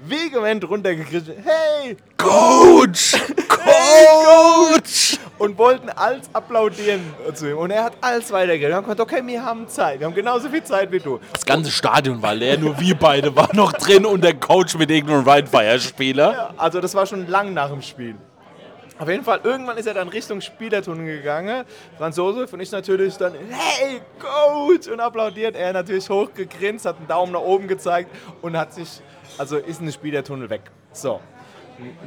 vehement 0.08 0.68
runtergekriegt, 0.68 1.28
hey, 1.44 1.96
Coach! 2.16 3.14
Coach! 3.48 5.18
und 5.38 5.58
wollten 5.58 5.88
alles 5.90 6.28
applaudieren 6.32 7.00
zu 7.34 7.50
ihm. 7.50 7.58
Und 7.58 7.70
er 7.70 7.84
hat 7.84 7.92
alles 8.00 8.30
weitergegeben. 8.32 8.70
Wir 8.70 8.76
haben 8.76 8.84
gesagt, 8.84 9.00
okay, 9.00 9.22
wir 9.24 9.44
haben 9.44 9.68
Zeit. 9.68 10.00
Wir 10.00 10.06
haben 10.06 10.14
genauso 10.14 10.48
viel 10.48 10.64
Zeit 10.64 10.90
wie 10.90 11.00
du. 11.00 11.20
Das 11.32 11.44
ganze 11.44 11.70
Stadion 11.70 12.22
war 12.22 12.34
leer, 12.34 12.58
nur 12.58 12.78
wir 12.80 12.94
beide 12.94 13.34
waren 13.36 13.56
noch 13.56 13.72
drin 13.72 14.06
und 14.06 14.22
der 14.22 14.34
Coach 14.34 14.76
mit 14.76 14.90
irgendeinem 14.90 15.28
Rheinfire-Spieler. 15.28 16.54
Also 16.56 16.80
das 16.80 16.94
war 16.94 17.06
schon 17.06 17.26
lang 17.26 17.52
nach 17.52 17.70
dem 17.70 17.82
Spiel. 17.82 18.16
Auf 18.98 19.08
jeden 19.10 19.24
Fall, 19.24 19.40
irgendwann 19.44 19.76
ist 19.76 19.86
er 19.86 19.92
dann 19.92 20.08
Richtung 20.08 20.40
Spielertunnel 20.40 21.18
gegangen. 21.18 21.66
Franz 21.98 22.16
Josef 22.16 22.50
und 22.52 22.60
ich 22.60 22.72
natürlich 22.72 23.16
dann, 23.16 23.34
hey, 23.50 24.00
Coach! 24.18 24.88
Und 24.88 25.00
applaudiert. 25.00 25.54
Er 25.54 25.74
natürlich 25.74 26.08
hochgegrinst, 26.08 26.86
hat 26.86 26.96
einen 26.96 27.06
Daumen 27.06 27.32
nach 27.32 27.40
oben 27.40 27.68
gezeigt 27.68 28.10
und 28.40 28.56
hat 28.56 28.72
sich, 28.72 29.00
also 29.36 29.58
ist 29.58 29.80
in 29.80 29.86
den 29.86 29.92
Spielertunnel 29.92 30.48
weg. 30.48 30.62
So. 30.92 31.20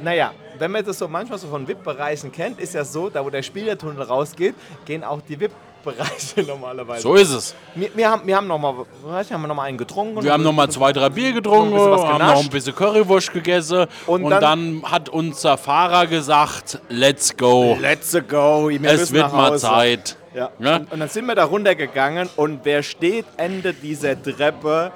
Naja, 0.02 0.34
wenn 0.58 0.72
man 0.72 0.84
das 0.84 0.98
so 0.98 1.06
manchmal 1.06 1.38
so 1.38 1.46
von 1.46 1.68
VIP-Bereichen 1.68 2.32
kennt, 2.32 2.58
ist 2.58 2.74
ja 2.74 2.84
so, 2.84 3.08
da 3.08 3.24
wo 3.24 3.30
der 3.30 3.42
Spielertunnel 3.42 4.02
rausgeht, 4.02 4.56
gehen 4.84 5.04
auch 5.04 5.20
die 5.20 5.38
VIP-Bereiche 5.38 5.69
normalerweise. 6.46 7.02
So 7.02 7.14
ist 7.14 7.30
es. 7.30 7.54
Wir, 7.74 7.90
wir 7.94 8.10
haben, 8.10 8.26
wir 8.26 8.36
haben 8.36 8.46
nochmal 8.46 8.74
haben 9.04 9.42
wir 9.42 9.48
noch 9.48 9.54
mal 9.54 9.64
einen 9.64 9.78
getrunken. 9.78 10.22
Wir 10.22 10.32
haben 10.32 10.42
nochmal 10.42 10.70
zwei, 10.70 10.92
drei 10.92 11.08
Bier 11.08 11.32
getrunken, 11.32 11.74
was 11.74 12.02
haben 12.02 12.18
noch 12.18 12.42
ein 12.42 12.50
bisschen 12.50 12.74
Currywurst 12.74 13.32
gegessen 13.32 13.86
Und 14.06 14.24
und, 14.24 14.30
dann- 14.30 14.40
dann, 14.82 14.82
hat 14.90 15.08
unser 15.08 15.56
Fahrer 15.58 16.06
gesagt, 16.06 16.80
let's 16.88 17.36
go. 17.36 17.76
Let's 17.80 18.16
go. 18.28 18.68
Wir 18.70 18.90
es 18.90 19.12
wird 19.12 19.32
mal. 19.32 19.58
Zeit. 19.58 20.16
Ja. 20.34 20.50
Ja? 20.58 20.76
Und, 20.76 20.92
und 20.92 21.00
dann 21.00 21.08
sind 21.08 21.26
wir 21.26 21.34
da 21.34 21.44
runtergegangen 21.44 22.28
und 22.36 22.60
wer 22.64 22.82
steht 22.82 23.26
Ende 23.36 23.72
dieser 23.72 24.20
Treppe? 24.20 24.92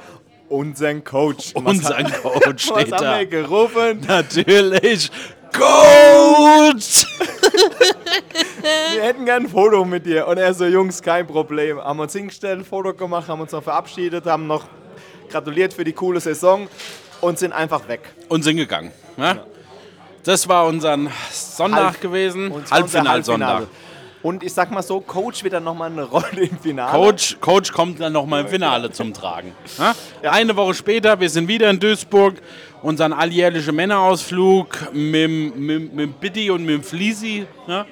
Unseren 0.49 1.03
Coach. 1.03 1.53
Was 1.55 1.65
Unser 1.65 2.05
Coach 2.05 2.71
Was 2.71 2.83
steht 2.83 2.93
haben 2.93 3.03
da. 3.03 3.19
wir 3.19 3.27
gerufen? 3.27 4.01
Natürlich. 4.07 5.11
Coach! 5.53 7.07
Wir 8.93 9.03
hätten 9.03 9.25
gern 9.25 9.45
ein 9.45 9.49
Foto 9.49 9.85
mit 9.85 10.07
dir. 10.07 10.27
Und 10.27 10.39
er 10.39 10.55
so, 10.55 10.65
Jungs, 10.65 11.03
kein 11.03 11.27
Problem. 11.27 11.79
Haben 11.79 12.01
uns 12.01 12.13
hingestellt, 12.13 12.61
ein 12.61 12.65
Foto 12.65 12.95
gemacht, 12.95 13.29
haben 13.29 13.41
uns 13.41 13.53
noch 13.53 13.63
verabschiedet, 13.63 14.27
haben 14.27 14.47
noch 14.47 14.65
gratuliert 15.29 15.73
für 15.75 15.85
die 15.85 15.93
coole 15.93 16.21
Saison 16.21 16.69
und 17.21 17.39
sind 17.39 17.53
einfach 17.53 17.87
weg. 17.89 18.01
Und 18.29 18.43
sind 18.45 18.57
gegangen. 18.57 18.93
Ja? 19.17 19.45
Das 20.23 20.49
war 20.49 20.67
unser 20.67 20.97
Sonntag 21.31 21.85
Halb- 21.85 22.01
gewesen. 22.01 22.51
Unser 22.51 22.75
Halbfinalsonntag. 22.75 23.49
Halbfinale. 23.49 23.69
Und 24.23 24.43
ich 24.43 24.55
sag 24.55 24.71
mal 24.71 24.83
so, 24.83 25.01
Coach 25.03 25.45
wird 25.45 25.53
dann 25.53 25.65
nochmal 25.65 25.91
eine 25.91 26.05
Rolle 26.05 26.45
im 26.49 26.59
Finale. 26.59 26.91
Coach, 26.93 27.37
Coach 27.43 27.71
kommt 27.73 28.01
dann 28.01 28.15
nochmal 28.15 28.41
im 28.41 28.49
Finale 28.49 28.91
zum 28.91 29.13
Tragen. 29.13 29.53
Ja? 29.79 29.95
Eine 30.31 30.57
Woche 30.57 30.73
später, 30.73 31.21
wir 31.21 31.29
sind 31.29 31.47
wieder 31.47 31.69
in 31.69 31.79
Duisburg. 31.79 32.37
Unseren 32.81 33.13
alljährlichen 33.13 33.75
Männerausflug 33.77 34.93
mit, 34.95 35.57
mit, 35.59 35.93
mit 35.95 36.21
Bitti 36.21 36.51
und 36.51 36.65
mit 36.65 36.87
Fliesi. 36.87 37.47
Ja? 37.67 37.85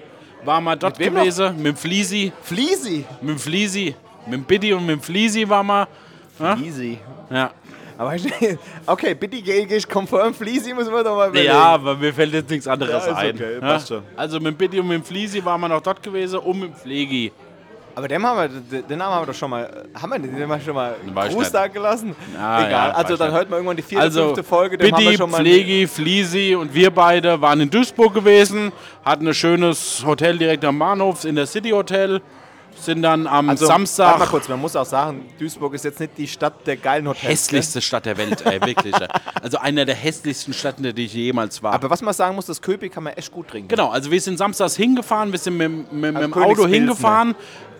Waren 0.45 0.65
wir 0.65 0.77
dort 0.77 0.99
noch? 0.99 1.07
gewesen. 1.07 1.57
Mit 1.57 1.67
dem 1.67 1.77
Fliesi. 1.77 2.33
Fleasy. 2.43 3.05
Mit 3.21 3.31
dem 3.31 3.39
Fliesi. 3.39 3.95
Mit 4.27 4.35
dem 4.35 4.45
Bitti 4.45 4.73
und 4.73 4.87
mit 4.87 4.97
dem 4.97 5.03
Fliesi 5.03 5.49
waren 5.49 5.67
wir. 5.67 5.89
Easy. 6.63 6.99
Ja. 7.31 7.51
Aber 7.99 8.15
okay, 8.87 9.15
bitte 9.15 9.41
gehe 9.43 9.65
ich 9.67 9.89
confirm 9.89 10.35
Fleasy, 10.35 10.73
müssen 10.75 10.93
wir 10.93 11.05
doch 11.05 11.15
mal 11.15 11.29
überlegen. 11.29 11.47
Ja, 11.53 11.75
aber 11.75 11.95
mir 11.97 12.13
fällt 12.13 12.33
jetzt 12.33 12.51
nichts 12.51 12.67
anderes 12.67 13.07
Ja, 13.07 13.15
ein. 13.15 13.35
okay, 13.37 13.55
Ja? 13.55 13.61
passt 13.61 13.89
schon. 13.89 14.03
Also 14.17 14.39
mit 14.41 14.47
dem 14.55 14.57
Bitti 14.57 14.81
und 14.81 14.89
mit 14.89 14.97
dem 14.99 15.05
Fliesi 15.05 15.45
waren 15.45 15.61
wir 15.61 15.69
noch 15.69 15.81
dort 15.83 16.03
gewesen 16.03 16.39
und 16.41 16.59
mit 16.59 16.71
dem 16.71 16.75
Pflegi. 16.77 17.31
Aber 17.95 18.09
den 18.09 18.23
haben 18.25 18.53
wir, 18.71 18.83
den 18.83 19.03
haben 19.03 19.23
wir 19.23 19.27
doch 19.27 19.35
schon 19.35 19.51
mal, 19.51 19.85
haben 20.01 20.11
wir 20.11 20.19
den, 20.19 20.33
den 20.35 20.43
haben 20.43 20.49
wir 20.51 20.61
schon 20.61 20.75
mal 20.75 20.95
Gruß 21.31 21.53
da 21.53 21.67
gelassen? 21.67 22.15
Ah, 22.39 22.67
Egal, 22.67 22.89
ja, 22.91 22.95
also 22.95 23.17
dann 23.17 23.33
hört 23.33 23.51
man 23.51 23.59
irgendwann 23.59 23.77
die 23.77 23.83
vierte, 23.83 24.03
Also 24.03 24.25
fünfte 24.27 24.43
Folge, 24.45 24.79
den 24.79 24.93
haben 24.93 25.01
wir 25.01 25.07
Bitti, 25.11 25.19
schon 25.19 25.31
mal. 25.31 25.39
Pflegi, 25.39 25.87
Fliesi 25.87 26.55
und 26.55 26.73
wir 26.73 26.91
beide 26.91 27.41
waren 27.41 27.61
in 27.61 27.69
Duisburg 27.71 28.15
gewesen, 28.15 28.73
hatten 29.05 29.29
ein 29.29 29.35
schönes 29.35 30.05
Hotel 30.07 30.39
direkt 30.39 30.65
am 30.65 30.79
Bahnhof, 30.79 31.25
in 31.25 31.37
der 31.37 31.47
City 31.47 31.71
Hotel, 31.71 32.23
sind 32.85 33.03
dann 33.03 33.27
am 33.27 33.49
also, 33.49 33.67
Warte 33.67 33.81
mal 33.81 33.87
Samstag 33.87 34.29
kurz, 34.29 34.49
man 34.49 34.61
muss 34.61 34.77
auch 34.77 34.87
sagen, 34.87 35.27
Duisburg 35.39 35.75
ist 35.75 35.85
jetzt 35.85 36.01
nicht 36.01 36.19
die 36.19 36.29
Stadt 36.29 36.67
der 36.67 36.77
geilen 36.77 37.09
Hotels. 37.09 37.25
hässlichste 37.29 37.81
Stadt 37.81 38.07
der 38.07 38.17
Welt, 38.17 38.45
ey, 38.45 38.61
wirklich. 38.61 38.95
Also 39.43 39.59
einer 39.59 39.85
der 39.85 39.95
hässlichsten 39.95 40.53
Städte, 40.55 40.83
der 40.83 41.05
ich 41.05 41.15
jemals 41.15 41.63
war. 41.63 41.73
Aber 41.73 41.91
was 41.91 42.03
man 42.03 42.15
sagen 42.15 42.35
muss, 42.35 42.47
das 42.47 42.61
Köpi 42.61 42.89
kann 42.89 43.05
man 43.05 43.15
echt 43.15 43.31
gut 43.33 43.49
trinken. 43.49 43.69
Genau, 43.69 43.91
also 43.91 44.11
wir 44.11 44.21
sind 44.21 44.39
samstags 44.39 44.77
hingefahren, 44.77 45.33
wir 45.33 45.39
sind 45.39 45.57
mit, 45.57 45.93
mit, 45.93 45.93
mit 45.93 46.17
Also 46.17 46.29
dem 46.29 46.43
Auto 46.43 46.67
hingefahren. 46.67 47.35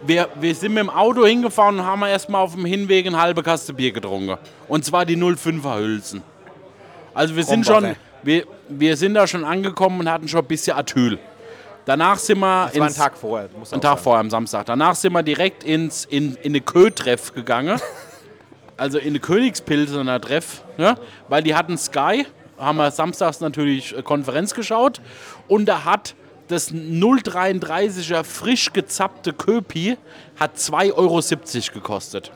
Wir, 0.05 0.29
wir 0.41 0.55
sind 0.55 0.75
mit 0.75 0.83
dem 0.83 0.91
Auto 0.91 1.25
hingefahren 1.25 1.79
und 1.79 1.87
haben 1.87 2.03
erstmal 2.03 2.43
auf 2.43 2.55
dem 2.55 2.65
Hinweg 2.65 3.07
eine 3.07 3.21
halbe 3.21 3.43
Kaste 3.43 3.73
Bier 3.73 3.93
getrunken. 3.93 4.37
Und 4.67 4.85
zwar 4.85 5.05
die 5.05 5.17
05er 5.17 5.79
Hülsen. 5.79 6.23
Also 7.15 7.37
wir 7.37 7.45
sind 7.45 7.67
schon, 7.67 7.77
Krombacher. 7.77 7.97
wir, 8.23 8.45
wir 8.69 8.97
sind 8.97 9.15
da 9.15 9.27
schon 9.27 9.45
angekommen 9.45 10.01
und 10.01 10.11
hatten 10.11 10.27
schon 10.27 10.41
ein 10.41 10.47
bisschen 10.47 10.77
Atyl. 10.77 11.19
Danach 11.85 12.19
sind 12.19 12.39
wir 12.39 12.67
Das 12.67 12.79
war 12.79 12.87
ein 12.87 12.95
Tag 12.95 13.17
vorher. 13.17 13.49
Muss 13.59 13.73
auch 13.73 13.81
Tag 13.81 13.91
sagen. 13.93 14.03
vorher 14.03 14.21
am 14.21 14.31
Samstag. 14.31 14.67
Danach 14.67 14.95
sind 14.95 15.13
wir 15.13 15.23
direkt 15.23 15.65
ins, 15.65 16.05
in, 16.05 16.37
in 16.37 16.53
eine 16.53 16.61
Kö-Treff 16.61 17.35
gegangen. 17.35 17.81
also 18.77 18.99
in 18.99 19.09
eine 19.09 19.21
Königspilsener 19.21 20.21
Treff. 20.21 20.63
Ja? 20.79 20.97
Weil 21.29 21.43
die 21.43 21.55
hatten 21.55 21.77
Sky. 21.77 22.27
Haben 22.59 22.79
wir 22.79 22.91
samstags 22.91 23.41
natürlich 23.41 23.97
äh, 23.97 24.03
Konferenz 24.03 24.55
geschaut. 24.55 25.01
Und 25.49 25.67
da 25.67 25.85
hat 25.85 26.15
das 26.49 26.73
0,33er 26.73 28.25
frisch 28.25 28.73
gezappte 28.73 29.33
Köpi 29.33 29.97
hat 30.39 30.57
2,70 30.57 30.95
Euro 30.95 31.21
gekostet. 31.73 32.33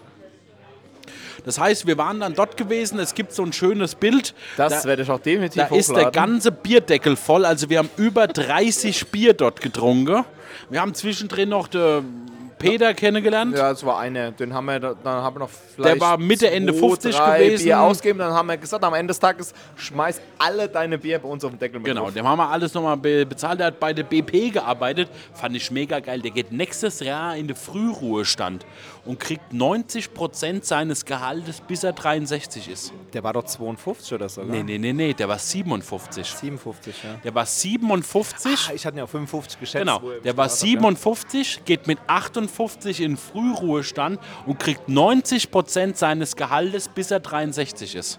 Das 1.46 1.58
heißt, 1.58 1.86
wir 1.86 1.96
waren 1.96 2.20
dann 2.20 2.34
dort 2.34 2.56
gewesen. 2.58 2.98
Es 2.98 3.14
gibt 3.14 3.32
so 3.32 3.42
ein 3.44 3.52
schönes 3.54 3.94
Bild. 3.94 4.34
Das 4.58 4.82
Da- 4.82 4.88
werde 4.88 5.02
ich 5.02 5.10
auch 5.10 5.20
definitiv 5.20 5.62
da 5.68 5.74
ist 5.74 5.88
der 5.88 5.96
hochladen. 6.08 6.12
ganze 6.12 6.52
Bierdeckel 6.52 7.16
voll. 7.16 7.44
Also 7.46 7.70
wir 7.70 7.78
haben 7.78 7.90
über 7.96 8.26
30 8.26 9.06
Bier 9.08 9.32
dort 9.32 9.60
getrunken. 9.62 10.24
Wir 10.68 10.80
haben 10.80 10.92
zwischendrin 10.94 11.48
noch 11.48 11.68
den 11.68 12.26
Peter 12.58 12.94
kennengelernt. 12.94 13.54
Ja, 13.54 13.68
das 13.68 13.84
war 13.84 13.98
eine. 13.98 14.32
Den 14.32 14.54
haben 14.54 14.64
wir, 14.64 14.80
da- 14.80 14.94
dann 14.94 15.22
haben 15.22 15.36
wir 15.36 15.40
noch 15.40 15.50
vielleicht 15.50 16.00
war 16.00 16.16
Mitte, 16.16 16.50
Ende 16.50 16.72
zwei, 16.72 16.80
50 16.88 17.14
drei 17.14 17.44
gewesen. 17.44 17.64
Bier 17.64 17.80
ausgeben. 17.80 18.18
Dann 18.18 18.32
haben 18.32 18.48
wir 18.48 18.56
gesagt, 18.56 18.82
am 18.82 18.94
Ende 18.94 19.10
des 19.10 19.20
Tages 19.20 19.52
schmeiß 19.76 20.22
alle 20.38 20.66
deine 20.66 20.96
Bier 20.96 21.18
bei 21.18 21.28
uns 21.28 21.44
auf 21.44 21.50
den 21.50 21.58
Deckel 21.58 21.78
mit 21.80 21.84
Genau, 21.86 22.10
dem 22.10 22.26
haben 22.26 22.38
wir 22.38 22.48
alles 22.48 22.72
nochmal 22.72 22.96
be 22.96 23.26
bezahlt. 23.26 23.60
Der 23.60 23.66
hat 23.66 23.78
bei 23.78 23.92
der 23.92 24.04
BP 24.04 24.50
gearbeitet. 24.54 25.10
Fand 25.34 25.54
ich 25.54 25.70
mega 25.70 26.00
geil. 26.00 26.20
Der 26.22 26.30
geht 26.30 26.50
nächstes 26.50 27.00
Jahr 27.00 27.36
in 27.36 27.46
den 27.46 27.56
Frühruhestand 27.56 28.64
und 29.06 29.20
kriegt 29.20 29.52
90% 29.52 30.64
seines 30.64 31.04
Gehaltes, 31.04 31.60
bis 31.60 31.84
er 31.84 31.92
63 31.92 32.68
ist. 32.68 32.92
Der 33.12 33.22
war 33.22 33.32
doch 33.32 33.44
52 33.44 34.12
oder 34.12 34.28
so, 34.28 34.42
Nee, 34.42 34.62
nee, 34.62 34.78
nee, 34.78 34.92
nee, 34.92 35.12
der 35.14 35.28
war 35.28 35.38
57. 35.38 36.26
57, 36.26 37.02
ja. 37.02 37.14
Der 37.24 37.34
war 37.34 37.46
57. 37.46 38.68
Ah, 38.68 38.74
ich 38.74 38.84
hatte 38.84 38.96
ihn 38.96 38.98
ja 38.98 39.04
auf 39.04 39.10
55 39.10 39.60
geschätzt. 39.60 39.80
Genau, 39.80 40.00
er 40.10 40.20
der 40.20 40.36
war 40.36 40.46
gestartet 40.46 40.76
hat, 40.76 40.90
57, 40.92 41.64
geht 41.64 41.86
mit 41.86 41.98
58 42.06 43.00
in 43.00 43.16
Frühruhestand 43.16 44.20
und 44.46 44.58
kriegt 44.58 44.88
90% 44.88 45.94
seines 45.94 46.36
Gehaltes, 46.36 46.88
bis 46.88 47.10
er 47.10 47.20
63 47.20 47.94
ist. 47.94 48.18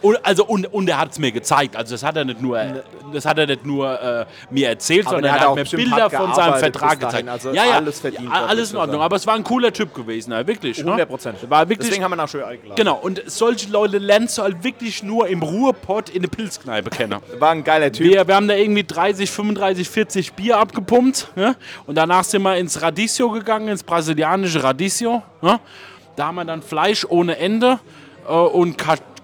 Und, 0.00 0.24
also, 0.24 0.44
und, 0.44 0.72
und 0.72 0.88
er 0.88 0.98
hat 0.98 1.12
es 1.12 1.18
mir 1.18 1.32
gezeigt. 1.32 1.76
Also 1.76 1.94
das 1.94 2.02
hat 2.02 2.16
er 2.16 2.24
nicht 2.24 2.40
nur, 2.40 2.60
das 3.12 3.24
hat 3.24 3.38
er 3.38 3.46
nicht 3.46 3.66
nur 3.66 4.00
äh, 4.00 4.26
mir 4.50 4.68
erzählt, 4.68 5.06
Aber 5.06 5.16
sondern 5.16 5.34
der 5.34 5.42
er 5.42 5.50
hat 5.50 5.72
mir 5.72 5.78
Bilder 5.78 6.10
von 6.10 6.34
seinem 6.34 6.54
Vertrag 6.54 7.00
gezeigt. 7.00 7.28
Also 7.28 7.52
ja, 7.52 7.64
ja, 7.64 7.72
alles 7.76 8.00
verdient 8.00 8.24
ja, 8.24 8.46
alles 8.46 8.72
in 8.72 8.76
Ordnung. 8.76 9.00
Aber 9.00 9.16
es 9.16 9.26
war 9.26 9.34
ein 9.34 9.44
cooler 9.44 9.72
Typ 9.72 9.94
gewesen, 9.94 10.32
ja, 10.32 10.46
wirklich. 10.46 10.78
ne? 10.78 10.84
100 10.84 11.08
Prozent. 11.08 11.50
War 11.50 11.68
wirklich, 11.68 11.88
Deswegen 11.88 12.04
haben 12.04 12.12
wir 12.12 12.16
ihn 12.16 12.20
auch 12.20 12.28
schön 12.28 12.44
eingeladen. 12.44 12.76
Genau, 12.76 12.96
und 12.96 13.22
solche 13.26 13.70
Leute 13.70 13.98
lernst 13.98 14.38
du 14.38 14.42
halt 14.42 14.62
wirklich 14.62 15.02
nur 15.02 15.28
im 15.28 15.42
Ruhrpott 15.42 16.10
in 16.10 16.22
der 16.22 16.28
Pilzkneipe 16.28 16.90
kennen. 16.90 17.20
War 17.38 17.50
ein 17.50 17.64
geiler 17.64 17.90
Typ. 17.90 18.06
Wir, 18.06 18.26
wir 18.26 18.34
haben 18.34 18.48
da 18.48 18.54
irgendwie 18.54 18.84
30, 18.84 19.30
35, 19.30 19.88
40 19.88 20.32
Bier 20.34 20.58
abgepumpt. 20.58 21.28
Ja? 21.36 21.54
Und 21.86 21.96
danach 21.96 22.24
sind 22.24 22.42
wir 22.42 22.56
ins 22.56 22.80
Radicchio 22.80 23.30
gegangen, 23.30 23.68
ins 23.68 23.82
brasilianische 23.82 24.62
Radicchio. 24.62 25.22
Ja? 25.42 25.60
Da 26.16 26.26
haben 26.26 26.36
wir 26.36 26.44
dann 26.44 26.62
Fleisch 26.62 27.06
ohne 27.08 27.38
Ende 27.38 27.78
äh, 28.28 28.32
und 28.32 28.76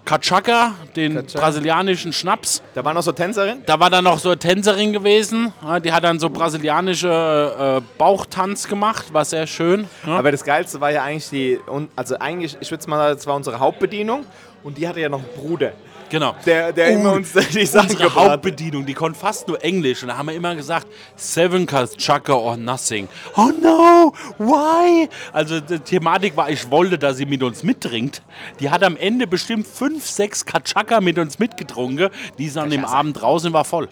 Ka 0.04 0.18
Kachaka, 0.18 0.74
den 0.96 1.14
Kachaka. 1.14 1.38
brasilianischen 1.38 2.12
Schnaps. 2.12 2.62
Da 2.74 2.84
war 2.84 2.92
noch 2.92 3.02
so 3.02 3.12
Tänzerin. 3.12 3.62
Da 3.64 3.80
war 3.80 3.88
dann 3.88 4.04
noch 4.04 4.18
so 4.18 4.30
eine 4.30 4.38
Tänzerin 4.38 4.92
gewesen. 4.92 5.52
Die 5.82 5.92
hat 5.92 6.04
dann 6.04 6.18
so 6.18 6.28
brasilianische 6.28 7.80
äh, 7.82 7.98
Bauchtanz 7.98 8.68
gemacht, 8.68 9.14
war 9.14 9.24
sehr 9.24 9.46
schön. 9.46 9.88
Ja. 10.06 10.18
Aber 10.18 10.30
das 10.30 10.44
Geilste 10.44 10.80
war 10.80 10.90
ja 10.90 11.02
eigentlich 11.02 11.30
die, 11.30 11.58
also 11.96 12.18
eigentlich, 12.18 12.56
ich 12.60 12.70
würde 12.70 12.88
mal 12.90 12.98
sagen, 12.98 13.16
das 13.16 13.26
war 13.26 13.36
unsere 13.36 13.58
Hauptbedienung 13.58 14.26
und 14.62 14.76
die 14.76 14.86
hatte 14.86 15.00
ja 15.00 15.08
noch 15.08 15.20
einen 15.20 15.42
Bruder, 15.42 15.72
Genau. 16.14 16.36
der, 16.46 16.72
der 16.72 16.90
immer 16.90 17.12
uns 17.14 17.32
die 17.32 17.66
Sachen 17.66 17.90
Unsere. 17.90 18.14
Hauptbedienung, 18.14 18.86
die 18.86 18.94
konnte 18.94 19.18
fast 19.18 19.48
nur 19.48 19.64
Englisch. 19.64 20.02
Und 20.02 20.10
da 20.10 20.16
haben 20.16 20.28
wir 20.28 20.34
immer 20.36 20.54
gesagt, 20.54 20.86
seven 21.16 21.66
Kachaka 21.66 22.34
or 22.34 22.56
nothing. 22.56 23.08
Oh 23.36 23.50
no, 23.60 24.12
why? 24.38 25.08
Also 25.32 25.58
die 25.58 25.80
Thematik 25.80 26.36
war, 26.36 26.48
ich 26.50 26.70
wollte, 26.70 26.98
dass 26.98 27.16
sie 27.16 27.26
mit 27.26 27.42
uns 27.42 27.64
mittrinkt. 27.64 28.22
Die 28.60 28.70
hat 28.70 28.84
am 28.84 28.96
Ende 28.96 29.26
bestimmt 29.26 29.66
fünf, 29.66 30.06
sechs 30.06 30.46
Kachaka 30.46 31.00
mit 31.00 31.18
uns 31.18 31.40
mitgetrunken. 31.40 32.08
Die 32.38 32.44
ist 32.44 32.56
an 32.56 32.70
dem 32.70 32.84
Abend 32.84 33.20
draußen 33.20 33.52
war 33.52 33.64
voll. 33.64 33.88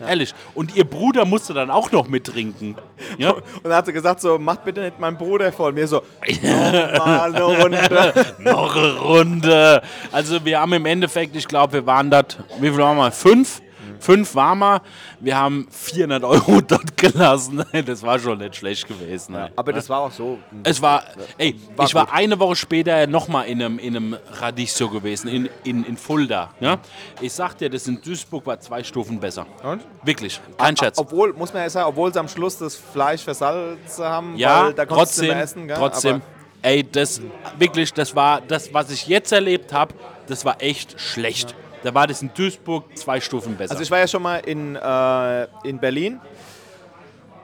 Ehrlich. 0.00 0.34
Und 0.54 0.74
ihr 0.74 0.84
Bruder 0.84 1.24
musste 1.24 1.54
dann 1.54 1.70
auch 1.70 1.92
noch 1.92 2.08
mittrinken. 2.08 2.76
Ja? 3.18 3.30
Und 3.32 3.64
dann 3.64 3.74
hat 3.74 3.86
sie 3.86 3.92
gesagt, 3.92 4.20
so, 4.20 4.38
macht 4.38 4.64
bitte 4.64 4.80
nicht 4.80 4.98
meinen 4.98 5.16
Bruder 5.16 5.52
voll. 5.52 5.72
Mir 5.72 5.86
so, 5.86 6.02
nochmal 6.42 7.34
eine 7.34 7.42
Runde. 7.42 8.26
noch 8.38 8.76
eine 8.76 8.98
Runde. 8.98 9.82
Also 10.10 10.44
wir 10.44 10.60
haben 10.60 10.72
im 10.72 10.86
Endeffekt, 10.86 11.36
ich 11.36 11.46
glaube, 11.46 11.74
wir 11.74 11.86
waren 11.86 12.10
dort, 12.10 12.38
wie 12.60 12.68
viel 12.70 12.78
waren 12.78 12.96
wir? 12.96 13.12
Fünf? 13.12 13.62
Fünf 14.02 14.34
waren 14.34 14.58
wir. 14.58 14.82
Wir 15.20 15.36
haben 15.38 15.68
400 15.70 16.24
Euro 16.24 16.60
dort 16.66 16.96
gelassen. 16.96 17.64
Das 17.86 18.02
war 18.02 18.18
schon 18.18 18.38
nicht 18.38 18.56
schlecht 18.56 18.88
gewesen. 18.88 19.36
ey. 19.36 19.48
Aber 19.54 19.72
das 19.72 19.88
war 19.88 20.00
auch 20.00 20.10
so. 20.10 20.38
Es 20.64 20.82
war, 20.82 21.04
ey, 21.38 21.54
War 21.76 21.86
ich 21.86 21.94
war 21.94 22.06
gut. 22.06 22.14
eine 22.14 22.38
Woche 22.40 22.56
später 22.56 23.06
nochmal 23.06 23.46
in 23.46 23.62
einem, 23.62 23.78
in 23.78 23.96
einem 23.96 24.16
Radicchio 24.40 24.88
gewesen, 24.88 25.28
in, 25.28 25.48
in, 25.62 25.84
in 25.84 25.96
Fulda. 25.96 26.50
Ja? 26.58 26.78
Ich 27.20 27.32
sag 27.32 27.56
dir, 27.58 27.70
das 27.70 27.86
in 27.86 28.02
Duisburg 28.02 28.44
war 28.44 28.58
zwei 28.58 28.82
Stufen 28.82 29.20
besser. 29.20 29.46
Und? 29.62 29.82
Wirklich, 30.02 30.40
kein 30.58 30.76
Scherz. 30.76 30.98
Obwohl, 30.98 31.32
muss 31.32 31.52
man 31.52 31.62
ja 31.62 31.70
sagen, 31.70 31.88
obwohl 31.88 32.12
sie 32.12 32.18
am 32.18 32.28
Schluss 32.28 32.58
das 32.58 32.74
Fleisch 32.74 33.22
versalzen 33.22 34.04
haben, 34.04 34.36
Ja, 34.36 34.64
weil 34.64 34.74
da 34.74 34.84
konntest 34.84 35.18
du 35.18 35.22
trotzdem, 35.22 35.26
nicht 35.28 35.34
mehr 35.36 35.42
essen. 35.44 35.68
Gell? 35.68 35.76
trotzdem. 35.76 36.14
Aber 36.16 36.24
Ey, 36.64 36.84
das 36.90 37.20
wirklich, 37.58 37.92
das 37.92 38.14
war 38.16 38.40
das, 38.40 38.72
was 38.74 38.90
ich 38.90 39.06
jetzt 39.06 39.32
erlebt 39.32 39.72
habe, 39.72 39.94
das 40.26 40.44
war 40.44 40.60
echt 40.62 41.00
schlecht. 41.00 41.54
Da 41.82 41.92
war 41.94 42.06
das 42.06 42.22
in 42.22 42.30
Duisburg 42.34 42.96
zwei 42.96 43.20
Stufen 43.20 43.56
besser. 43.56 43.72
Also 43.72 43.82
ich 43.82 43.90
war 43.90 43.98
ja 43.98 44.06
schon 44.08 44.22
mal 44.22 44.36
in, 44.38 44.76
äh, 44.76 45.46
in 45.64 45.78
Berlin, 45.78 46.20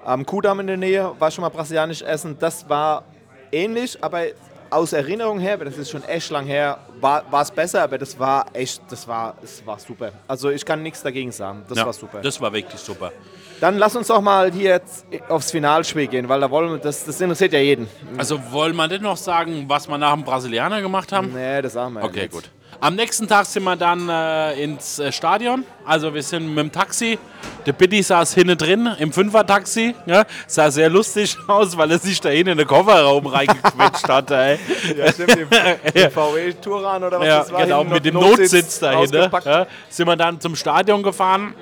am 0.05 0.25
Kudamm 0.25 0.61
in 0.61 0.67
der 0.69 0.77
Nähe, 0.77 1.13
war 1.19 1.31
schon 1.31 1.43
mal 1.43 1.49
brasilianisch 1.49 2.03
essen. 2.03 2.37
Das 2.39 2.69
war 2.69 3.05
ähnlich, 3.53 4.03
aber 4.03 4.23
aus 4.71 4.93
Erinnerung 4.93 5.39
her, 5.39 5.55
aber 5.55 5.65
das 5.65 5.79
ist 5.79 5.91
schon 5.91 6.05
echt 6.05 6.31
lang 6.31 6.47
her, 6.47 6.79
war 7.01 7.25
es 7.41 7.51
besser, 7.51 7.83
aber 7.83 7.99
das 7.99 8.19
war 8.19 8.47
echt, 8.53 8.83
das 8.91 9.09
war, 9.09 9.35
das 9.41 9.65
war 9.65 9.79
super. 9.79 10.13
Also 10.27 10.51
ich 10.51 10.65
kann 10.65 10.83
nichts 10.83 11.03
dagegen 11.03 11.33
sagen, 11.33 11.65
das 11.69 11.79
ja, 11.79 11.87
war 11.87 11.93
super. 11.93 12.21
Das 12.21 12.41
war 12.41 12.53
wirklich 12.53 12.81
super. 12.81 13.13
Dann 13.61 13.79
lass 13.79 13.97
uns 13.97 14.07
doch 14.07 14.21
mal 14.21 14.53
hier 14.53 14.71
jetzt 14.71 15.07
aufs 15.29 15.51
Finalspiel 15.51 16.07
gehen, 16.07 16.29
weil 16.29 16.41
da 16.41 16.51
wollen 16.51 16.71
wir, 16.73 16.79
das, 16.79 17.05
das 17.05 17.21
interessiert 17.21 17.53
ja 17.53 17.59
jeden. 17.59 17.89
Also 18.17 18.41
wollen 18.53 18.77
wir 18.77 18.87
denn 18.89 19.03
noch 19.03 19.17
sagen, 19.17 19.65
was 19.67 19.89
wir 19.89 19.99
nach 19.99 20.15
dem 20.15 20.23
Brasilianer 20.23 20.81
gemacht 20.81 21.11
haben? 21.13 21.33
Nee, 21.33 21.63
das 21.63 21.73
sagen 21.73 21.95
wir 21.95 22.05
Okay, 22.05 22.23
nicht. 22.23 22.33
gut. 22.33 22.51
Am 22.81 22.95
nächsten 22.95 23.27
Tag 23.27 23.45
sind 23.47 23.65
wir 23.65 23.75
dann 23.75 24.09
äh, 24.09 24.63
ins 24.63 25.01
äh, 25.01 25.11
Stadion. 25.11 25.65
Also 25.85 26.15
wir 26.15 26.23
sind 26.23 26.49
mit 26.49 26.59
dem 26.59 26.71
Taxi. 26.71 27.19
Der 27.67 27.73
Bitti 27.73 28.01
saß 28.01 28.35
hinten 28.35 28.57
drin 28.57 28.89
im 29.01 29.13
Fünfer-Taxi. 29.13 29.97
Ja, 30.07 30.25
sah 30.47 30.71
sehr 30.71 30.89
lustig 30.89 31.37
aus, 31.49 31.77
weil 31.77 31.91
er 31.91 31.99
sich 31.99 32.21
da 32.21 32.29
hinten 32.29 32.53
in 32.53 32.59
den 32.59 32.69
Kofferraum 32.69 33.27
reingequetscht 33.27 34.09
hatte. 34.09 34.37
Ey. 34.37 34.59
Ja, 34.97 35.13
stimmt, 35.13 35.37
im, 35.37 35.49
im 35.93 36.11
VW 36.13 36.53
Touran 36.63 37.03
oder 37.03 37.19
was 37.19 37.27
Ja, 37.27 37.39
das 37.41 37.51
war. 37.53 37.63
genau, 37.65 37.83
mit 37.83 38.05
dem 38.05 38.15
noch 38.15 38.23
Notsitz 38.29 38.79
dahinter. 38.79 39.29
Ja, 39.45 39.67
sind 39.89 40.07
wir 40.07 40.17
dann 40.17 40.41
zum 40.41 40.55
Stadion 40.55 41.03
gefahren. 41.03 41.55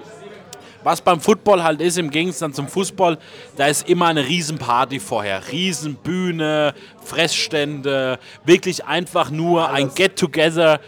Was 0.82 1.00
beim 1.00 1.18
Football 1.18 1.64
halt 1.64 1.80
ist, 1.80 1.96
im 1.98 2.10
Gegensatz 2.10 2.54
zum 2.56 2.68
Fußball, 2.68 3.18
da 3.56 3.66
ist 3.66 3.88
immer 3.88 4.06
eine 4.06 4.24
Riesenparty 4.24 5.00
vorher. 5.00 5.40
Riesenbühne, 5.50 6.74
Fressstände, 7.02 8.18
wirklich 8.44 8.84
einfach 8.84 9.30
nur 9.30 9.70
ein 9.70 9.92
Get-Together. 9.94 10.78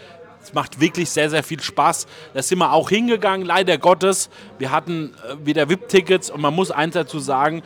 Es 0.49 0.53
macht 0.55 0.81
wirklich 0.81 1.11
sehr, 1.11 1.29
sehr 1.29 1.43
viel 1.43 1.59
Spaß. 1.61 2.07
Da 2.33 2.41
sind 2.41 2.57
wir 2.57 2.73
auch 2.73 2.89
hingegangen, 2.89 3.45
leider 3.45 3.77
Gottes. 3.77 4.31
Wir 4.57 4.71
hatten 4.71 5.13
äh, 5.29 5.45
wieder 5.45 5.69
VIP-Tickets 5.69 6.31
und 6.31 6.41
man 6.41 6.55
muss 6.55 6.71
eins 6.71 6.95
dazu 6.95 7.19
sagen, 7.19 7.61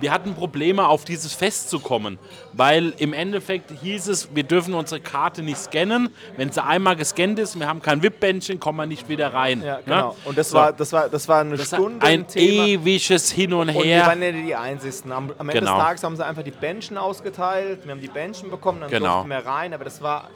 wir 0.00 0.10
hatten 0.12 0.34
Probleme, 0.34 0.86
auf 0.86 1.04
dieses 1.04 1.32
Fest 1.32 1.70
zu 1.70 1.78
kommen, 1.80 2.18
weil 2.52 2.92
im 2.98 3.12
Endeffekt 3.14 3.70
hieß 3.80 4.08
es, 4.08 4.28
wir 4.34 4.42
dürfen 4.42 4.74
unsere 4.74 5.00
Karte 5.00 5.42
nicht 5.42 5.56
scannen. 5.58 6.10
Wenn 6.36 6.50
sie 6.52 6.62
einmal 6.62 6.94
gescannt 6.96 7.38
ist, 7.38 7.58
wir 7.58 7.68
haben 7.68 7.80
kein 7.80 8.02
VIP-Bändchen, 8.02 8.58
kommen 8.60 8.78
wir 8.78 8.86
nicht 8.86 9.08
wieder 9.08 9.32
rein. 9.32 9.62
Ja, 9.62 9.78
genau. 9.82 10.16
Und 10.26 10.36
das, 10.36 10.50
So. 10.50 10.58
war, 10.58 10.72
das, 10.74 10.92
war, 10.92 11.08
das 11.08 11.26
war 11.28 11.40
eine 11.40 11.56
Das 11.56 11.68
Stunde 11.68 12.04
ein 12.04 12.26
Thema. 12.26 12.66
ewiges 12.66 13.30
Hin 13.30 13.54
und 13.54 13.68
Und 13.68 13.74
wir 13.76 13.84
Her. 13.84 14.06
waren 14.08 14.20
ja 14.22 14.32
die 14.32 14.54
Einzigen. 14.56 15.12
Am, 15.12 15.30
am 15.38 15.48
Ende 15.48 15.60
Genau. 15.60 15.76
des 15.76 15.84
Tages 15.84 16.02
haben 16.04 16.16
sie 16.16 16.26
einfach 16.26 16.42
die 16.42 16.50
Bändchen 16.50 16.98
ausgeteilt. 16.98 17.80
Wir 17.84 17.92
haben 17.92 18.00
die 18.02 18.08
Bändchen 18.08 18.50
bekommen, 18.50 18.80
dann 18.80 18.90
Genau. 18.90 19.22
durften 19.22 19.30
wir 19.30 19.46
rein. 19.46 19.72
Aber 19.72 19.84
das 19.84 20.02
war, 20.02 20.28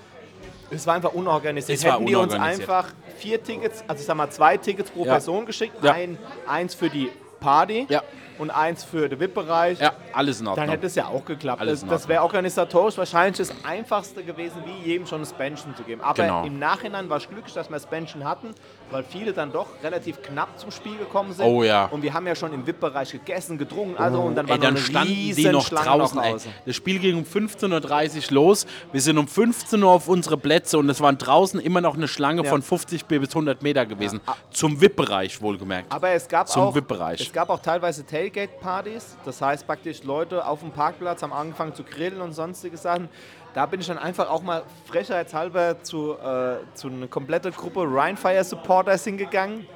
das 0.73 0.87
war 0.87 0.95
einfach 0.95 1.12
unorganisiert. 1.12 1.79
Es 1.79 1.85
Hätten 1.85 2.07
die 2.07 2.14
uns 2.14 2.35
einfach 2.35 2.89
vier 3.18 3.43
Tickets, 3.43 3.85
also 3.87 4.01
ich 4.01 4.07
sag 4.07 4.16
mal 4.16 4.31
zwei 4.31 4.57
Tickets 4.57 4.91
pro 4.91 5.05
Ja. 5.05 5.12
Person 5.12 5.47
geschickt. 5.47 5.77
Ja. 5.83 5.93
Ein, 5.93 6.18
eins 6.47 6.75
für 6.75 6.89
die 6.91 7.11
Party 7.41 7.87
Ja. 7.89 8.03
und 8.39 8.51
eins 8.51 8.83
für 8.85 9.09
den 9.09 9.18
VIP-Bereich. 9.20 9.81
ja, 9.81 9.93
alles 10.12 10.41
in 10.41 10.47
Ordnung. 10.47 10.64
Dann 10.66 10.70
hätte 10.73 10.87
es 10.87 10.95
ja 10.95 11.07
auch 11.09 11.25
geklappt. 11.25 11.61
Alles 11.61 11.85
das 11.87 12.09
wäre 12.09 12.23
organisatorisch 12.23 12.97
wahrscheinlich 12.97 13.37
das 13.39 13.53
Einfachste 13.64 14.23
gewesen, 14.23 14.62
wie 14.64 14.89
jedem 14.89 15.07
schon 15.07 15.20
das 15.20 15.33
Bändchen 15.33 15.75
zu 15.77 15.83
geben. 15.83 16.01
Aber 16.03 16.14
Genau. 16.23 16.45
im 16.45 16.59
Nachhinein 16.59 17.11
war 17.11 17.18
ich 17.18 17.29
glücklich, 17.29 17.53
dass 17.55 17.68
wir 17.68 17.75
das 17.75 17.87
Bändchen 17.87 18.25
hatten, 18.25 18.55
weil 18.93 19.05
viele 19.05 19.32
dann 19.32 19.53
doch 19.53 19.66
relativ 19.82 20.22
knapp 20.22 20.59
zum 20.59 20.70
Spiel 20.70 20.97
gekommen 20.97 21.32
sind. 21.32 21.47
Oh 21.47 21.62
ja. 21.62 21.86
Und 21.86 22.03
wir 22.03 22.12
haben 22.12 22.26
ja 22.26 22.34
schon 22.34 22.53
im 22.53 22.66
VIP-Bereich 22.66 23.12
gegessen, 23.12 23.59
getrunken, 23.59 23.97
also 23.97 24.20
und 24.20 24.34
dann 24.34 24.47
war 24.49 24.55
Ey, 24.55 24.59
noch 24.59 24.64
dann 24.66 24.76
eine 24.76 24.84
standen 24.84 25.14
die 25.34 25.49
noch 25.49 25.66
Schlange 25.66 25.86
draußen. 25.86 26.16
noch. 26.16 26.38
Das 26.66 26.76
Spiel 26.76 26.99
ging 26.99 27.16
um 27.18 27.24
15.30 27.24 28.28
Uhr 28.28 28.34
los. 28.34 28.66
Wir 28.93 29.01
sind 29.01 29.18
um 29.18 29.26
15 29.26 29.82
Uhr 29.82 29.90
auf 29.90 30.09
unsere 30.09 30.36
Plätze 30.36 30.78
und 30.78 30.88
es 30.90 31.01
waren 31.01 31.18
draußen 31.18 31.61
immer 31.61 31.80
noch 31.80 31.97
eine 31.97 32.09
Schlange 32.09 32.43
Ja. 32.45 32.51
von 32.51 32.62
50 32.62 33.07
bis 33.07 33.28
100 33.30 33.62
Meter 33.62 33.86
gewesen. 33.86 34.20
Zum 34.51 34.80
VIP-Bereich 34.80 35.40
wohlgemerkt. 35.40 35.93
Aber 35.93 36.11
es 36.11 36.28
gab 36.28 36.49
Zum 36.49 36.62
auch 36.62 36.76
es 37.12 37.32
gab 37.32 37.51
auch 37.51 37.61
teilweise 37.61 38.05
Tailgate-Partys. 38.07 39.16
Das 39.24 39.40
heißt 39.40 39.66
praktisch 39.66 40.03
Leute 40.05 40.47
auf 40.47 40.61
dem 40.61 40.70
Parkplatz 40.70 41.22
haben 41.22 41.32
angefangen 41.32 41.74
zu 41.74 41.84
grillen 41.84 42.20
und 42.20 42.32
sonstige 42.32 42.76
Sachen. 42.76 43.09
Da 43.55 43.66
bin 43.66 43.80
ich 43.80 43.86
dann 43.86 43.98
einfach 43.98 44.30
auch 44.30 44.42
mal 44.42 44.62
frechheitshalber 44.86 45.82
zu, 45.82 46.14
äh, 46.14 46.57
zu 46.74 46.88
einer 46.88 47.07
kompletten 47.07 47.53
Gruppe 47.53 47.80
Rhinefire 47.80 48.42
Supporters 48.44 49.05
hingegangen 49.05 49.66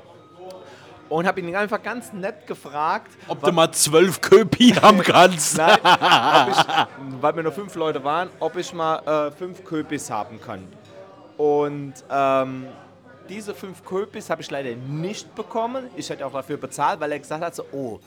und 1.08 1.26
habe 1.26 1.40
ihn 1.40 1.54
einfach 1.54 1.82
ganz 1.82 2.12
nett 2.12 2.46
gefragt, 2.46 3.12
Ob 3.28 3.42
du 3.42 3.52
mal 3.52 3.70
zwölf 3.72 4.20
Köpi 4.20 4.70
haben 4.82 5.02
kannst. 5.02 5.58
Nein, 5.58 5.78
ich, 5.80 7.20
weil 7.20 7.36
wir 7.36 7.42
nur 7.42 7.52
fünf 7.52 7.74
Leute 7.74 8.02
waren, 8.02 8.30
ob 8.40 8.56
ich 8.56 8.72
mal 8.72 9.28
äh, 9.28 9.30
fünf 9.30 9.62
Köpis 9.64 10.10
haben 10.10 10.40
kann. 10.40 10.66
Und 11.36 11.94
ähm, 12.10 12.66
diese 13.28 13.54
fünf 13.54 13.84
Köpis 13.84 14.30
habe 14.30 14.40
ich 14.40 14.50
leider 14.50 14.74
nicht 14.74 15.34
bekommen. 15.34 15.88
Ich 15.96 16.08
hätte 16.08 16.24
auch 16.24 16.32
dafür 16.32 16.56
bezahlt, 16.56 16.98
weil 17.00 17.12
er 17.12 17.18
gesagt 17.18 17.44
hat, 17.44 17.54
so, 17.54 17.64
oh, 17.72 18.00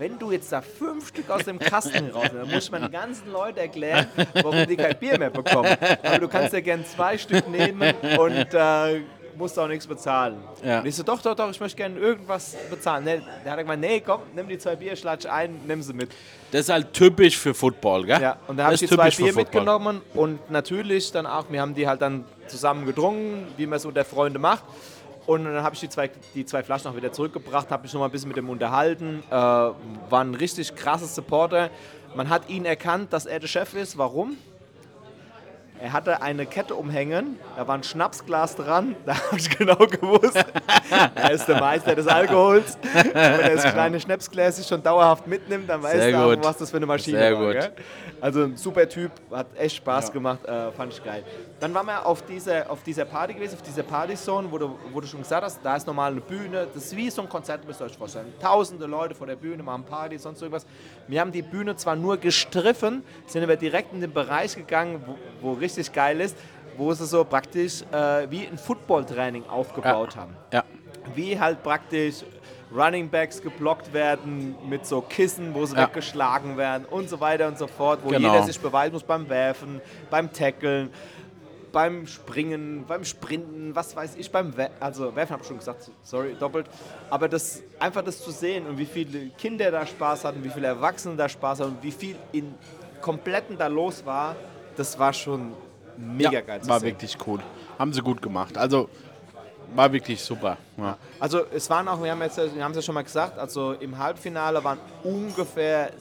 wenn 0.00 0.18
du 0.18 0.32
jetzt 0.32 0.50
da 0.50 0.62
fünf 0.62 1.08
Stück 1.08 1.28
aus 1.28 1.44
dem 1.44 1.58
Kasten 1.58 2.08
raus, 2.10 2.28
dann 2.32 2.48
muss 2.48 2.64
ich 2.64 2.70
meinen 2.70 2.90
ganzen 2.90 3.30
Leuten 3.30 3.58
erklären, 3.58 4.06
warum 4.32 4.66
die 4.66 4.74
kein 4.74 4.96
Bier 4.98 5.18
mehr 5.18 5.28
bekommen. 5.28 5.76
Aber 6.02 6.18
du 6.18 6.26
kannst 6.26 6.54
ja 6.54 6.60
gern 6.60 6.86
zwei 6.86 7.18
Stück 7.18 7.46
nehmen 7.50 7.92
und 8.18 8.46
äh, 8.54 9.02
musst 9.36 9.58
auch 9.58 9.68
nichts 9.68 9.86
bezahlen. 9.86 10.38
Ja. 10.64 10.80
Und 10.80 10.86
ich 10.86 10.96
so, 10.96 11.02
doch, 11.02 11.20
doch, 11.20 11.34
doch, 11.34 11.50
ich 11.50 11.60
möchte 11.60 11.76
gerne 11.76 11.98
irgendwas 11.98 12.56
bezahlen. 12.70 13.04
Nee, 13.04 13.20
der 13.44 13.52
hat 13.52 13.58
er 13.58 13.64
gemeint, 13.64 13.82
nee, 13.82 14.00
komm, 14.00 14.22
nimm 14.34 14.48
die 14.48 14.56
zwei 14.56 14.74
Bier, 14.74 14.96
schlatsch 14.96 15.26
ein, 15.26 15.60
nimm 15.66 15.82
sie 15.82 15.92
mit. 15.92 16.10
Das 16.50 16.62
ist 16.62 16.68
halt 16.70 16.94
typisch 16.94 17.36
für 17.36 17.52
Football, 17.52 18.06
gell? 18.06 18.22
Ja, 18.22 18.38
und 18.48 18.56
da 18.56 18.64
habe 18.64 18.74
ich 18.74 18.80
die 18.80 18.86
zwei 18.86 19.10
Bier 19.10 19.34
mitgenommen 19.34 20.00
und 20.14 20.50
natürlich 20.50 21.12
dann 21.12 21.26
auch, 21.26 21.44
wir 21.50 21.60
haben 21.60 21.74
die 21.74 21.86
halt 21.86 22.00
dann 22.00 22.24
zusammen 22.46 22.86
getrunken, 22.86 23.48
wie 23.58 23.66
man 23.66 23.78
so 23.78 23.90
der 23.90 24.06
Freunde 24.06 24.38
macht. 24.38 24.64
Und 25.30 25.44
dann 25.44 25.62
habe 25.62 25.76
ich 25.76 25.80
die 25.80 25.88
zwei, 25.88 26.10
die 26.34 26.44
zwei 26.44 26.64
Flaschen 26.64 26.90
auch 26.90 26.96
wieder 26.96 27.12
zurückgebracht, 27.12 27.70
habe 27.70 27.84
mich 27.84 27.92
noch 27.92 28.00
mal 28.00 28.06
ein 28.06 28.10
bisschen 28.10 28.26
mit 28.26 28.36
dem 28.36 28.50
unterhalten. 28.50 29.22
Äh, 29.30 29.32
war 29.32 29.76
ein 30.12 30.34
richtig 30.34 30.74
krasses 30.74 31.14
Supporter. 31.14 31.70
Man 32.16 32.28
hat 32.28 32.48
ihn 32.48 32.64
erkannt, 32.64 33.12
dass 33.12 33.26
er 33.26 33.38
der 33.38 33.46
Chef 33.46 33.74
ist. 33.74 33.96
Warum? 33.96 34.36
Er 35.80 35.92
hatte 35.92 36.20
eine 36.20 36.46
Kette 36.46 36.74
umhängen, 36.74 37.38
da 37.56 37.66
war 37.66 37.76
ein 37.76 37.84
Schnapsglas 37.84 38.56
dran, 38.56 38.96
da 39.06 39.14
habe 39.14 39.38
ich 39.38 39.56
genau 39.56 39.76
gewusst, 39.76 40.44
er 41.14 41.30
ist 41.30 41.46
der 41.46 41.58
Meister 41.58 41.94
des 41.94 42.06
Alkohols. 42.06 42.76
Wenn 42.92 43.12
er 43.14 43.54
das 43.54 43.64
kleine 43.72 43.98
Schnapsglas 43.98 44.68
schon 44.68 44.82
dauerhaft 44.82 45.26
mitnimmt, 45.26 45.70
dann 45.70 45.82
weiß 45.82 45.94
er 45.94 46.22
auch, 46.22 46.44
was 46.44 46.58
das 46.58 46.70
für 46.70 46.76
eine 46.76 46.84
Maschine 46.84 47.18
Sehr 47.18 47.38
war. 47.38 47.46
gut. 47.46 47.62
Gell? 47.62 47.72
Also 48.20 48.42
ein 48.42 48.56
super 48.58 48.86
Typ, 48.86 49.12
hat 49.30 49.46
echt 49.56 49.76
Spaß 49.76 50.12
gemacht, 50.12 50.44
äh, 50.44 50.70
fand 50.72 50.92
ich 50.92 51.02
geil. 51.02 51.24
Dann 51.60 51.74
waren 51.74 51.86
wir 51.86 52.06
auf 52.06 52.22
dieser, 52.24 52.70
auf 52.70 52.82
dieser 52.82 53.04
Party 53.04 53.34
gewesen, 53.34 53.54
auf 53.54 53.62
dieser 53.62 53.82
Partyzone, 53.82 54.50
wo 54.50 54.56
du, 54.56 54.78
wo 54.92 55.00
du 55.00 55.06
schon 55.06 55.20
gesagt 55.20 55.44
hast, 55.44 55.60
da 55.62 55.76
ist 55.76 55.86
normal 55.86 56.12
eine 56.12 56.22
Bühne, 56.22 56.66
das 56.72 56.86
ist 56.86 56.96
wie 56.96 57.10
so 57.10 57.20
ein 57.20 57.28
Konzert, 57.28 57.66
müsst 57.66 57.82
ihr 57.82 57.84
euch 57.84 57.96
vorstellen. 57.98 58.32
Tausende 58.40 58.86
Leute 58.86 59.14
vor 59.14 59.26
der 59.26 59.36
Bühne 59.36 59.62
machen 59.62 59.84
Party, 59.84 60.16
sonst 60.18 60.40
irgendwas. 60.40 60.64
Wir 61.06 61.20
haben 61.20 61.32
die 61.32 61.42
Bühne 61.42 61.76
zwar 61.76 61.96
nur 61.96 62.16
gestriffen, 62.16 63.04
sind 63.26 63.42
aber 63.42 63.56
direkt 63.56 63.92
in 63.92 64.00
den 64.00 64.12
Bereich 64.12 64.54
gegangen, 64.56 65.02
wo, 65.06 65.16
wo 65.42 65.52
richtig 65.52 65.92
geil 65.92 66.20
ist, 66.22 66.34
wo 66.78 66.94
sie 66.94 67.04
so 67.04 67.24
praktisch 67.24 67.82
äh, 67.92 68.30
wie 68.30 68.46
ein 68.46 68.56
Football-Training 68.56 69.44
aufgebaut 69.46 70.16
haben. 70.16 70.34
Ja. 70.52 70.64
Wie 71.14 71.38
halt 71.38 71.62
praktisch 71.62 72.24
Running 72.74 73.10
Backs 73.10 73.42
geblockt 73.42 73.92
werden 73.92 74.54
mit 74.66 74.86
so 74.86 75.02
Kissen, 75.02 75.52
wo 75.54 75.66
sie 75.66 75.76
Ja. 75.76 75.82
weggeschlagen 75.88 76.56
werden 76.56 76.86
und 76.86 77.10
so 77.10 77.20
weiter 77.20 77.48
und 77.48 77.58
so 77.58 77.66
fort, 77.66 77.98
wo 78.02 78.08
Genau. 78.08 78.32
jeder 78.32 78.44
sich 78.44 78.58
beweisen 78.58 78.94
muss 78.94 79.02
beim 79.02 79.28
Werfen, 79.28 79.82
beim 80.08 80.32
Tackeln, 80.32 80.88
beim 81.72 82.06
Springen, 82.06 82.84
beim 82.86 83.04
Sprinten, 83.04 83.74
was 83.74 83.94
weiß 83.94 84.16
ich, 84.16 84.30
beim 84.30 84.56
We 84.56 84.70
also 84.80 85.14
Werfen 85.14 85.32
habe 85.34 85.42
ich 85.42 85.48
schon 85.48 85.58
gesagt, 85.58 85.90
sorry, 86.02 86.34
doppelt, 86.38 86.66
aber 87.10 87.28
das 87.28 87.62
einfach 87.78 88.02
das 88.02 88.22
zu 88.22 88.30
sehen 88.30 88.66
und 88.66 88.78
wie 88.78 88.86
viele 88.86 89.28
Kinder 89.38 89.70
da 89.70 89.86
Spaß 89.86 90.24
hatten, 90.24 90.42
wie 90.44 90.50
viele 90.50 90.66
Erwachsene 90.68 91.16
da 91.16 91.28
Spaß 91.28 91.60
hatten 91.60 91.72
und 91.72 91.82
wie 91.82 91.92
viel 91.92 92.16
in 92.32 92.54
kompletten 93.00 93.56
da 93.56 93.66
los 93.66 94.04
war, 94.04 94.36
das 94.76 94.98
war 94.98 95.12
schon 95.12 95.52
mega 95.96 96.32
ja, 96.32 96.40
geil 96.40 96.60
zu 96.62 96.68
War 96.68 96.80
sehen. 96.80 96.90
wirklich 96.90 97.16
cool. 97.26 97.40
Haben 97.78 97.92
sie 97.92 98.02
gut 98.02 98.20
gemacht. 98.20 98.56
Also 98.56 98.88
war 99.74 99.92
wirklich 99.92 100.22
super. 100.22 100.56
Ja. 100.76 100.96
Also 101.18 101.42
es 101.52 101.68
waren 101.70 101.86
auch, 101.88 102.02
wir 102.02 102.10
haben 102.10 102.22
es 102.22 102.36
wir 102.36 102.64
haben 102.64 102.72
es 102.72 102.76
ja 102.76 102.82
schon 102.82 102.94
mal 102.94 103.02
gesagt, 103.04 103.38
also 103.38 103.72
im 103.72 103.96
Halbfinale 103.96 104.62
waren 104.62 104.78
ungefähr 105.04 105.92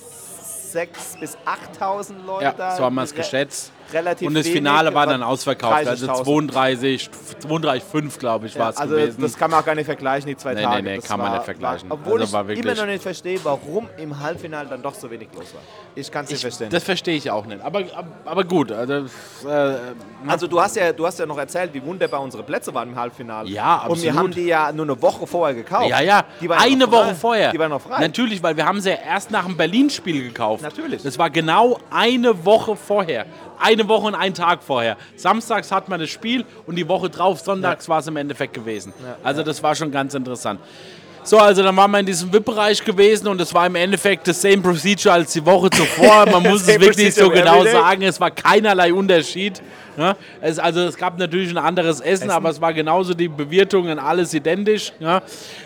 6.000 0.74 1.20
bis 1.20 1.38
8.000 1.80 2.26
Leute 2.26 2.44
Ja, 2.46 2.52
da. 2.54 2.76
so 2.76 2.84
haben 2.84 2.96
wir 2.96 3.04
es 3.04 3.14
geschätzt. 3.14 3.72
Relativ 3.94 4.28
Und 4.28 4.34
das 4.36 4.46
wenig, 4.46 4.58
Finale 4.58 4.94
war 4.94 5.08
dann 5.08 5.24
ausverkauft. 5.24 5.88
Also 5.88 6.08
30.000. 6.08 6.24
32, 6.24 7.10
32,5 7.48 8.20
glaube 8.20 8.48
ich 8.48 8.58
war 8.58 8.70
es 8.72 8.78
also 8.78 8.96
gewesen. 8.96 9.22
das 9.22 9.38
kann 9.38 9.52
man 9.52 9.62
auch 9.62 9.66
gar 9.66 9.76
nicht 9.76 9.86
vergleichen, 9.86 10.28
die 10.28 10.38
zwei 10.38 10.54
Nee, 10.54 10.64
Tage. 10.64 10.84
nee, 10.84 10.90
nee, 10.92 10.96
das 10.98 11.06
kann 11.06 11.20
man 11.20 11.28
war, 11.30 11.36
nicht 11.38 11.46
vergleichen. 11.46 11.90
War, 11.90 11.98
obwohl 12.00 12.22
Also 12.22 12.40
ich 12.50 12.60
immer 12.60 12.76
noch 12.76 12.86
nicht 12.86 13.02
verstehe, 13.04 13.40
warum 13.44 13.88
im 13.98 14.20
Halbfinale 14.20 14.70
dann 14.70 14.82
doch 14.82 14.94
so 14.94 15.10
wenig 15.10 15.30
los 15.34 15.54
war. 15.54 15.62
Ich 15.96 16.12
kann 16.12 16.26
es 16.26 16.32
nicht 16.32 16.38
ich, 16.38 16.42
verstehen. 16.42 16.70
das 16.70 16.84
verstehe 16.84 17.16
ich 17.16 17.30
auch 17.32 17.46
nicht. 17.46 17.62
Aber, 17.62 17.82
aber, 18.26 18.44
gut. 18.44 18.72
Also, 18.72 18.94
äh, 19.48 19.74
also 20.28 20.48
du 20.48 20.62
hast, 20.62 20.76
ja, 20.76 20.92
du 20.94 21.06
hast 21.06 21.20
ja 21.20 21.26
noch 21.26 21.38
erzählt, 21.38 21.74
wie 21.74 21.84
wunderbar 21.84 22.22
unsere 22.22 22.44
Plätze 22.44 22.74
waren 22.74 22.90
im 22.90 22.96
Halbfinale. 23.00 23.50
Ja, 23.50 23.86
Und 23.88 24.02
wir 24.02 24.10
absolut. 24.12 24.18
haben 24.18 24.32
die 24.32 24.46
ja 24.48 24.72
nur 24.72 24.86
eine 24.86 25.02
Woche 25.02 25.26
vorher 25.28 25.56
gekauft. 25.56 25.90
Ja, 25.90 26.02
ja, 26.02 26.24
Die 26.42 26.50
waren 26.50 26.60
ja 26.60 26.66
eine 26.66 26.88
frei. 26.88 26.92
Woche 26.92 27.16
vorher. 27.16 27.52
Die 27.52 27.60
waren 27.60 27.70
noch 27.72 27.82
frei. 27.82 28.00
Natürlich, 28.02 28.42
weil 28.44 28.56
wir 28.58 28.66
haben 28.66 28.80
sie 28.82 28.90
ja 28.92 28.98
erst 29.06 29.32
nach 29.32 29.46
dem 29.46 29.58
Berlin-Spiel 29.58 30.24
gekauft. 30.24 30.64
Natürlich. 30.64 31.04
Das 31.04 31.18
war 31.18 31.30
genau 31.30 31.80
eine 31.90 32.46
Woche 32.46 32.76
vorher. 32.76 33.26
Eine 33.62 33.79
Woche 33.88 34.08
und 34.08 34.16
ein 34.16 34.34
Tag 34.34 34.64
vorher. 34.64 34.98
Samstags 35.16 35.72
hat 35.72 35.88
man 35.90 36.00
das 36.00 36.10
Spiel 36.10 36.46
und 36.66 36.76
die 36.76 36.88
Woche 36.88 37.10
drauf, 37.10 37.40
sonntags 37.40 37.88
war 37.88 38.00
es 38.00 38.08
im 38.08 38.18
Endeffekt 38.18 38.54
gewesen. 38.54 38.94
also 39.24 39.44
das 39.44 39.62
war 39.64 39.76
schon 39.76 39.92
ganz 39.92 40.14
interessant. 40.14 40.60
So, 41.22 41.38
also 41.38 41.62
dann 41.62 41.76
waren 41.76 41.92
wir 41.92 42.00
in 42.00 42.06
diesem 42.06 42.32
VIP-Bereich 42.32 42.84
gewesen 42.84 43.28
und 43.28 43.40
es 43.42 43.54
war 43.54 43.68
im 43.68 43.76
Endeffekt 43.76 44.28
das 44.28 44.42
same 44.42 44.60
Procedure 44.60 45.14
als 45.14 45.34
die 45.34 45.46
Woche 45.46 45.70
zuvor. 45.70 46.26
Man 46.32 46.42
muss 46.44 46.62
es 46.62 46.68
wirklich 46.80 47.14
so 47.14 47.30
genau 47.30 47.64
sagen. 47.66 48.02
Es 48.04 48.20
war 48.20 48.32
keinerlei 48.32 48.94
Unterschied. 48.94 49.62
Ja? 49.98 50.16
Es, 50.40 50.58
also 50.58 50.80
es 50.80 50.96
gab 50.96 51.20
natürlich 51.20 51.50
ein 51.52 51.58
anderes 51.58 52.00
Essen, 52.00 52.32
aber 52.32 52.50
es 52.50 52.62
war 52.62 52.74
genauso 52.74 53.14
die 53.14 53.28
Bewirtung 53.28 53.90
und 53.92 54.00
alles 54.00 54.34
identisch. 54.34 54.94
Ja? 55.00 55.22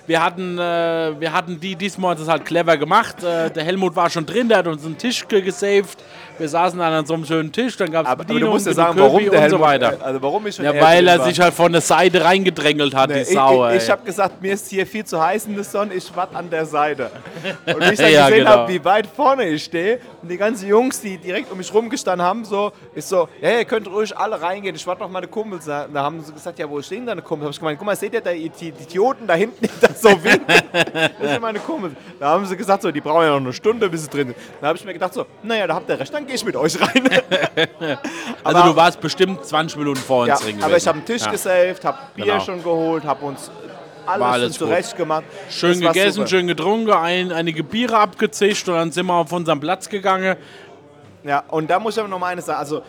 Wir, 0.07 0.23
hatten, 0.23 0.57
äh, 0.57 1.11
wir 1.19 1.31
hatten 1.31 1.59
die, 1.59 1.75
diesmal 1.75 2.11
hat 2.15 2.19
es 2.19 2.27
halt 2.27 2.43
clever 2.45 2.75
gemacht. 2.75 3.23
Äh, 3.23 3.51
der 3.51 3.63
Helmut 3.63 3.95
war 3.95 4.09
schon 4.09 4.25
drin, 4.25 4.49
der 4.49 4.57
hat 4.57 4.67
uns 4.67 4.83
einen 4.83 4.97
Tisch 4.97 5.25
ge- 5.27 5.41
gesaved. 5.43 5.97
Wir 6.39 6.49
saßen 6.49 6.79
dann 6.79 6.93
an 6.93 7.05
so 7.05 7.13
einem 7.13 7.25
schönen 7.25 7.51
Tisch, 7.51 7.77
dann 7.77 7.91
gab 7.91 8.05
es 8.05 8.11
aber, 8.11 8.23
aber 8.23 8.39
du 8.39 8.47
musst 8.47 8.65
ja 8.65 8.73
sagen, 8.73 8.95
Köbi 8.95 9.01
warum 9.01 9.19
der 9.23 9.31
und 9.33 9.37
Helmut, 9.39 9.59
so 9.59 9.59
weiter. 9.65 9.97
Also 10.01 10.21
warum 10.21 10.47
ich 10.47 10.55
schon 10.55 10.65
Ja, 10.65 10.73
weil 10.81 11.07
er 11.07 11.19
war. 11.19 11.25
sich 11.27 11.39
halt 11.39 11.53
von 11.53 11.71
der 11.71 11.81
Seite 11.81 12.23
reingedrängelt 12.23 12.95
hat, 12.95 13.09
Nee, 13.09 13.19
die 13.23 13.33
Sau. 13.33 13.67
Ich, 13.69 13.75
ich, 13.77 13.83
ich 13.83 13.89
habe 13.91 14.03
gesagt, 14.03 14.41
mir 14.41 14.53
ist 14.53 14.67
hier 14.69 14.87
viel 14.87 15.05
zu 15.05 15.21
heiß 15.21 15.45
in 15.45 15.55
der 15.55 15.63
Sonne, 15.63 15.93
ich 15.93 16.13
warte 16.15 16.35
an 16.35 16.49
der 16.49 16.65
Seite. 16.65 17.11
Und 17.65 17.79
wie 17.81 17.93
ich 17.93 17.97
dann 17.99 18.11
Ja, 18.11 18.25
gesehen 18.27 18.39
genau. 18.45 18.49
habe, 18.51 18.73
wie 18.73 18.83
weit 18.83 19.07
vorne 19.07 19.47
ich 19.49 19.63
stehe 19.63 19.99
und 20.21 20.29
die 20.29 20.37
ganzen 20.37 20.67
Jungs, 20.67 21.01
die 21.01 21.17
direkt 21.17 21.51
um 21.51 21.57
mich 21.57 21.73
rumgestanden 21.73 22.25
haben, 22.25 22.45
so, 22.45 22.71
ist 22.95 23.09
so, 23.09 23.29
hey, 23.39 23.59
ihr 23.59 23.65
könnt 23.65 23.87
ruhig 23.87 24.15
alle 24.17 24.41
reingehen, 24.41 24.75
ich 24.75 24.85
warte 24.87 25.01
noch 25.03 25.09
meine 25.09 25.27
Kumpels. 25.27 25.65
Da 25.65 25.87
da 25.91 26.03
haben 26.03 26.21
sie 26.23 26.33
gesagt, 26.33 26.57
ja, 26.59 26.69
wo 26.69 26.81
stehen 26.81 27.05
deine 27.05 27.21
Kumpels? 27.21 27.41
Da 27.41 27.45
habe 27.45 27.51
ich 27.53 27.59
gemeint, 27.59 27.77
guck 27.79 27.85
mal, 27.85 27.95
seht 27.95 28.13
ihr 28.13 28.21
da 28.21 28.31
die 28.31 28.49
die 28.49 28.69
Idioten 28.69 29.27
da 29.27 29.35
hinten, 29.35 29.65
die 29.65 29.69
da 29.81 29.89
so 29.93 30.09
winken? 30.23 30.45
Das 31.21 31.31
sind 31.31 31.41
meine 31.41 31.59
Kumpels. 31.59 31.93
Da 32.19 32.29
haben 32.29 32.45
sie 32.45 32.57
gesagt, 32.57 32.81
so, 32.81 32.91
die 32.91 33.01
brauchen 33.01 33.23
ja 33.23 33.29
noch 33.31 33.37
eine 33.37 33.53
Stunde, 33.53 33.87
bis 33.89 34.03
sie 34.03 34.09
drin 34.09 34.27
sind. 34.27 34.37
Da 34.61 34.67
habe 34.67 34.77
ich 34.77 34.85
mir 34.85 34.93
gedacht, 34.93 35.13
so, 35.13 35.25
naja, 35.43 35.67
da 35.67 35.75
habt 35.75 35.89
ihr 35.89 35.99
recht, 35.99 36.13
dann 36.13 36.22
gehe 36.25 36.35
ich 36.35 36.45
mit 36.45 36.55
euch 36.55 36.79
rein. 36.79 37.09
also 38.43 38.59
aber- 38.59 38.69
du 38.69 38.75
warst 38.75 38.99
bestimmt 39.01 39.45
20 39.45 39.77
Minuten 39.77 39.99
vor 39.99 40.27
Ja, 40.27 40.33
uns 40.33 40.41
drin 40.43 40.51
gewesen. 40.53 40.65
aber 40.65 40.77
ich 40.77 40.87
habe 40.87 40.97
einen 40.97 41.05
Tisch 41.05 41.23
Ja. 41.23 41.31
gesaved, 41.31 41.83
habe 41.85 41.97
Bier 42.15 42.25
Genau. 42.25 42.39
schon 42.39 42.63
geholt, 42.63 43.03
habe 43.03 43.25
uns 43.25 43.51
alles, 44.05 44.27
alles 44.27 44.53
zurecht 44.57 44.97
gemacht. 44.97 45.23
Schön 45.49 45.79
Das 45.81 45.93
gegessen, 45.93 46.27
schön 46.27 46.47
getrunken, 46.47 46.91
ein, 46.91 47.31
einige 47.31 47.63
Biere 47.63 47.97
abgezischt 47.97 48.67
und 48.67 48.75
dann 48.75 48.91
sind 48.91 49.05
wir 49.05 49.13
auf 49.13 49.31
unseren 49.31 49.59
Platz 49.59 49.87
gegangen. 49.87 50.35
Ja, 51.23 51.43
und 51.47 51.69
da 51.69 51.79
muss 51.79 51.93
ich 51.95 51.99
aber 52.01 52.09
noch 52.09 52.19
mal 52.19 52.27
eines 52.27 52.45
sagen. 52.45 52.59
Also, 52.59 52.81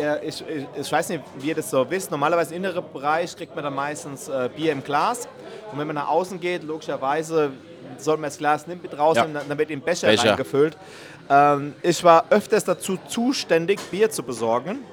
ja, 0.00 0.16
ich, 0.16 0.42
ich, 0.48 0.66
ich 0.80 0.90
weiß 0.90 1.10
nicht, 1.10 1.22
wie 1.38 1.48
ihr 1.50 1.54
das 1.54 1.70
so 1.70 1.88
wisst. 1.88 2.10
Normalerweise 2.10 2.54
im 2.56 2.64
inneren 2.64 2.82
Bereich 2.92 3.36
kriegt 3.36 3.54
man 3.54 3.62
dann 3.62 3.74
meistens 3.74 4.28
äh, 4.28 4.48
Bier 4.56 4.72
im 4.72 4.82
Glas. 4.82 5.28
Und 5.70 5.78
wenn 5.78 5.86
man 5.86 5.94
nach 5.94 6.08
außen 6.08 6.40
geht, 6.40 6.64
logischerweise 6.64 7.50
soll 7.98 8.16
man 8.16 8.24
das 8.24 8.38
Glas 8.38 8.66
nicht 8.66 8.82
mit 8.82 8.98
rausnehmen, 8.98 9.34
Ja. 9.34 9.38
dann, 9.40 9.48
dann 9.50 9.58
wird 9.58 9.70
im 9.70 9.80
Becher, 9.80 10.08
Becher. 10.08 10.30
reingefüllt. 10.30 10.76
Ähm, 11.28 11.74
ich 11.82 12.02
war 12.04 12.26
öfters 12.30 12.64
dazu 12.64 12.98
zuständig, 13.08 13.80
Bier 13.90 14.10
zu 14.10 14.22
besorgen. 14.22 14.84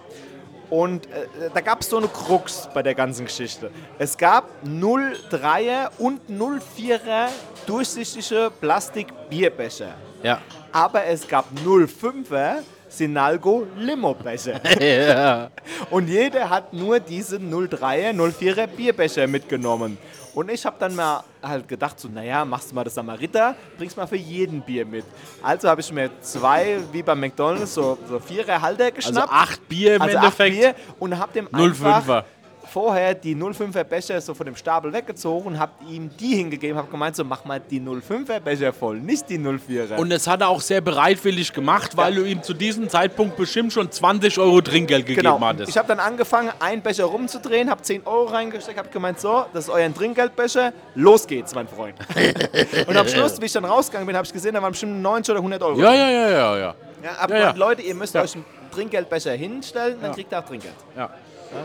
Und 0.69 1.07
äh, 1.07 1.49
da 1.53 1.61
gab 1.61 1.81
es 1.81 1.89
so 1.89 1.97
eine 1.97 2.07
Krux 2.07 2.69
bei 2.73 2.83
der 2.83 2.93
ganzen 2.93 3.25
Geschichte. 3.25 3.71
Es 3.97 4.17
gab 4.17 4.49
03er 4.63 5.89
und 5.97 6.21
04er 6.29 7.29
durchsichtige 7.65 8.51
Plastik-Bierbecher. 8.61 9.95
Ja. 10.21 10.41
Aber 10.71 11.05
es 11.05 11.27
gab 11.27 11.45
05er 11.65 12.57
Sinalgo 12.89 13.67
Limo-Becher. 13.77 14.59
ja. 15.07 15.49
Und 15.89 16.07
jeder 16.07 16.49
hat 16.49 16.73
nur 16.73 16.99
diese 16.99 17.37
03er, 17.37 18.13
04er 18.13 18.67
Bierbecher 18.67 19.27
mitgenommen. 19.27 19.97
Und 20.33 20.49
ich 20.51 20.65
habe 20.65 20.75
dann 20.79 20.95
mal 20.95 21.23
halt 21.41 21.67
gedacht, 21.67 21.99
so, 21.99 22.07
naja, 22.07 22.45
machst 22.45 22.71
du 22.71 22.75
mal 22.75 22.83
das 22.83 22.93
Samariter, 22.93 23.55
bringst 23.77 23.97
mal 23.97 24.07
für 24.07 24.15
jeden 24.15 24.61
Bier 24.61 24.85
mit. 24.85 25.05
Also 25.41 25.67
habe 25.69 25.81
ich 25.81 25.91
mir 25.91 26.09
zwei, 26.21 26.79
wie 26.91 27.01
beim 27.01 27.19
McDonalds, 27.19 27.73
so, 27.73 27.97
so 28.07 28.19
Vierer 28.19 28.61
Halter 28.61 28.85
Also 28.85 28.95
geschnappt. 28.95 29.33
acht 29.33 29.67
Bier 29.67 29.95
im 29.95 30.01
also 30.01 30.17
acht 30.17 30.23
Endeffekt. 30.25 30.55
Bier 30.55 30.75
und 30.99 31.17
habe 31.17 31.33
dem 31.33 31.47
05er. 31.47 31.95
einfach 31.95 32.23
vorher 32.71 33.13
die 33.15 33.35
05er 33.35 33.83
Becher 33.83 34.21
so 34.21 34.33
von 34.33 34.45
dem 34.45 34.55
Stapel 34.55 34.93
weggezogen, 34.93 35.59
habe 35.59 35.71
ihm 35.89 36.09
die 36.19 36.35
hingegeben, 36.35 36.77
habe 36.77 36.89
gemeint, 36.89 37.15
so 37.15 37.23
mach 37.23 37.43
mal 37.45 37.59
die 37.59 37.79
05er 37.81 38.39
Becher 38.39 38.71
voll, 38.73 38.97
nicht 38.99 39.29
die 39.29 39.37
04er. 39.39 39.95
Und 39.97 40.09
das 40.09 40.27
hat 40.27 40.41
er 40.41 40.49
auch 40.49 40.61
sehr 40.61 40.81
bereitwillig 40.81 41.51
gemacht, 41.53 41.97
weil 41.97 42.15
du 42.15 42.23
ihm 42.23 42.43
zu 42.43 42.53
diesem 42.53 42.89
Zeitpunkt 42.89 43.35
bestimmt 43.37 43.73
schon 43.73 43.91
20 43.91 44.37
Euro 44.39 44.61
Trinkgeld 44.61 45.05
gegeben 45.05 45.25
Genau. 45.27 45.39
hattest. 45.41 45.69
Ich 45.69 45.77
habe 45.77 45.87
dann 45.87 45.99
angefangen, 45.99 46.51
einen 46.59 46.81
Becher 46.81 47.05
rumzudrehen, 47.05 47.69
habe 47.69 47.81
10 47.81 48.05
Euro 48.05 48.25
reingesteckt, 48.25 48.77
habe 48.77 48.89
gemeint, 48.89 49.19
so, 49.19 49.45
das 49.53 49.65
ist 49.65 49.69
euer 49.69 49.93
Trinkgeldbecher, 49.93 50.73
los 50.95 51.25
geht's, 51.27 51.55
mein 51.55 51.67
Freund. 51.67 51.95
und 52.87 52.95
am 52.97 53.07
Schluss, 53.07 53.41
wie 53.41 53.45
ich 53.45 53.53
dann 53.53 53.65
rausgegangen 53.65 54.05
bin, 54.05 54.15
habe 54.15 54.25
ich 54.25 54.33
gesehen, 54.33 54.53
da 54.53 54.61
waren 54.61 54.71
bestimmt 54.71 55.01
90 55.01 55.31
oder 55.31 55.39
100 55.39 55.63
Euro. 55.63 55.79
ja, 55.79 55.93
ja, 55.93 56.09
ja, 56.09 56.29
ja, 56.29 56.57
ja. 56.57 56.75
Ja, 57.03 57.09
aber 57.19 57.33
Ja, 57.35 57.41
ja. 57.41 57.53
Leute, 57.55 57.81
ihr 57.81 57.95
müsst 57.95 58.15
euch 58.15 58.35
einen 58.35 58.45
Trinkgeldbecher 58.73 59.31
hinstellen, 59.31 59.97
dann 60.01 60.11
kriegt 60.13 60.31
ihr 60.31 60.39
auch 60.39 60.45
Trinkgeld. 60.45 60.73
ja. 60.95 61.09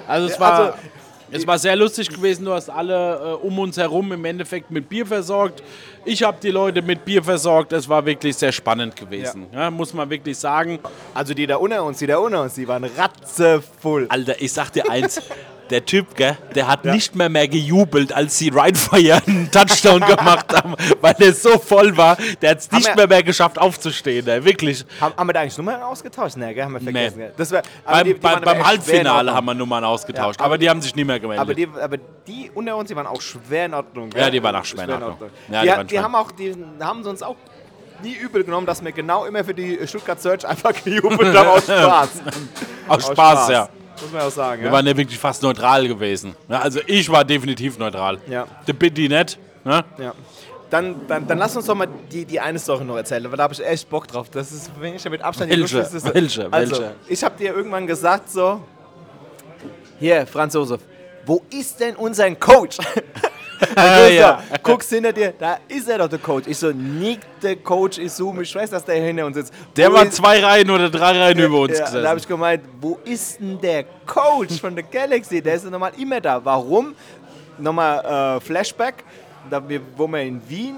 Also 0.07 0.26
es 0.26 0.35
Ja, 0.35 0.41
war, 0.41 0.59
also- 0.61 0.74
es 1.30 1.47
war 1.47 1.59
sehr 1.59 1.74
lustig 1.74 2.09
gewesen. 2.09 2.45
Du 2.45 2.53
hast 2.53 2.68
alle 2.70 3.39
äh, 3.41 3.47
um 3.47 3.59
uns 3.59 3.76
herum 3.76 4.12
im 4.12 4.24
Endeffekt 4.24 4.70
mit 4.70 4.89
Bier 4.89 5.05
versorgt. 5.07 5.62
Ich 6.05 6.22
habe 6.22 6.37
die 6.43 6.51
Leute 6.51 6.82
mit 6.82 7.05
Bier 7.05 7.22
versorgt. 7.24 7.72
Es 7.72 7.89
war 7.89 8.05
wirklich 8.07 8.37
sehr 8.37 8.53
spannend 8.53 8.95
gewesen. 8.95 9.47
Ja. 9.53 9.70
muss 9.70 9.93
man 9.95 10.09
wirklich 10.11 10.39
sagen. 10.39 10.78
Also 11.14 11.35
die 11.35 11.47
da 11.47 11.57
unter 11.57 11.82
uns, 11.82 11.99
die 11.99 12.07
da 12.07 12.18
unter 12.18 12.43
uns, 12.43 12.55
die 12.55 12.68
waren 12.68 12.85
ratzevoll. 12.85 14.07
Alter, 14.11 14.41
ich 14.41 14.53
sag 14.53 14.70
dir 14.72 14.89
eins. 14.91 15.20
Der 15.71 15.85
Typ, 15.85 16.15
gell, 16.15 16.37
der 16.55 16.69
hat 16.69 16.85
nicht 16.85 17.15
mehr 17.15 17.29
mehr 17.31 17.49
gejubelt, 17.49 18.12
als 18.12 18.37
die 18.39 18.51
Rhinefire 18.51 19.23
einen 19.27 19.51
Touchdown 19.51 20.01
gemacht 20.07 20.53
haben, 20.55 20.75
weil 21.01 21.15
er 21.19 21.33
so 21.33 21.59
voll 21.59 21.97
war. 21.97 22.17
Der 22.43 22.51
hat 22.51 22.59
es 22.59 22.71
nicht 22.71 22.87
wir- 22.87 22.95
mehr 22.97 23.07
mehr 23.09 23.23
geschafft 23.23 23.59
aufzustehen, 23.59 24.29
ey, 24.29 24.45
wirklich. 24.45 24.85
Haben, 25.01 25.15
haben 25.17 25.27
wir 25.29 25.33
da 25.33 25.41
eigentlich 25.41 25.57
Nummern 25.57 25.83
ausgetauscht? 25.83 26.37
Ne, 26.37 26.53
gell, 26.55 26.65
haben 26.65 26.75
wir 26.75 26.81
vergessen. 26.81 27.19
Nee. 27.19 27.31
wär, 27.37 27.62
Beim, 27.85 28.05
die- 28.05 28.12
die 28.15 28.21
beim, 28.21 28.41
beim 28.43 28.57
schwer 28.57 28.67
Halbfinale 28.67 29.35
haben 29.35 29.47
wir 29.47 29.55
Nummern 29.55 29.85
ausgetauscht, 29.85 30.39
Ja, 30.39 30.45
aber, 30.45 30.55
aber 30.55 30.59
die 30.59 30.69
haben 30.69 30.83
sich 30.83 30.95
nicht 30.95 31.07
mehr 31.07 31.19
gemeldet. 31.19 31.41
Aber 31.43 31.55
die, 31.55 31.67
aber 31.81 31.97
die 32.27 32.51
unter 32.55 32.77
uns, 32.77 32.89
die 32.89 32.97
waren 32.97 33.07
auch 33.07 33.21
schwer 33.23 33.65
in 33.67 33.75
Ordnung. 33.75 34.11
Ja, 34.15 34.25
gell? 34.25 34.31
die 34.33 34.43
waren 34.43 34.57
auch 34.57 34.65
schwer 34.67 34.85
in 34.85 34.91
Ordnung. 35.03 35.31
Ja, 35.51 35.62
die, 35.62 35.69
die 35.69 35.75
die, 35.85 35.89
schwer. 35.95 36.03
haben 36.03 36.15
auch, 36.15 36.31
die 36.33 36.55
haben 36.81 37.03
sie 37.03 37.09
uns 37.11 37.23
auch 37.23 37.37
nie 38.03 38.15
übel 38.15 38.45
genommen, 38.45 38.67
dass 38.67 38.85
wir 38.85 38.93
genau 38.93 39.25
immer 39.25 39.43
für 39.45 39.55
die 39.55 39.79
Stuttgart 39.87 40.21
Search 40.21 40.47
einfach 40.47 40.73
gejubelt 40.85 41.35
haben 41.35 41.49
aus 41.49 41.65
Spaß. 41.65 42.09
Aus 42.89 43.07
Spaß, 43.07 43.49
ja. 43.49 43.69
Muss 44.01 44.13
man 44.13 44.23
auch 44.23 44.31
sagen. 44.31 44.63
Wir 44.63 44.69
ja? 44.69 44.73
waren 44.73 44.87
ja 44.87 44.97
wirklich 44.97 45.19
fast 45.19 45.43
neutral 45.43 45.87
gewesen. 45.89 46.35
Ja, 46.49 46.61
also 46.61 46.81
ich 46.87 47.09
war 47.11 47.25
definitiv 47.25 47.79
neutral. 47.79 48.19
Ja. 48.29 48.47
Der 48.67 48.73
Bitty 48.73 49.09
nicht. 49.09 49.39
Ne? 49.65 49.85
Ja. 49.99 50.13
Dann, 50.71 51.07
dann, 51.07 51.27
dann 51.27 51.39
lass 51.39 51.57
uns 51.57 51.67
doch 51.67 51.75
mal 51.75 51.87
die, 52.11 52.25
die 52.25 52.41
eine 52.41 52.59
Story 52.59 52.85
noch 52.85 52.97
erzählen, 52.97 53.25
weil 53.31 53.37
da 53.37 53.45
habe 53.45 53.55
ich 53.55 53.65
echt 53.65 53.89
Bock 53.89 54.09
drauf. 54.09 54.29
Das 54.31 54.51
ist, 54.51 54.71
wenn 54.81 54.95
ich 54.95 55.05
ja 55.05 55.11
mit 55.11 55.23
Abstand 55.23 55.53
die 55.53 55.61
Welche? 55.61 55.79
lustigste- 55.79 56.15
Welche? 56.15 56.53
Also, 56.53 56.73
Welche? 56.73 56.95
ich 57.09 57.23
habe 57.23 57.37
dir 57.39 57.55
irgendwann 57.55 57.87
gesagt 57.87 58.29
so, 58.31 58.61
hier, 60.01 60.27
Franz 60.27 60.55
Josef, 60.55 60.81
wo 61.25 61.43
ist 61.51 61.79
denn 61.81 61.95
unser 61.97 62.29
Coach? 62.35 62.79
du 63.77 64.15
ja. 64.15 64.43
so, 64.51 64.57
guckst 64.62 64.91
hinter 64.91 65.12
dir, 65.12 65.33
da 65.39 65.59
ist 65.69 65.89
er 65.89 65.99
doch 65.99 66.09
der 66.09 66.19
Coach. 66.19 66.47
Ich 66.49 66.59
so, 66.59 66.71
nicht 66.71 67.21
der 67.43 67.57
Coach 67.57 67.99
ist 67.99 68.17
so, 68.17 68.35
ich 68.41 68.55
weiß, 68.55 68.71
dass 68.71 68.85
der 68.85 68.97
hinter 68.97 69.27
uns 69.27 69.37
sitzt. 69.37 69.53
Der 69.77 69.91
Wo 69.91 69.95
war 69.95 70.05
ist- 70.05 70.15
zwei 70.17 70.43
Reihen 70.43 70.71
oder 70.71 70.91
drei 70.91 71.19
Reihen 71.19 71.39
über 71.39 71.61
uns 71.61 71.79
ja, 71.79 71.85
da 71.85 71.91
habe 71.91 71.99
ich 72.19 72.25
gesessen. 72.25 72.29
gemeint, 72.29 72.62
wo 72.81 72.99
ist 73.05 73.41
denn 73.41 73.61
der 73.61 73.85
Coach 74.07 74.61
von 74.61 74.75
der 74.75 74.85
Galaxy? 74.85 75.41
Der 75.43 75.55
ist 75.55 75.65
ja 75.65 75.71
normal 75.71 75.93
immer 75.99 76.21
da. 76.21 76.45
Warum? 76.45 76.95
Nochmal 77.59 78.37
äh, 78.37 78.41
Flashback, 78.41 79.05
da 79.49 79.67
wir, 79.69 79.81
wo 79.97 80.07
wir 80.09 80.23
in 80.23 80.41
Wien 80.49 80.77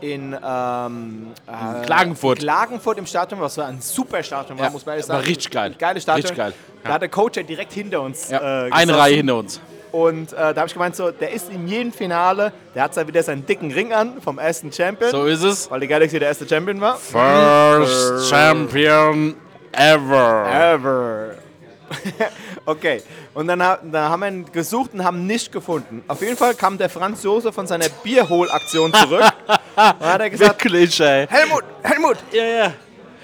in 0.00 0.36
ähm, 0.46 1.28
äh, 1.46 1.84
Klagenfurt. 1.86 2.38
Klagenfurt 2.40 2.98
im 2.98 3.06
Stadion, 3.06 3.40
was 3.40 3.56
war 3.56 3.66
ein 3.66 3.80
super 3.80 4.22
Stadion 4.22 4.58
war, 4.58 4.66
Ja, 4.66 4.70
muss 4.70 4.84
man 4.84 4.94
ehrlich 4.96 5.08
war 5.08 5.16
sagen. 5.16 5.26
richtig 5.26 5.50
geil. 5.50 5.74
Geiles 5.78 6.02
Stadion. 6.02 6.22
Richtig 6.22 6.36
geil. 6.36 6.52
Da 6.84 6.92
hat 6.92 7.02
der 7.02 7.08
Coach 7.08 7.38
ja 7.38 7.42
direkt 7.42 7.72
hinter 7.72 8.02
uns 8.02 8.28
Ja, 8.30 8.38
äh, 8.38 8.42
eine 8.70 8.70
gesessen. 8.70 8.90
Reihe 9.00 9.14
hinter 9.16 9.36
uns. 9.36 9.60
Und 9.96 10.34
äh, 10.34 10.36
da 10.36 10.56
habe 10.56 10.66
ich 10.66 10.74
gemeint, 10.74 10.94
so, 10.94 11.10
der 11.10 11.30
ist 11.32 11.48
in 11.50 11.66
jedem 11.66 11.90
Finale, 11.90 12.52
der 12.74 12.82
hat 12.82 12.92
zwar 12.92 13.08
wieder 13.08 13.22
seinen 13.22 13.46
dicken 13.46 13.72
Ring 13.72 13.94
an 13.94 14.20
vom 14.22 14.38
ersten 14.38 14.70
Champion, 14.70 15.10
So 15.10 15.24
ist 15.24 15.42
es. 15.42 15.70
weil 15.70 15.80
die 15.80 15.86
Galaxy 15.86 16.18
der 16.18 16.28
erste 16.28 16.46
Champion 16.46 16.78
war. 16.82 16.96
First 16.98 18.28
Champion 18.28 19.34
ever. 19.72 20.46
Ever. 20.74 21.30
okay, 22.66 23.02
und 23.32 23.46
dann, 23.46 23.58
dann 23.60 23.94
haben 23.94 24.20
wir 24.20 24.28
ihn 24.28 24.52
gesucht 24.52 24.90
und 24.92 25.02
haben 25.02 25.20
ihn 25.20 25.28
nicht 25.28 25.50
gefunden. 25.50 26.04
Auf 26.08 26.20
jeden 26.20 26.36
Fall 26.36 26.54
kam 26.54 26.76
der 26.76 26.90
Franz 26.90 27.22
Josef 27.22 27.54
von 27.54 27.66
seiner 27.66 27.88
Bierholaktion 28.02 28.92
zurück. 28.92 29.22
und 29.76 30.00
hat 30.06 30.20
er 30.20 30.28
gesagt, 30.28 30.62
Wirklich, 30.62 31.00
ey. 31.00 31.26
Helmut, 31.26 31.64
Helmut, 31.82 32.18
Ja, 32.32 32.44
ja. 32.44 32.72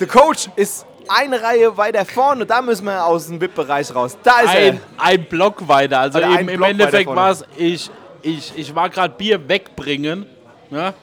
der 0.01 0.07
Coach 0.07 0.49
ist 0.57 0.87
eine 1.13 1.43
Reihe 1.43 1.77
weiter 1.77 2.05
vorne, 2.05 2.47
da 2.47 2.63
müssen 2.63 2.87
wir 2.87 3.05
aus 3.05 3.27
dem 3.27 3.41
VIP-Bereich 3.41 3.95
raus. 3.95 4.17
Da 4.23 4.41
ist 4.41 4.49
Ein, 4.51 4.81
ein 4.99 5.25
Block 5.25 5.67
weiter. 5.69 6.01
Also 6.01 6.19
Oder 6.19 6.41
eben 6.41 6.49
im 6.49 6.57
Block 6.57 6.71
Endeffekt 6.71 7.09
war 7.09 7.31
es, 7.31 7.45
ich, 7.57 7.91
ich, 8.23 8.53
ich 8.57 8.75
war 8.75 8.89
gerade 8.89 9.15
Bier 9.17 9.49
wegbringen. 9.49 10.27
Ja? 10.71 10.95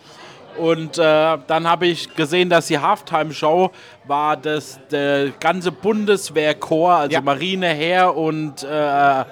Und 0.57 0.97
äh, 0.97 1.37
dann 1.47 1.67
habe 1.67 1.87
ich 1.87 2.13
gesehen, 2.15 2.49
dass 2.49 2.67
die 2.67 2.79
Halftime-Show 2.79 3.71
war, 4.07 4.35
dass 4.35 4.79
der 4.91 5.29
ganze 5.39 5.71
Bundeswehrkorps, 5.71 7.01
also 7.01 7.13
Ja. 7.13 7.21
Marine, 7.21 7.67
Heer 7.67 8.15
und 8.15 8.63
äh, 8.63 9.23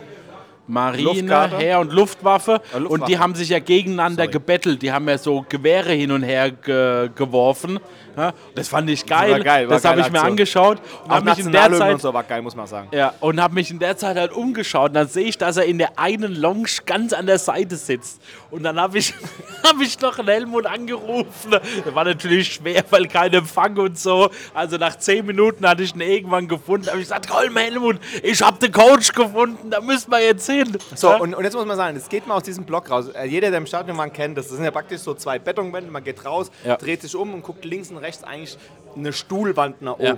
Marine, 0.68 1.04
Luftgarde. 1.04 1.58
Heer 1.58 1.80
und 1.80 1.92
Luftwaffe. 1.92 2.52
Luftwaffe. 2.54 2.88
Und 2.88 3.08
die 3.08 3.18
haben 3.20 3.36
sich 3.36 3.50
ja 3.50 3.60
gegeneinander 3.60 4.28
gebettelt. 4.28 4.82
Die 4.82 4.92
haben 4.92 5.08
ja 5.08 5.18
so 5.18 5.46
Gewehre 5.48 5.94
hin 5.94 6.12
und 6.12 6.24
her 6.24 6.52
ge 6.52 7.10
geworfen. 7.16 7.80
Ja? 8.18 8.34
Das 8.56 8.68
fand 8.68 8.90
ich 8.90 9.06
geil. 9.06 9.32
war 9.32 9.40
geil, 9.40 9.68
das 9.68 9.86
habe 9.86 10.02
ich 10.02 10.08
mir 10.08 10.16
Aktion. 10.18 10.32
angeschaut. 10.32 10.80
Und 11.06 11.12
habe 11.12 11.30
mich 11.30 11.40
in 11.40 11.52
der 11.52 11.72
Zeit 11.72 11.94
und 11.94 12.02
so 12.02 12.14
war 12.14 12.24
geil, 12.24 12.42
muss 12.42 12.56
man 12.56 12.68
sagen. 12.68 12.88
ja, 12.92 13.14
und 13.20 13.40
habe 13.42 13.54
mich 13.54 13.70
in 13.72 13.80
der 13.80 13.96
Zeit 13.96 14.18
halt 14.18 14.34
umgeschaut. 14.34 14.90
Und 14.90 14.94
dann 14.96 15.08
sehe 15.08 15.26
ich, 15.26 15.38
dass 15.38 15.58
er 15.58 15.66
in 15.66 15.78
der 15.78 15.98
einen 16.00 16.36
Lounge 16.36 16.68
ganz 16.86 17.14
an 17.14 17.28
der 17.28 17.38
Seite 17.40 17.76
sitzt. 17.76 18.22
Und 18.50 18.64
dann 18.64 18.80
habe 18.80 18.98
ich, 18.98 19.14
hab 19.64 19.80
ich 19.80 20.00
noch 20.02 20.18
einen 20.20 20.28
Helmut 20.30 20.66
angerufen. 20.66 21.52
Das 21.52 21.94
war 21.96 22.06
natürlich 22.06 22.54
schwer, 22.54 22.84
weil 22.90 23.08
kein 23.08 23.34
Empfang 23.34 23.78
und 23.78 23.98
so. 24.00 24.30
Also 24.54 24.78
nach 24.78 24.98
zehn 24.98 25.26
Minuten 25.26 25.68
hatte 25.68 25.84
ich 25.84 25.94
ihn 25.94 26.02
irgendwann 26.02 26.48
gefunden. 26.48 26.88
habe 26.88 26.98
ich 26.98 27.04
gesagt, 27.06 27.28
komm 27.30 27.56
Helmut, 27.56 27.98
ich 28.24 28.42
habe 28.42 28.58
den 28.60 28.72
Coach 28.72 29.12
gefunden, 29.14 29.70
da 29.70 29.80
müssen 29.82 30.10
wir 30.12 30.22
jetzt 30.24 30.50
hin. 30.50 30.76
So, 30.96 31.10
Ja? 31.10 31.18
und, 31.18 31.34
und 31.36 31.44
jetzt 31.44 31.54
muss 31.56 31.66
man 31.66 31.78
sagen, 31.78 31.96
es 31.98 32.10
geht 32.10 32.26
mal 32.26 32.36
aus 32.36 32.44
diesem 32.44 32.64
Block 32.66 32.90
raus. 32.90 33.10
Äh, 33.10 33.26
Jeder, 33.28 33.50
der 33.50 33.60
im 33.60 33.66
Stadion 33.68 33.98
kennt, 34.14 34.38
das 34.38 34.50
sind 34.50 34.64
ja 34.64 34.72
praktisch 34.72 35.02
so 35.02 35.14
zwei 35.14 35.38
Betonwände. 35.40 35.92
Man 35.92 36.04
geht 36.04 36.24
raus, 36.26 36.50
Ja. 36.66 36.78
dreht 36.78 37.02
sich 37.02 37.16
um 37.16 37.34
und 37.34 37.44
guckt 37.44 37.64
links 37.66 37.90
und 37.92 37.98
rechts 37.98 38.07
eigentlich 38.24 38.58
eine 38.96 39.14
Stuhlwand 39.14 39.82
nach 39.82 40.00
Ja. 40.00 40.18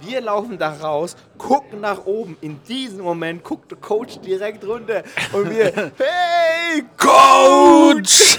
Wir 0.00 0.20
laufen 0.20 0.58
da 0.58 0.72
raus, 0.72 1.16
gucken 1.38 1.80
nach 1.80 2.04
oben. 2.04 2.36
In 2.40 2.60
diesem 2.68 3.02
Moment 3.02 3.42
guckt 3.42 3.70
der 3.70 3.78
Coach 3.78 4.18
direkt 4.18 4.66
runter 4.66 5.02
und 5.32 5.50
wir, 5.50 5.66
hey, 5.98 6.84
Coach! 6.96 8.38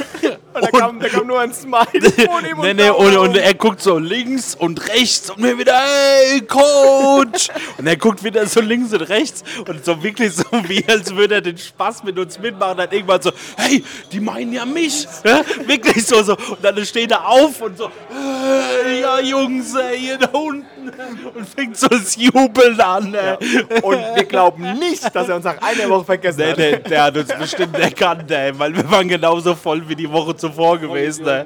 Und 0.54 0.64
da 0.64 0.72
kam, 0.72 1.00
da 1.00 1.10
kam 1.10 1.28
nur 1.28 1.40
ein 1.40 1.54
Smiley 1.54 2.12
von 2.12 2.46
ihm 2.46 2.58
Nee, 2.62 2.70
und 2.70 2.76
nee, 2.78 2.90
und, 2.90 3.18
und 3.18 3.38
er 3.38 3.54
guckt 3.54 3.82
so 3.82 3.98
links 3.98 4.56
und 4.56 4.88
rechts 4.88 5.30
und 5.30 5.44
wir 5.44 5.58
wieder, 5.58 5.78
hey, 5.78 6.42
Coach! 6.42 7.50
und 7.78 7.88
er 7.88 7.98
guckt 7.98 8.24
wieder 8.24 8.46
so 8.46 8.62
links 8.62 8.94
und 8.94 9.02
rechts 9.02 9.44
und 9.68 9.84
so 9.84 10.02
wirklich 10.02 10.34
so, 10.34 10.46
wie 10.68 10.86
als 10.88 11.14
würde 11.16 11.36
er 11.36 11.42
den 11.42 11.58
Spaß 11.58 12.04
mit 12.04 12.18
uns 12.18 12.40
mitmachen. 12.40 12.78
Dann 12.78 12.92
irgendwann 12.92 13.22
so, 13.22 13.32
hey, 13.58 13.84
die 14.12 14.20
meinen 14.20 14.54
ja 14.54 14.66
mich. 14.66 15.08
Ja? 15.24 15.42
Wirklich 15.66 16.06
so, 16.06 16.24
so. 16.24 16.34
Und 16.34 16.64
dann 16.64 16.86
steht 16.86 17.12
er 17.12 17.28
auf 17.28 17.62
und 17.62 17.78
so, 17.78 17.90
hey, 18.10 19.02
ja, 19.02 19.20
Jungs, 19.20 19.76
ey, 19.76 20.00
hier 20.00 20.18
da 20.18 20.28
unten. 20.28 20.75
Und 21.36 21.48
fängt 21.48 21.78
so 21.78 21.88
das 21.88 22.16
Jubeln 22.16 22.80
an. 22.80 23.14
Ey. 23.14 23.64
Und 23.82 24.00
wir 24.16 24.26
glauben 24.26 24.80
nicht, 24.80 25.14
dass 25.16 25.30
er 25.30 25.36
uns 25.36 25.46
nach 25.46 25.62
einer 25.62 25.90
Woche 25.90 26.06
vergessen 26.06 26.40
Der, 26.40 26.50
hat. 26.52 26.58
der, 26.58 26.80
der 26.80 27.04
hat 27.04 27.18
uns 27.18 27.34
bestimmt 27.34 27.78
erkannt, 27.78 28.30
ey, 28.32 28.58
weil 28.58 28.76
wir 28.76 28.90
waren 28.90 29.08
genauso 29.08 29.56
voll 29.56 29.88
wie 29.88 29.96
die 29.96 30.12
Woche 30.12 30.36
zuvor 30.36 30.78
gewesen. 30.78 31.28
Ey. 31.28 31.46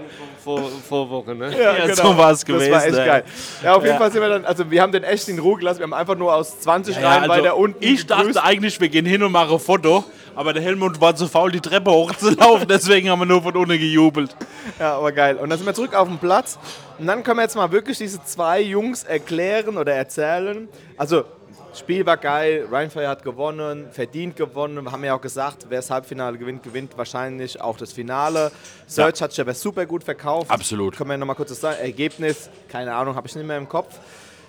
Vor, 0.88 1.10
Woche, 1.10 1.36
ne? 1.36 1.52
Ja, 1.62 1.94
so 1.96 2.18
war's 2.18 2.46
gewesen, 2.46 2.72
Das 2.72 2.82
war 2.82 2.88
echt 2.88 2.98
ey. 2.98 3.06
geil. 3.06 3.24
Ja, 3.64 3.74
auf 3.76 3.84
jeden 3.84 3.94
Ja. 3.94 4.00
Fall 4.00 4.12
sind 4.12 4.22
wir 4.22 4.30
dann, 4.30 4.46
also 4.46 4.70
wir 4.72 4.82
haben 4.82 4.92
den 4.92 5.04
echt 5.04 5.28
in 5.30 5.38
Ruhe 5.40 5.58
gelassen. 5.58 5.80
Wir 5.80 5.84
haben 5.84 5.94
einfach 5.94 6.16
nur 6.18 6.34
aus 6.34 6.60
20 6.62 6.96
Ja, 6.98 7.10
Reihen 7.10 7.30
also 7.30 7.44
weiter 7.44 7.58
unten 7.58 7.78
Ich 7.84 8.06
dachte 8.08 8.28
gegrüßt. 8.28 8.44
eigentlich, 8.44 8.80
wir 8.82 8.90
gehen 8.90 9.06
hin 9.06 9.22
und 9.24 9.32
machen 9.32 9.54
ein 9.54 9.60
Foto, 9.60 10.04
aber 10.36 10.54
der 10.54 10.64
Helmut 10.64 11.00
war 11.02 11.16
zu 11.16 11.28
faul, 11.28 11.52
die 11.52 11.60
Treppe 11.60 11.92
hochzulaufen, 11.92 12.68
deswegen 12.70 13.10
haben 13.10 13.20
wir 13.20 13.26
nur 13.26 13.42
von 13.44 13.56
unten 13.56 13.78
gejubelt. 13.78 14.36
Ja, 14.80 14.98
aber 14.98 15.12
geil. 15.12 15.36
Und 15.38 15.50
dann 15.50 15.58
sind 15.58 15.66
wir 15.68 15.74
zurück 15.74 15.94
auf 15.96 16.08
den 16.08 16.18
Platz. 16.18 16.58
Und 16.98 17.08
dann 17.08 17.24
können 17.24 17.38
wir 17.38 17.44
jetzt 17.44 17.56
mal 17.56 17.72
wirklich 17.72 17.98
diese 17.98 18.24
zwei 18.24 18.60
Jungs 18.62 19.04
erklären 19.04 19.78
oder 19.78 19.94
erzählen. 19.94 20.68
Also, 20.98 21.24
das 21.70 21.80
Spiel 21.80 22.06
war 22.06 22.18
geil. 22.18 22.68
Ryan 22.70 22.90
Fire 22.90 23.08
hat 23.08 23.24
gewonnen, 23.24 23.88
verdient 23.92 24.36
gewonnen. 24.36 24.84
Wir 24.84 24.92
haben 24.92 25.04
ja 25.04 25.16
auch 25.16 25.22
gesagt, 25.22 25.68
wer 25.70 25.80
das 25.80 25.92
Halbfinale 25.92 26.38
gewinnt, 26.38 26.64
gewinnt 26.64 26.98
wahrscheinlich 26.98 27.62
auch 27.62 27.78
das 27.78 27.94
Finale. 27.94 28.52
Search 28.88 29.22
hat 29.22 29.32
sich 29.32 29.42
aber 29.42 29.54
super 29.54 29.86
gut 29.86 30.04
verkauft. 30.04 30.50
Absolut. 30.50 30.98
Können 30.98 31.12
wir 31.12 31.18
nochmal 31.18 31.36
kurz 31.36 31.50
das 31.50 31.62
sagen? 31.62 31.80
Ergebnis, 31.80 32.50
keine 32.68 32.94
Ahnung, 32.96 33.16
habe 33.16 33.28
ich 33.28 33.36
nicht 33.36 33.46
mehr 33.46 33.58
im 33.58 33.70
Kopf. 33.70 34.00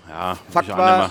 Ja, 0.09 0.37
Fakt 0.51 0.69
war, 0.69 1.07
äh, 1.07 1.11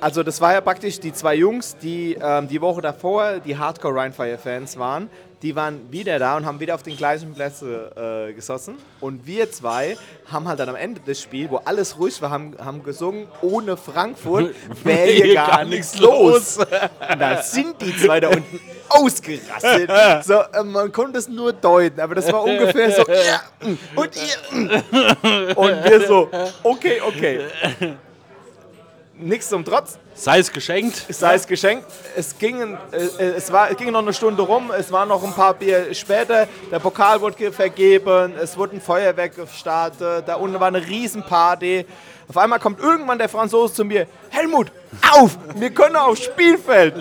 also 0.00 0.22
das 0.22 0.40
war 0.40 0.54
ja 0.54 0.60
praktisch 0.62 1.00
die 1.00 1.12
zwei 1.12 1.34
Jungs, 1.34 1.76
die 1.76 2.16
ähm, 2.18 2.48
die 2.48 2.60
Woche 2.60 2.80
davor 2.80 3.40
die 3.40 3.58
Hardcore 3.58 3.94
Rhinefire-Fans 3.94 4.78
waren. 4.78 5.10
Die 5.42 5.54
waren 5.54 5.92
wieder 5.92 6.18
da 6.18 6.36
und 6.36 6.44
haben 6.44 6.58
wieder 6.58 6.74
auf 6.74 6.82
den 6.82 6.96
gleichen 6.96 7.32
Plätze 7.32 8.26
äh, 8.28 8.32
gesossen. 8.32 8.76
Und 9.00 9.24
wir 9.24 9.50
zwei 9.52 9.96
haben 10.30 10.48
halt 10.48 10.58
dann 10.58 10.68
am 10.68 10.74
Ende 10.74 11.00
des 11.00 11.22
Spiels, 11.22 11.50
wo 11.50 11.58
alles 11.58 11.96
ruhig 11.96 12.20
war, 12.20 12.30
haben, 12.30 12.56
haben 12.58 12.82
gesungen, 12.82 13.28
ohne 13.40 13.76
Frankfurt 13.76 14.54
wäre 14.84 15.10
hier 15.10 15.34
gar, 15.34 15.64
nichts 15.64 15.96
los. 15.98 16.58
Und 16.58 17.20
da 17.20 17.40
sind 17.40 17.80
die 17.80 17.96
zwei 17.96 18.18
da 18.18 18.28
unten 18.28 18.60
ausgerastet. 18.88 19.90
So, 20.24 20.40
äh, 20.40 20.64
man 20.64 20.90
konnte 20.90 21.18
es 21.18 21.28
nur 21.28 21.52
deuten, 21.52 22.00
aber 22.00 22.16
das 22.16 22.32
war 22.32 22.42
ungefähr 22.42 22.90
so, 22.90 23.02
ja, 23.08 23.42
und 23.94 24.10
ihr. 24.16 25.56
Und 25.56 25.84
wir 25.84 26.06
so, 26.06 26.28
okay, 26.64 27.00
okay. 27.00 27.40
Nichts 29.20 29.48
zum 29.48 29.64
Trotz, 29.64 29.98
Sei 30.14 30.38
es 30.38 30.52
geschenkt. 30.52 31.04
sei 31.08 31.34
es 31.34 31.46
geschenkt. 31.46 31.86
Es 32.16 32.38
ging, 32.38 32.78
äh, 32.92 32.96
äh, 32.96 33.24
es, 33.36 33.50
war, 33.52 33.70
es 33.70 33.76
ging 33.76 33.90
noch 33.90 33.98
eine 34.02 34.12
Stunde 34.12 34.42
rum, 34.42 34.70
es 34.76 34.92
war 34.92 35.06
noch 35.06 35.24
ein 35.24 35.32
paar 35.32 35.54
Bier 35.54 35.92
später, 35.92 36.46
der 36.70 36.78
Pokal 36.78 37.20
wurde 37.20 37.34
ge- 37.36 37.50
vergeben, 37.52 38.34
es 38.40 38.56
wurde 38.56 38.76
ein 38.76 38.80
Feuerwerk 38.80 39.34
gestartet, 39.34 40.24
da 40.26 40.36
unten 40.36 40.58
war 40.60 40.68
eine 40.68 40.86
Riesenparty. 40.86 41.84
Auf 42.28 42.36
einmal 42.36 42.58
kommt 42.60 42.78
irgendwann 42.78 43.18
der 43.18 43.28
Franzose 43.28 43.72
zu 43.74 43.84
mir, 43.84 44.06
Helmut, 44.28 44.70
auf, 45.12 45.36
wir 45.54 45.70
können 45.70 45.96
aufs 45.96 46.24
Spielfeld. 46.24 46.94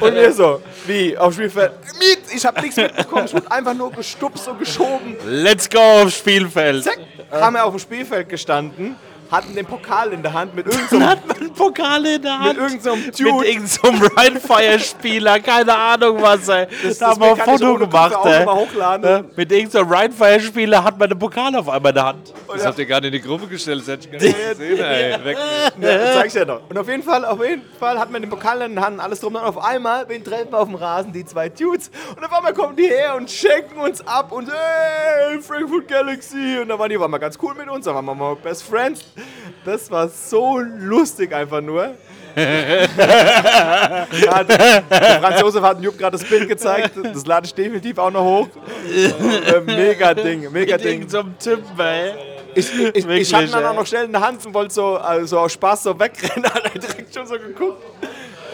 Und 0.00 0.14
wir 0.14 0.32
so, 0.32 0.60
wie, 0.86 1.16
aufs 1.16 1.36
Spielfeld? 1.36 1.72
Mit, 1.98 2.34
ich 2.34 2.44
habe 2.44 2.60
nichts 2.60 2.76
mitbekommen, 2.76 3.26
ich 3.26 3.32
wurde 3.34 3.50
einfach 3.50 3.74
nur 3.74 3.92
gestupst 3.92 4.46
und 4.48 4.58
geschoben. 4.58 5.16
Let's 5.24 5.70
go 5.70 5.78
aufs 5.78 6.16
Spielfeld. 6.18 6.84
Zack, 6.84 6.98
haben 7.30 7.54
wir 7.54 7.64
auf 7.64 7.74
dem 7.74 7.78
Spielfeld 7.78 8.28
gestanden, 8.28 8.96
hatten 9.30 9.54
den 9.54 9.66
Pokal 9.66 10.12
in 10.12 10.22
der 10.22 10.32
Hand 10.32 10.54
mit 10.54 10.66
irgendeinem 10.66 11.00
Dann 11.00 11.08
hat 11.10 11.26
man 11.26 11.36
einen 11.36 11.52
Pokal 11.52 12.06
in 12.06 12.22
der 12.22 12.38
mit 12.38 12.46
Hand. 12.48 12.58
irgendeinem 12.58 13.04
Mit 13.06 13.18
Dude. 13.20 13.46
irgendeinem 13.46 14.02
Rhinefire-Spieler, 14.16 15.40
keine 15.40 15.76
Ahnung 15.76 16.22
was, 16.22 16.48
ey. 16.48 16.66
Das- 16.82 16.98
da 16.98 17.08
haben 17.08 17.20
wir 17.20 17.32
ein 17.32 17.36
Foto 17.58 17.78
gemacht, 17.78 18.14
auch 18.14 18.26
ey. 18.26 18.44
hochladen. 18.46 19.08
Ja, 19.10 19.24
Mit 19.36 19.52
irgendeinem 19.52 19.92
Rhinefire-Spieler 19.92 20.84
hat 20.84 20.98
man 20.98 21.10
einen 21.10 21.18
Pokal 21.18 21.54
auf 21.56 21.68
einmal 21.68 21.90
in 21.90 21.94
der 21.94 22.04
Hand. 22.06 22.34
Das 22.52 22.64
habt 22.66 22.78
ihr 22.78 22.86
gar 22.86 23.00
nicht 23.00 23.14
in 23.14 23.20
die 23.20 23.26
Gruppe 23.26 23.46
gestellt, 23.46 23.80
das 23.80 23.88
hätte 23.88 24.06
ich 24.06 24.12
gar 24.12 24.20
nicht 24.20 24.58
gesehen, 24.58 24.78
ey. 24.78 25.24
Weg. 25.24 25.36
Ja, 25.80 26.24
ich 26.24 26.34
ja 26.34 26.44
noch. 26.44 26.60
Und 26.68 26.78
auf 26.78 26.88
jeden 26.88 27.02
Fall, 27.02 27.24
auf 27.24 27.42
jeden 27.44 27.62
Fall 27.78 27.98
hat 27.98 28.10
man 28.10 28.22
den 28.22 28.30
Pokal 28.30 28.62
in 28.62 28.72
den 28.76 28.84
Hand, 28.84 29.00
alles 29.00 29.20
drum 29.20 29.34
und 29.34 29.40
dran. 29.42 29.48
Auf 29.48 29.62
einmal, 29.64 30.08
wen 30.08 30.22
treffen 30.24 30.50
wir 30.52 30.58
auf 30.58 30.68
dem 30.68 30.74
Rasen? 30.76 31.12
Die 31.12 31.24
zwei 31.24 31.48
Dudes. 31.48 31.90
Und 32.16 32.24
auf 32.24 32.32
einmal 32.32 32.52
kommen 32.54 32.76
die 32.76 32.86
her 32.86 33.14
und 33.16 33.30
schenken 33.30 33.78
uns 33.78 34.06
ab 34.06 34.32
und 34.32 34.48
hey, 34.50 35.40
Frankfurt 35.40 35.88
Galaxy. 35.88 36.58
Und 36.62 36.68
da 36.68 36.78
waren 36.78 36.88
die 36.90 36.98
waren 36.98 37.10
mal 37.10 37.18
ganz 37.18 37.38
cool 37.42 37.54
mit 37.54 37.68
uns, 37.68 37.84
da 37.84 37.94
waren 37.94 38.04
wir 38.04 38.14
mal 38.14 38.36
Best 38.36 38.62
Friends. 38.64 39.04
Das 39.64 39.90
war 39.90 40.08
so 40.08 40.58
lustig 40.58 41.34
einfach 41.34 41.60
nur. 41.60 41.94
Der 42.36 42.86
Franz 45.20 45.40
Josef 45.40 45.62
hat 45.62 45.80
Jupp 45.80 45.96
gerade 45.96 46.18
das 46.18 46.28
Bild 46.28 46.46
gezeigt. 46.48 46.92
Das 47.02 47.24
lade 47.24 47.46
ich 47.46 47.54
definitiv 47.54 47.96
auch 47.96 48.10
noch 48.10 48.22
hoch. 48.22 48.48
Äh, 48.86 49.60
mega 49.60 50.12
Ding, 50.12 50.52
mega 50.52 50.76
Mit 50.76 50.84
Ding. 50.84 51.00
irgendeinem 51.00 51.38
Typen, 51.38 51.80
ey. 51.80 52.12
Ich, 52.54 52.72
ich, 52.72 52.94
ich, 52.94 53.06
Wirklich, 53.06 53.28
ich 53.28 53.34
hatte 53.34 53.48
dann 53.48 53.64
auch 53.64 53.74
noch 53.74 53.86
schnell 53.86 54.04
in 54.04 54.12
der 54.12 54.20
Hand 54.20 54.44
und 54.44 54.52
wollte 54.54 54.72
so 54.72 54.96
also 54.96 55.40
aus 55.40 55.52
Spaß 55.52 55.82
so 55.84 55.98
wegrennen, 55.98 56.44
hat 56.54 56.74
er 56.74 56.80
direkt 56.80 57.14
schon 57.14 57.26
so 57.26 57.38
geguckt. 57.38 57.82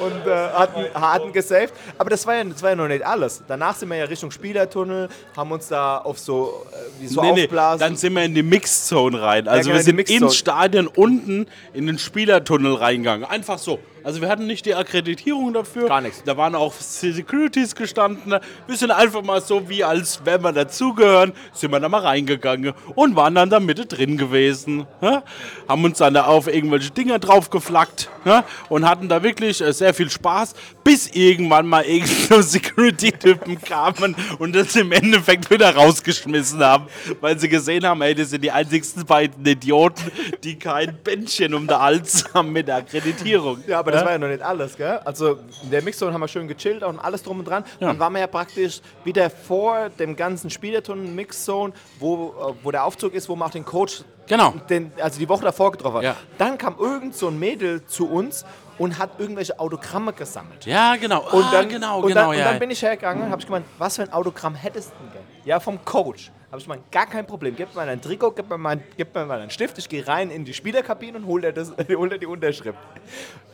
Und 0.02 0.26
äh, 0.26 0.30
hatten, 0.30 0.84
hatten 0.94 1.32
gesaved. 1.32 1.72
Aber 1.98 2.10
das 2.10 2.26
war, 2.26 2.34
ja, 2.36 2.44
das 2.44 2.62
war 2.62 2.70
ja 2.70 2.76
noch 2.76 2.88
nicht 2.88 3.04
alles. 3.04 3.42
Danach 3.46 3.76
sind 3.76 3.88
wir 3.90 3.96
ja 3.96 4.04
Richtung 4.04 4.30
Spielertunnel, 4.30 5.08
haben 5.36 5.52
uns 5.52 5.68
da 5.68 5.98
auf 5.98 6.18
so, 6.18 6.66
äh, 6.72 7.02
wie 7.02 7.06
so 7.06 7.22
Nee, 7.22 7.32
nee, 7.32 7.44
aufblasen. 7.44 7.80
dann 7.80 7.96
sind 7.96 8.14
wir 8.14 8.24
in 8.24 8.34
die 8.34 8.42
Mixzone 8.42 9.20
rein. 9.20 9.48
Also 9.48 9.68
genau, 9.70 9.78
wir 9.78 9.84
sind 9.84 10.10
ins 10.10 10.36
Stadion 10.36 10.86
unten 10.88 11.46
in 11.72 11.86
den 11.86 11.98
Spielertunnel 11.98 12.74
reingegangen. 12.74 13.24
Einfach 13.28 13.58
so. 13.58 13.78
Also 14.04 14.20
wir 14.20 14.28
hatten 14.28 14.46
nicht 14.46 14.66
die 14.66 14.74
Akkreditierung 14.74 15.52
dafür. 15.52 15.86
Gar 15.88 16.00
nichts. 16.00 16.22
Da 16.24 16.36
waren 16.36 16.54
auch 16.54 16.74
Securities 16.74 17.74
gestanden. 17.74 18.34
Wir 18.66 18.76
sind 18.76 18.90
einfach 18.90 19.22
mal 19.22 19.40
so, 19.40 19.68
wie 19.68 19.84
als 19.84 20.20
wenn 20.24 20.42
wir 20.42 20.52
dazugehören, 20.52 21.32
sind 21.52 21.70
wir 21.70 21.80
da 21.80 21.88
mal 21.88 22.00
reingegangen 22.00 22.74
und 22.94 23.16
waren 23.16 23.34
dann 23.34 23.50
da 23.50 23.60
Mitte 23.60 23.86
drin 23.86 24.16
gewesen. 24.16 24.86
Ja? 25.00 25.22
Haben 25.68 25.84
uns 25.84 25.98
dann 25.98 26.14
da 26.14 26.24
auf 26.24 26.48
irgendwelche 26.48 26.90
Dinger 26.90 27.18
draufgeflackt 27.18 28.10
ja? 28.24 28.44
und 28.68 28.88
hatten 28.88 29.08
da 29.08 29.22
wirklich 29.22 29.60
äh, 29.60 29.72
sehr 29.72 29.94
viel 29.94 30.10
Spaß, 30.10 30.54
bis 30.82 31.08
irgendwann 31.08 31.66
mal 31.66 31.84
irgendeine 31.84 32.42
Security-Typen 32.42 33.60
kamen 33.62 34.16
und 34.38 34.54
das 34.54 34.74
im 34.76 34.90
Endeffekt 34.92 35.50
wieder 35.50 35.74
rausgeschmissen 35.74 36.62
haben, 36.62 36.86
weil 37.20 37.38
sie 37.38 37.48
gesehen 37.48 37.86
haben, 37.86 38.02
ey, 38.02 38.14
das 38.14 38.30
sind 38.30 38.42
die 38.42 38.50
einzigsten 38.50 39.04
beiden 39.06 39.44
Idioten, 39.46 40.10
die 40.42 40.58
kein 40.58 40.96
Bändchen 41.04 41.54
um 41.54 41.66
den 41.66 41.78
Hals 41.78 42.24
haben 42.34 42.52
mit 42.52 42.68
der 42.68 42.76
Akkreditierung. 42.76 43.62
Ja, 43.66 43.78
aber 43.78 43.91
das 43.92 44.04
war 44.04 44.12
ja 44.12 44.18
noch 44.18 44.28
nicht 44.28 44.42
alles, 44.42 44.76
gell? 44.76 45.00
Also 45.04 45.38
in 45.62 45.70
der 45.70 45.82
Mixzone 45.82 46.12
haben 46.12 46.20
wir 46.20 46.28
schön 46.28 46.48
gechillt 46.48 46.82
und 46.82 46.98
alles 46.98 47.22
drum 47.22 47.38
und 47.40 47.46
dran. 47.46 47.64
Dann 47.80 47.98
waren 47.98 48.12
wir 48.12 48.20
ja 48.20 48.26
praktisch 48.26 48.80
wieder 49.04 49.30
vor 49.30 49.90
dem 49.90 50.16
ganzen 50.16 50.50
Spielertunnel 50.50 51.06
Mixzone, 51.08 51.72
wo, 51.98 52.28
äh, 52.28 52.54
wo 52.64 52.70
der 52.70 52.84
Aufzug 52.84 53.14
ist, 53.14 53.28
wo 53.28 53.36
man 53.36 53.48
auch 53.48 53.52
den 53.52 53.64
Coach, 53.64 54.02
Genau. 54.26 54.54
den, 54.70 54.92
also 55.00 55.18
die 55.18 55.28
Woche 55.28 55.44
davor 55.44 55.72
getroffen 55.72 55.96
hat. 55.96 56.04
Ja. 56.04 56.16
Dann 56.38 56.56
kam 56.56 56.76
irgend 56.78 57.14
so 57.14 57.28
ein 57.28 57.38
Mädel 57.38 57.84
zu 57.86 58.08
uns 58.08 58.44
und 58.78 58.98
hat 58.98 59.10
irgendwelche 59.18 59.58
Autogramme 59.58 60.12
gesammelt. 60.12 60.64
Ja, 60.64 60.96
genau. 60.96 61.22
Und 61.30 61.44
ah, 61.44 61.50
dann, 61.52 61.68
genau, 61.68 62.00
und 62.00 62.08
genau, 62.08 62.30
dann, 62.30 62.38
ja. 62.38 62.46
Und 62.46 62.52
dann 62.52 62.58
bin 62.58 62.70
ich 62.70 62.82
hergegangen 62.82 63.24
und 63.24 63.30
habe 63.30 63.40
ich 63.40 63.46
gemeint, 63.46 63.66
was 63.78 63.96
für 63.96 64.02
ein 64.02 64.12
Autogramm 64.12 64.54
hättest 64.54 64.90
du 64.90 65.04
denn? 65.12 65.22
Ja, 65.44 65.60
vom 65.60 65.84
Coach. 65.84 66.30
Habe 66.52 66.60
ich 66.60 66.66
gemeint, 66.66 66.92
gar 66.92 67.06
kein 67.06 67.26
Problem. 67.26 67.56
Gib 67.56 67.70
mir 67.70 67.76
mal 67.76 67.88
ein 67.88 68.02
Trikot, 68.02 68.32
gib 68.32 68.50
mir 68.50 68.58
mal, 68.58 68.78
gib 68.98 69.14
mir 69.14 69.24
mal 69.24 69.40
einen 69.40 69.50
Stift. 69.50 69.78
Ich 69.78 69.88
gehe 69.88 70.06
rein 70.06 70.30
in 70.30 70.44
die 70.44 70.52
Spielerkabine 70.52 71.16
und 71.16 71.24
hole 71.24 71.50
dir, 71.50 71.66
hol 71.96 72.10
dir 72.10 72.18
die 72.18 72.26
Unterschrift. 72.26 72.76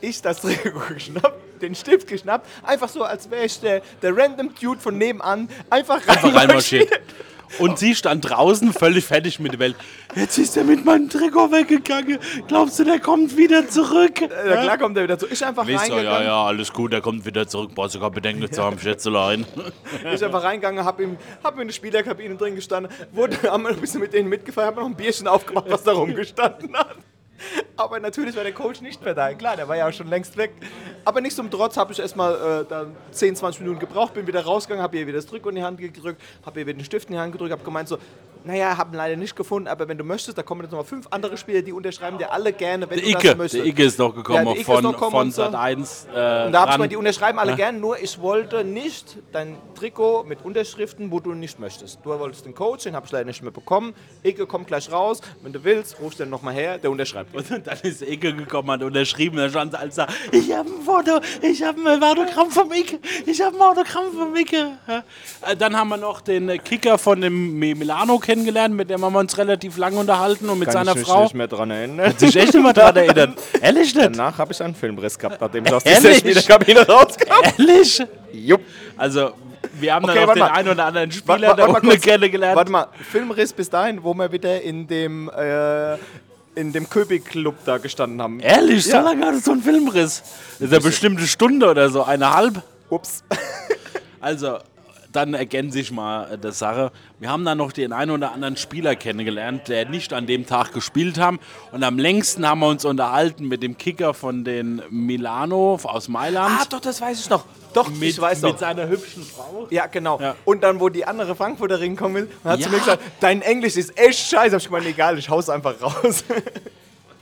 Ich 0.00 0.20
das 0.20 0.40
Trikot 0.40 0.80
geschnappt, 0.94 1.62
den 1.62 1.76
Stift 1.76 2.08
geschnappt, 2.08 2.48
einfach 2.64 2.88
so, 2.88 3.04
als 3.04 3.30
wäre 3.30 3.44
ich 3.44 3.60
der, 3.60 3.82
der 4.02 4.16
random 4.16 4.52
Dude 4.60 4.80
von 4.80 4.98
nebenan, 4.98 5.48
einfach, 5.70 6.04
einfach 6.08 6.34
reinmarschiert. 6.34 6.90
Und 7.58 7.78
sie 7.78 7.94
stand 7.94 8.28
draußen 8.28 8.72
völlig 8.72 9.04
fertig 9.04 9.40
mit 9.40 9.52
der 9.52 9.58
Welt. 9.58 9.76
Jetzt 10.14 10.38
ist 10.38 10.56
er 10.56 10.64
mit 10.64 10.84
meinem 10.84 11.08
Trikot 11.08 11.50
weggegangen. 11.50 12.18
Glaubst 12.46 12.78
du, 12.78 12.84
der 12.84 13.00
kommt 13.00 13.36
wieder 13.36 13.68
zurück? 13.68 14.20
Ja, 14.20 14.62
klar 14.62 14.78
kommt 14.78 14.96
er 14.96 15.04
wieder 15.04 15.18
zu. 15.18 15.26
Ich 15.26 15.44
einfach 15.44 15.66
so, 15.66 15.74
reingegangen, 15.74 16.04
ja, 16.04 16.22
ja, 16.22 16.44
alles 16.44 16.72
gut, 16.72 16.92
der 16.92 17.00
kommt 17.00 17.24
wieder 17.24 17.46
zurück. 17.46 17.72
Brauchst 17.74 17.94
sogar 17.94 18.10
Bedenken 18.10 18.50
zu 18.50 18.62
haben, 18.62 18.78
Schätzelein. 18.78 19.46
ich 20.14 20.24
einfach 20.24 20.42
reingegangen, 20.42 20.84
habe 20.84 21.02
ihm, 21.02 21.16
hab 21.42 21.58
in 21.58 21.68
der 21.68 21.74
Spielerkabine 21.74 22.36
drin 22.36 22.54
gestanden, 22.54 22.92
wurde, 23.12 23.36
haben 23.50 23.64
wir 23.64 23.70
ein 23.70 23.76
bisschen 23.76 24.00
mit 24.00 24.12
denen 24.12 24.28
mitgefeiert, 24.28 24.68
haben 24.68 24.76
noch 24.76 24.86
ein 24.86 24.94
Bierchen 24.94 25.26
aufgemacht, 25.26 25.66
was 25.68 25.82
da 25.82 25.92
rumgestanden 25.92 26.76
hat. 26.76 26.96
Aber 27.76 28.00
natürlich 28.00 28.36
war 28.36 28.42
der 28.42 28.52
Coach 28.52 28.80
nicht 28.80 29.02
mehr 29.04 29.14
da. 29.14 29.32
Klar, 29.34 29.56
der 29.56 29.68
war 29.68 29.76
ja 29.76 29.88
auch 29.88 29.92
schon 29.92 30.08
längst 30.08 30.36
weg. 30.36 30.52
Aber 31.04 31.20
nicht 31.20 31.36
zum 31.36 31.50
Trotz 31.50 31.76
habe 31.76 31.92
ich 31.92 31.98
erstmal 31.98 32.62
äh, 32.62 32.64
dann 32.68 32.96
10, 33.10 33.36
20 33.36 33.60
Minuten 33.60 33.80
gebraucht, 33.80 34.14
bin 34.14 34.26
wieder 34.26 34.44
rausgegangen, 34.44 34.82
habe 34.82 34.96
ihr 34.96 35.06
wieder 35.06 35.18
das 35.18 35.26
Trikot 35.26 35.50
in 35.50 35.56
die 35.56 35.62
Hand 35.62 35.78
gedrückt, 35.78 36.20
habe 36.44 36.60
ihr 36.60 36.66
wieder 36.66 36.78
den 36.78 36.84
Stift 36.84 37.08
in 37.08 37.14
die 37.14 37.18
Hand 37.18 37.32
gedrückt, 37.32 37.52
habe 37.52 37.64
gemeint 37.64 37.88
so, 37.88 37.98
naja, 38.44 38.76
haben 38.78 38.92
leider 38.94 39.16
nicht 39.16 39.36
gefunden, 39.36 39.68
aber 39.68 39.88
wenn 39.88 39.98
du 39.98 40.04
möchtest, 40.04 40.38
da 40.38 40.42
kommen 40.42 40.62
jetzt 40.62 40.70
noch 40.70 40.78
mal 40.78 40.84
fünf 40.84 41.06
andere 41.10 41.36
Spieler, 41.36 41.62
die 41.62 41.72
unterschreiben 41.72 42.18
dir 42.18 42.32
alle 42.32 42.52
gerne, 42.52 42.88
wenn 42.88 42.96
Der 42.98 43.04
du 43.06 43.10
Icke, 43.12 43.28
das 43.28 43.36
möchtest. 43.36 43.54
der 43.62 43.66
Icke 43.66 43.82
ist 43.84 43.98
noch 43.98 44.14
gekommen 44.14 44.54
Ja, 44.56 44.64
von, 44.64 44.82
noch 44.82 45.10
von. 45.10 45.30
Sat 45.30 45.54
1. 45.54 46.04
Äh, 46.06 46.08
Und 46.08 46.14
da 46.14 46.20
habe 46.22 46.52
ich 46.52 46.54
ran. 46.72 46.78
mal, 46.80 46.88
die 46.88 46.96
unterschreiben 46.96 47.38
alle 47.38 47.54
gern, 47.56 47.80
nur 47.80 47.98
ich 48.00 48.20
wollte 48.20 48.64
nicht 48.64 49.16
dein 49.32 49.56
Trikot 49.74 50.24
mit 50.24 50.44
Unterschriften, 50.44 51.10
wo 51.10 51.20
du 51.20 51.34
nicht 51.34 51.58
möchtest. 51.58 51.98
Du 52.04 52.10
wolltest 52.18 52.46
den 52.46 52.54
Coach, 52.54 52.84
den 52.84 52.94
habe 52.96 53.06
ich 53.06 53.12
leider 53.12 53.24
nicht 53.26 53.42
mehr 53.42 53.50
bekommen. 53.52 53.92
Icke 54.22 54.46
kommt 54.46 54.66
gleich 54.68 54.90
raus, 54.90 55.20
wenn 55.42 55.52
du 55.52 55.62
willst, 55.64 56.00
rufst 56.00 56.18
du 56.20 56.24
den 56.24 56.30
nochmal 56.30 56.54
her, 56.54 56.78
der 56.78 56.90
unterschreibt. 56.90 57.34
Und 57.36 57.50
dann 57.66 57.78
ist 57.82 58.02
Icke 58.02 58.32
gekommen, 58.34 58.70
hat 58.70 58.82
unterschrieben, 58.82 59.36
da 59.36 59.48
stand 59.48 59.74
als 59.74 59.96
da, 59.96 60.06
ich 60.32 60.52
habe 60.52 60.68
ein 60.70 60.82
Foto, 60.84 61.20
ich 61.42 61.62
habe 61.62 61.78
ein 61.90 62.02
Autogramm 62.02 62.50
vom 62.50 62.72
Icke, 62.72 62.98
ich 63.26 63.40
habe 63.42 63.56
ein 63.56 63.62
Autogramm 63.62 64.12
vom 64.12 64.34
Icke. 64.36 64.78
Ja. 64.86 65.02
Äh, 65.46 65.56
Dann 65.56 65.76
haben 65.76 65.88
wir 65.88 65.96
noch 65.96 66.20
den 66.20 66.48
Kicker 66.64 66.98
von 66.98 67.20
dem 67.20 67.58
Mi- 67.58 67.74
Milano 67.74 68.18
kennengelernt, 68.28 68.74
mit 68.74 68.90
dem 68.90 69.02
haben 69.04 69.12
wir 69.14 69.18
uns 69.20 69.36
relativ 69.38 69.76
lange 69.78 69.98
unterhalten 69.98 70.48
und 70.48 70.58
mit 70.58 70.70
seiner 70.70 70.94
Frau. 70.94 71.28
mehr 71.32 71.48
dran 71.48 71.70
erinnern. 71.70 72.12
Sich 72.16 72.36
echt 72.36 72.54
immer 72.54 72.72
daran 72.72 72.96
erinnert. 72.96 73.38
Ehrlich 73.60 73.94
nicht? 73.94 74.06
Danach 74.06 74.36
habe 74.38 74.52
ich 74.52 74.62
einen 74.62 74.74
Filmriss 74.74 75.18
gehabt, 75.18 75.40
nachdem 75.40 75.64
ich 75.64 75.72
aus 75.72 75.82
Ehrlich? 75.84 76.22
dieser 76.22 76.40
Spielerkabine 76.42 76.86
rauskam. 76.86 77.32
Ehrlich? 77.58 78.02
Jupp. 78.32 78.60
Also, 78.96 79.30
wir 79.80 79.94
haben 79.94 80.04
Okay, 80.04 80.14
dann 80.14 80.22
auch 80.24 80.28
warte 80.28 80.40
den 80.40 80.46
mal. 80.48 80.52
einen 80.58 80.68
oder 80.68 80.84
anderen 80.86 81.10
Spieler 81.12 81.28
warte, 81.28 81.42
da 81.42 81.48
warte, 81.48 81.62
mal 81.72 81.74
unten 81.78 81.88
kurz. 81.88 82.00
kennengelernt. 82.02 82.56
warte 82.56 82.70
mal, 82.72 82.86
Filmriss 83.10 83.52
bis 83.52 83.70
dahin, 83.70 84.02
wo 84.04 84.12
wir 84.14 84.30
wieder 84.30 84.60
in 84.60 84.86
dem, 84.86 85.30
äh, 85.30 85.94
in 86.54 86.72
dem 86.72 86.88
Köbig-Club 86.90 87.54
da 87.64 87.78
gestanden 87.78 88.20
haben. 88.20 88.40
Ehrlich, 88.40 88.84
so 88.84 88.90
Ja. 88.92 89.00
lange 89.00 89.24
hat 89.26 89.34
es 89.34 89.44
so 89.44 89.52
einen 89.52 89.62
Filmriss. 89.62 90.22
Das 90.58 90.68
ist 90.68 90.72
ja 90.72 90.78
bestimmt 90.80 91.18
eine 91.18 91.26
Stunde 91.26 91.68
oder 91.70 91.88
so, 91.88 92.02
eine 92.04 92.32
halb. 92.34 92.62
Ups. 92.90 93.22
Also, 94.20 94.58
dann 95.12 95.34
ergänze 95.34 95.80
ich 95.80 95.90
mal 95.90 96.32
äh, 96.32 96.38
die 96.38 96.52
Sache. 96.52 96.92
Wir 97.18 97.30
haben 97.30 97.44
dann 97.44 97.58
noch 97.58 97.72
den 97.72 97.92
einen 97.92 98.10
oder 98.10 98.32
anderen 98.32 98.56
Spieler 98.56 98.94
kennengelernt, 98.96 99.68
der 99.68 99.88
nicht 99.88 100.12
an 100.12 100.26
dem 100.26 100.46
Tag 100.46 100.72
gespielt 100.72 101.18
haben. 101.18 101.38
Und 101.72 101.82
am 101.82 101.98
längsten 101.98 102.46
haben 102.46 102.60
wir 102.60 102.68
uns 102.68 102.84
unterhalten 102.84 103.48
mit 103.48 103.62
dem 103.62 103.78
Kicker 103.78 104.14
von 104.14 104.44
den 104.44 104.82
Milano 104.90 105.78
aus 105.82 106.08
Mailand. 106.08 106.58
Ah, 106.60 106.64
doch, 106.68 106.80
das 106.80 107.00
weiß 107.00 107.20
ich 107.20 107.30
noch. 107.30 107.44
Doch, 107.74 107.88
mit, 107.90 108.02
ich 108.10 108.20
weiß 108.20 108.42
mit 108.42 108.52
noch. 108.52 108.58
seiner 108.58 108.88
hübschen 108.88 109.22
Frau. 109.24 109.66
Ja, 109.70 109.86
genau. 109.86 110.20
Ja. 110.20 110.34
Und 110.44 110.62
dann, 110.62 110.80
wo 110.80 110.88
die 110.88 111.04
andere 111.06 111.34
Frankfurterin 111.36 111.96
kommen, 111.96 112.28
hat 112.44 112.60
Ja. 112.60 112.66
sie 112.66 112.72
mir 112.72 112.78
gesagt, 112.80 113.02
dein 113.20 113.42
Englisch 113.42 113.76
ist 113.76 113.98
echt 113.98 114.18
scheiße. 114.30 114.54
Hab 114.54 114.60
ich 114.60 114.66
gemeint, 114.66 114.86
egal, 114.86 115.18
ich 115.18 115.28
hau's 115.28 115.48
einfach 115.50 115.74
raus. 115.80 116.24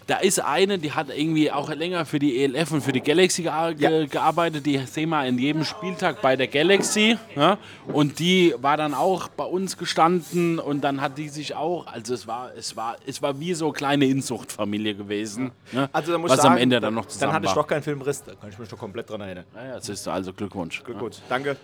Da 0.07 0.19
ist 0.19 0.39
eine, 0.39 0.79
die 0.79 0.93
hat 0.93 1.09
irgendwie 1.11 1.51
auch 1.51 1.69
länger 1.75 2.07
für 2.07 2.21
die 2.21 2.45
ELF 2.45 2.71
und 2.71 2.81
für 2.81 2.93
die 2.93 3.01
Galaxy 3.01 3.43
ge 3.43 3.51
Ja. 3.79 4.07
gearbeitet. 4.07 4.65
Die 4.65 4.79
sehen 4.87 5.09
wir 5.09 5.27
in 5.27 5.37
jedem 5.37 5.65
Spieltag 5.65 6.23
bei 6.23 6.37
der 6.37 6.47
Galaxy. 6.47 7.19
Ja? 7.35 7.59
Und 7.93 8.21
die 8.21 8.55
war 8.59 8.77
dann 8.77 8.95
auch 8.95 9.27
bei 9.27 9.43
uns 9.43 9.77
gestanden 9.77 10.61
und 10.61 10.83
dann 10.83 11.01
hat 11.01 11.19
die 11.19 11.29
sich 11.29 11.57
auch, 11.57 11.89
also 11.89 12.15
es 12.15 12.27
war, 12.29 12.51
es 12.57 12.77
war, 12.77 12.97
es 13.05 13.21
war 13.21 13.41
wie 13.41 13.53
so 13.55 13.67
eine 13.67 13.73
kleine 13.73 14.05
Inzuchtfamilie 14.07 14.95
gewesen. 14.95 15.51
Ne? 15.73 15.89
Also, 15.93 16.13
da 16.13 16.19
muss 16.19 16.31
was 16.31 16.39
ich 16.39 16.43
sagen, 16.43 16.55
am 16.55 16.61
Ende 16.61 16.79
dann 16.79 16.95
noch 16.95 17.07
zusammen 17.07 17.31
Dann 17.31 17.35
hatte 17.35 17.47
ich 17.47 17.57
war. 17.57 17.63
doch 17.65 17.69
keinen 17.69 17.83
Filmriss. 17.83 18.23
Da 18.23 18.35
kann 18.35 18.51
ich 18.51 18.59
mich 18.61 18.69
doch 18.69 18.79
komplett 18.79 19.11
dran 19.11 19.21
erinnern. 19.23 19.45
Ja, 19.57 19.65
ja, 19.67 19.75
das 19.75 19.89
ist 19.89 20.07
also 20.07 20.33
Glückwunsch. 20.33 20.85
Gut, 20.85 20.99
gut. 21.01 21.21
Danke. 21.29 21.57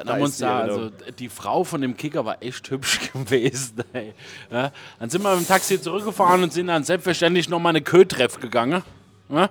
Dann 0.00 0.06
Da 0.06 0.12
haben 0.14 0.20
wir 0.20 0.24
uns 0.24 0.38
da, 0.38 0.60
also 0.60 0.90
die 1.18 1.28
Frau 1.28 1.62
von 1.64 1.82
dem 1.82 1.96
Kicker 1.96 2.24
war 2.24 2.42
echt 2.42 2.70
hübsch 2.70 3.00
gewesen. 3.12 3.84
Ey. 3.92 4.14
Ja, 4.50 4.72
dann 4.98 5.10
sind 5.10 5.22
wir 5.22 5.30
mit 5.36 5.44
dem 5.44 5.48
Taxi 5.48 5.80
zurückgefahren 5.80 6.42
und 6.42 6.52
sind 6.52 6.68
dann 6.68 6.84
selbstverständlich 6.84 7.48
nochmal 7.48 7.70
eine 7.70 7.82
Kö-Treff 7.82 8.40
gegangen. 8.40 8.82
Ja, 9.28 9.50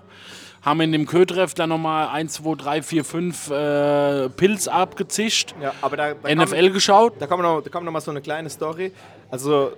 haben 0.61 0.81
in 0.81 0.91
dem 0.91 1.05
Kö-Treff 1.05 1.53
dann 1.53 1.69
nochmal 1.69 2.07
1, 2.09 2.33
2, 2.33 2.55
3, 2.55 2.81
4, 2.81 3.05
5 3.05 3.49
äh, 3.51 4.29
Pilz 4.29 4.67
abgezischt, 4.67 5.53
Ja, 5.61 5.73
aber 5.81 5.97
da, 5.97 6.13
da 6.15 6.35
NFL 6.35 6.71
geschaut. 6.71 7.13
Da 7.19 7.27
kommt 7.27 7.43
noch, 7.43 7.61
da 7.61 7.69
kommt 7.69 7.85
noch 7.85 7.91
mal 7.91 8.01
so 8.01 8.11
eine 8.11 8.21
kleine 8.21 8.49
Story. 8.49 8.91
Also, 9.29 9.73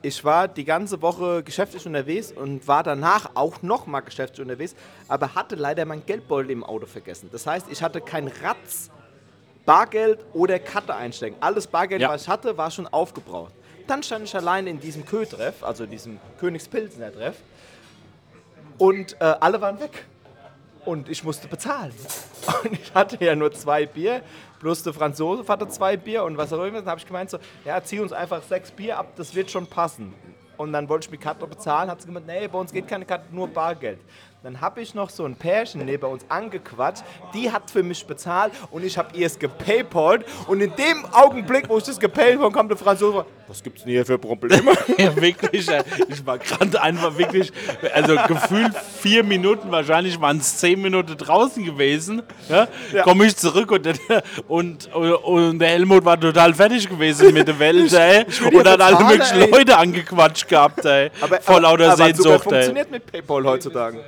ich 0.00 0.24
war 0.24 0.48
die 0.48 0.64
ganze 0.64 1.00
Woche 1.02 1.44
geschäftlich 1.44 1.86
unterwegs 1.86 2.32
und 2.32 2.66
war 2.66 2.82
danach 2.82 3.30
auch 3.34 3.62
noch 3.62 3.86
mal 3.86 4.00
geschäftlich 4.00 4.40
unterwegs, 4.40 4.74
aber 5.06 5.36
hatte 5.36 5.54
leider 5.54 5.84
mein 5.84 6.04
Geldbeutel 6.04 6.50
im 6.50 6.64
Auto 6.64 6.86
vergessen. 6.86 7.28
Das 7.30 7.46
heißt, 7.46 7.66
ich 7.70 7.82
hatte 7.82 8.00
kein 8.00 8.26
Ratz, 8.26 8.90
Bargeld 9.64 10.18
oder 10.32 10.58
Karte 10.58 10.94
einstecken. 10.94 11.36
Alles 11.40 11.66
Bargeld, 11.66 12.00
Ja. 12.02 12.08
was 12.08 12.22
ich 12.22 12.28
hatte, 12.28 12.56
war 12.56 12.70
schon 12.70 12.86
aufgebraucht. 12.86 13.52
Dann 13.86 14.02
stand 14.02 14.24
ich 14.24 14.34
allein 14.34 14.66
in 14.66 14.80
diesem 14.80 15.04
Kö-Treff, 15.04 15.62
also 15.62 15.86
diesem 15.86 16.18
Königspilsner 16.38 17.12
Treff, 17.12 17.36
und 18.78 19.14
äh, 19.20 19.24
alle 19.40 19.60
waren 19.60 19.78
weg. 19.80 20.04
Und 20.84 21.08
ich 21.08 21.22
musste 21.22 21.46
bezahlen. 21.46 21.92
Und 22.64 22.72
ich 22.72 22.92
hatte 22.92 23.24
ja 23.24 23.36
nur 23.36 23.52
zwei 23.52 23.86
Bier, 23.86 24.20
plus 24.58 24.82
der 24.82 24.92
Franzose 24.92 25.46
hatte 25.46 25.68
zwei 25.68 25.96
Bier 25.96 26.24
und 26.24 26.36
was 26.36 26.52
auch 26.52 26.64
immer. 26.64 26.78
Dann 26.80 26.86
habe 26.88 26.98
ich 26.98 27.06
gemeint 27.06 27.30
so, 27.30 27.38
ja, 27.64 27.80
zieh 27.84 28.00
uns 28.00 28.12
einfach 28.12 28.42
sechs 28.42 28.72
Bier 28.72 28.98
ab, 28.98 29.12
das 29.16 29.32
wird 29.32 29.48
schon 29.48 29.64
passen. 29.68 30.12
Und 30.56 30.72
dann 30.72 30.88
wollte 30.88 31.06
ich 31.06 31.10
mit 31.12 31.20
Karte 31.20 31.46
bezahlen, 31.46 31.88
hat 31.88 32.00
sie 32.00 32.08
gemeint, 32.08 32.26
nee, 32.26 32.48
bei 32.48 32.58
uns 32.58 32.72
geht 32.72 32.88
keine 32.88 33.04
Karte, 33.04 33.26
nur 33.32 33.46
Bargeld. 33.46 34.00
Dann 34.42 34.60
habe 34.60 34.80
ich 34.80 34.92
noch 34.94 35.08
so 35.08 35.24
ein 35.24 35.36
Pärchen 35.36 35.84
neben 35.84 36.04
uns 36.04 36.24
angequatscht, 36.28 37.04
die 37.32 37.52
hat 37.52 37.70
für 37.70 37.84
mich 37.84 38.04
bezahlt 38.04 38.52
und 38.72 38.84
ich 38.84 38.98
habe 38.98 39.16
ihr 39.16 39.26
es 39.26 39.38
gepaypalt. 39.38 40.24
Und 40.48 40.60
in 40.60 40.72
dem 40.74 41.04
Augenblick, 41.12 41.68
wo 41.68 41.78
ich 41.78 41.84
das 41.84 42.00
gepaypalt 42.00 42.40
habe, 42.40 42.52
kam 42.52 42.66
der 42.66 42.76
Franzose, 42.76 43.24
was 43.46 43.62
gibt's 43.62 43.82
denn 43.84 43.92
hier 43.92 44.04
für 44.04 44.18
Probleme? 44.18 44.72
Ja, 44.98 45.14
wirklich. 45.16 45.68
Ich 46.08 46.26
war 46.26 46.38
gerade 46.38 46.80
einfach 46.82 47.16
wirklich, 47.16 47.52
also 47.94 48.16
gefühlt 48.26 48.72
vier 49.00 49.22
Minuten, 49.22 49.70
wahrscheinlich 49.70 50.20
waren 50.20 50.38
es 50.38 50.56
zehn 50.58 50.80
Minuten 50.82 51.16
draußen 51.16 51.64
gewesen. 51.64 52.22
Ja? 52.48 52.66
Komme 53.04 53.26
ich 53.26 53.36
zurück 53.36 53.70
und, 53.70 53.86
der- 53.86 54.22
und, 54.48 54.92
und 54.94 55.58
der 55.60 55.68
Helmut 55.68 56.04
war 56.04 56.18
total 56.18 56.52
fertig 56.54 56.88
gewesen 56.88 57.32
mit 57.32 57.46
der 57.46 57.58
Welt. 57.60 57.92
Ey. 57.92 58.26
will 58.26 58.56
Und 58.58 58.66
ja 58.66 58.72
hat 58.72 58.80
alle 58.80 59.04
möglichen. 59.04 59.50
Leute 59.50 59.76
angequatscht 59.76 60.48
gehabt. 60.48 60.84
Ey. 60.84 61.10
Vor 61.42 61.60
lauter 61.60 61.84
aber 61.92 61.96
sogar 61.96 62.06
Sehnsucht. 62.14 62.32
Ey. 62.32 62.38
funktioniert 62.52 62.90
mit 62.90 63.06
Paypal 63.06 63.44
heutzutage. 63.44 64.04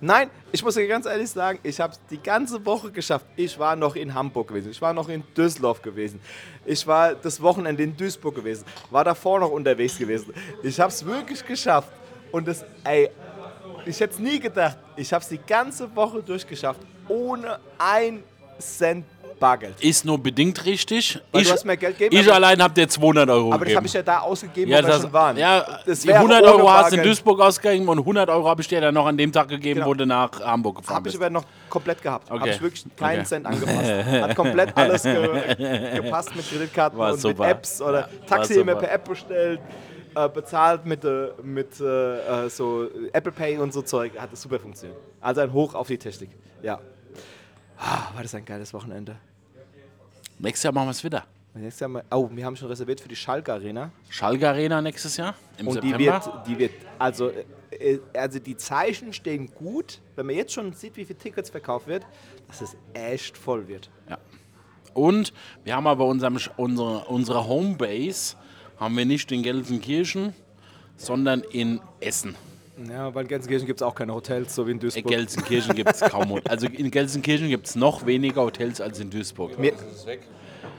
Nein, 0.00 0.30
ich 0.52 0.62
muss 0.62 0.74
dir 0.74 0.86
ganz 0.86 1.06
ehrlich 1.06 1.30
sagen, 1.30 1.58
ich 1.62 1.80
habe 1.80 1.92
es 1.92 2.00
die 2.10 2.22
ganze 2.22 2.64
Woche 2.64 2.90
geschafft. 2.90 3.26
Ich 3.36 3.58
war 3.58 3.76
noch 3.76 3.96
in 3.96 4.14
Hamburg 4.14 4.48
gewesen, 4.48 4.70
ich 4.70 4.80
war 4.80 4.92
noch 4.92 5.08
in 5.08 5.22
Düsseldorf 5.36 5.82
gewesen, 5.82 6.20
ich 6.64 6.86
war 6.86 7.14
das 7.14 7.40
Wochenende 7.40 7.82
in 7.82 7.96
Duisburg 7.96 8.34
gewesen, 8.34 8.64
war 8.90 9.04
davor 9.04 9.40
noch 9.40 9.50
unterwegs 9.50 9.98
gewesen. 9.98 10.32
Ich 10.62 10.78
habe 10.80 10.90
es 10.90 11.04
wirklich 11.04 11.44
geschafft. 11.44 11.90
Und 12.32 12.48
das, 12.48 12.64
ey, 12.82 13.10
ich 13.86 14.00
hätte 14.00 14.14
es 14.14 14.18
nie 14.18 14.40
gedacht, 14.40 14.76
ich 14.96 15.12
habe 15.12 15.22
es 15.22 15.28
die 15.28 15.38
ganze 15.38 15.94
Woche 15.94 16.22
durchgeschafft, 16.22 16.80
ohne 17.08 17.60
ein 17.78 18.24
Cent 18.58 19.04
Bargeld. 19.38 19.80
Ist 19.82 20.04
nur 20.04 20.18
bedingt 20.18 20.64
richtig. 20.64 21.20
Weil 21.32 21.42
ich 21.42 21.48
du 21.48 21.54
hast 21.54 21.64
mir 21.64 21.76
Geld 21.76 21.98
gegeben, 21.98 22.20
ich 22.20 22.26
aber- 22.26 22.36
allein 22.36 22.62
habe 22.62 22.74
dir 22.74 22.88
200 22.88 23.28
Euro 23.28 23.46
Aber 23.48 23.50
das 23.50 23.60
gegeben. 23.60 23.76
habe 23.76 23.86
ich 23.86 23.92
ja 23.92 24.02
da 24.02 24.18
ausgegeben, 24.20 24.70
ja, 24.70 24.78
wo 24.78 24.82
wir 24.86 24.88
das, 24.92 25.02
schon 25.02 25.12
waren. 25.12 25.36
ja 25.36 25.80
das 25.84 26.00
die 26.00 26.08
wäre 26.08 26.18
100 26.18 26.42
ohne 26.42 26.52
Euro 26.54 26.70
hast 26.72 26.92
du 26.92 26.96
in. 26.96 27.02
Duisburg 27.02 27.40
ausgegeben 27.40 27.88
und 27.88 27.98
100 27.98 28.28
Euro 28.30 28.48
habe 28.48 28.62
ich 28.62 28.68
dir 28.68 28.80
dann 28.80 28.94
noch 28.94 29.06
an 29.06 29.16
dem 29.16 29.32
Tag 29.32 29.48
gegeben, 29.48 29.80
Genau. 29.80 29.86
wo 29.86 29.94
du 29.94 30.06
nach 30.06 30.40
Hamburg 30.40 30.76
gefahren 30.78 30.96
Habe 30.96 31.08
ich 31.08 31.14
bist. 31.14 31.22
aber 31.22 31.30
noch 31.30 31.44
komplett 31.68 32.02
gehabt. 32.02 32.30
Habe 32.30 32.40
Okay. 32.40 32.50
ich 32.50 32.62
wirklich 32.62 32.84
keinen 32.96 33.18
Okay. 33.20 33.26
Cent 33.28 33.46
angepasst. 33.46 33.92
Hat 34.22 34.36
komplett 34.36 34.76
alles 34.76 35.02
ge 35.02 35.94
gepasst 35.96 36.34
mit 36.36 36.48
Kreditkarten 36.48 36.98
War 36.98 37.12
und 37.12 37.20
super. 37.20 37.42
mit 37.44 37.50
Apps 37.52 37.80
oder 37.82 38.00
Ja, 38.00 38.08
Taxi 38.26 38.54
immer 38.60 38.74
per 38.76 38.90
App 38.92 39.04
bestellt, 39.08 39.60
äh, 40.14 40.28
bezahlt 40.28 40.86
mit, 40.86 41.04
äh, 41.04 41.28
mit 41.42 41.80
äh, 41.80 42.48
so 42.48 42.86
Apple 43.12 43.32
Pay 43.32 43.58
und 43.58 43.72
so 43.72 43.82
Zeug. 43.82 44.12
Hat 44.18 44.32
das 44.32 44.42
super 44.42 44.58
funktioniert. 44.58 44.98
Also 45.20 45.40
ein 45.40 45.52
Hoch 45.52 45.74
auf 45.74 45.86
die 45.88 45.98
Technik. 45.98 46.30
Ja. 46.62 46.78
Ah, 47.78 48.14
war 48.14 48.22
das 48.22 48.34
ein 48.34 48.44
geiles 48.44 48.72
Wochenende. 48.72 49.16
Nächstes 50.38 50.64
Jahr 50.64 50.72
machen 50.72 50.86
wir 50.86 50.90
es 50.92 51.04
wieder. 51.04 51.24
Nächstes 51.54 51.80
Jahr 51.80 51.88
mal, 51.88 52.04
oh, 52.10 52.28
wir 52.32 52.44
haben 52.44 52.56
schon 52.56 52.68
reserviert 52.68 53.00
für 53.00 53.08
die 53.08 53.16
Schalke 53.16 53.52
Arena. 53.52 53.92
Schalke 54.08 54.48
Arena 54.48 54.82
nächstes 54.82 55.16
Jahr 55.16 55.34
im 55.56 55.68
Und 55.68 55.82
die 55.82 55.90
September. 55.90 56.24
wird, 56.24 56.46
die 56.48 56.58
wird, 56.58 56.72
also, 56.98 57.30
äh, 57.70 57.98
also 58.12 58.40
die 58.40 58.56
Zeichen 58.56 59.12
stehen 59.12 59.54
gut. 59.54 60.00
Wenn 60.16 60.26
man 60.26 60.34
jetzt 60.34 60.52
schon 60.52 60.72
sieht, 60.72 60.96
wie 60.96 61.04
viele 61.04 61.18
Tickets 61.18 61.50
verkauft 61.50 61.86
wird, 61.86 62.04
dass 62.48 62.60
es 62.60 62.76
echt 62.92 63.38
voll 63.38 63.68
wird. 63.68 63.88
Ja. 64.08 64.18
Und 64.94 65.32
wir 65.62 65.76
haben 65.76 65.86
aber 65.86 66.06
unserem, 66.06 66.38
unsere, 66.56 67.04
unsere 67.04 67.46
Homebase 67.46 68.36
haben 68.78 68.96
wir 68.96 69.04
nicht 69.04 69.30
in 69.30 69.42
Gelsenkirchen, 69.42 70.34
sondern 70.96 71.42
in 71.42 71.80
Essen. 72.00 72.34
Ja, 72.88 73.14
weil 73.14 73.22
in 73.22 73.28
Gelsenkirchen 73.28 73.66
gibt 73.66 73.80
es 73.80 73.82
auch 73.82 73.94
keine 73.94 74.14
Hotels, 74.14 74.54
so 74.54 74.66
wie 74.66 74.72
in 74.72 74.76
In 74.76 74.80
Duisburg. 74.80 75.06
Gelsenkirchen 75.06 75.74
gibt 75.74 75.94
es 75.94 76.00
kaum 76.00 76.30
Hotels. 76.30 76.46
Also 76.50 76.66
in 76.66 76.90
Gelsenkirchen 76.90 77.48
gibt 77.48 77.66
es 77.66 77.76
noch 77.76 78.04
weniger 78.04 78.42
Hotels 78.42 78.80
als 78.80 78.98
in 78.98 79.10
Duisburg. 79.10 79.58
Mir, 79.58 79.72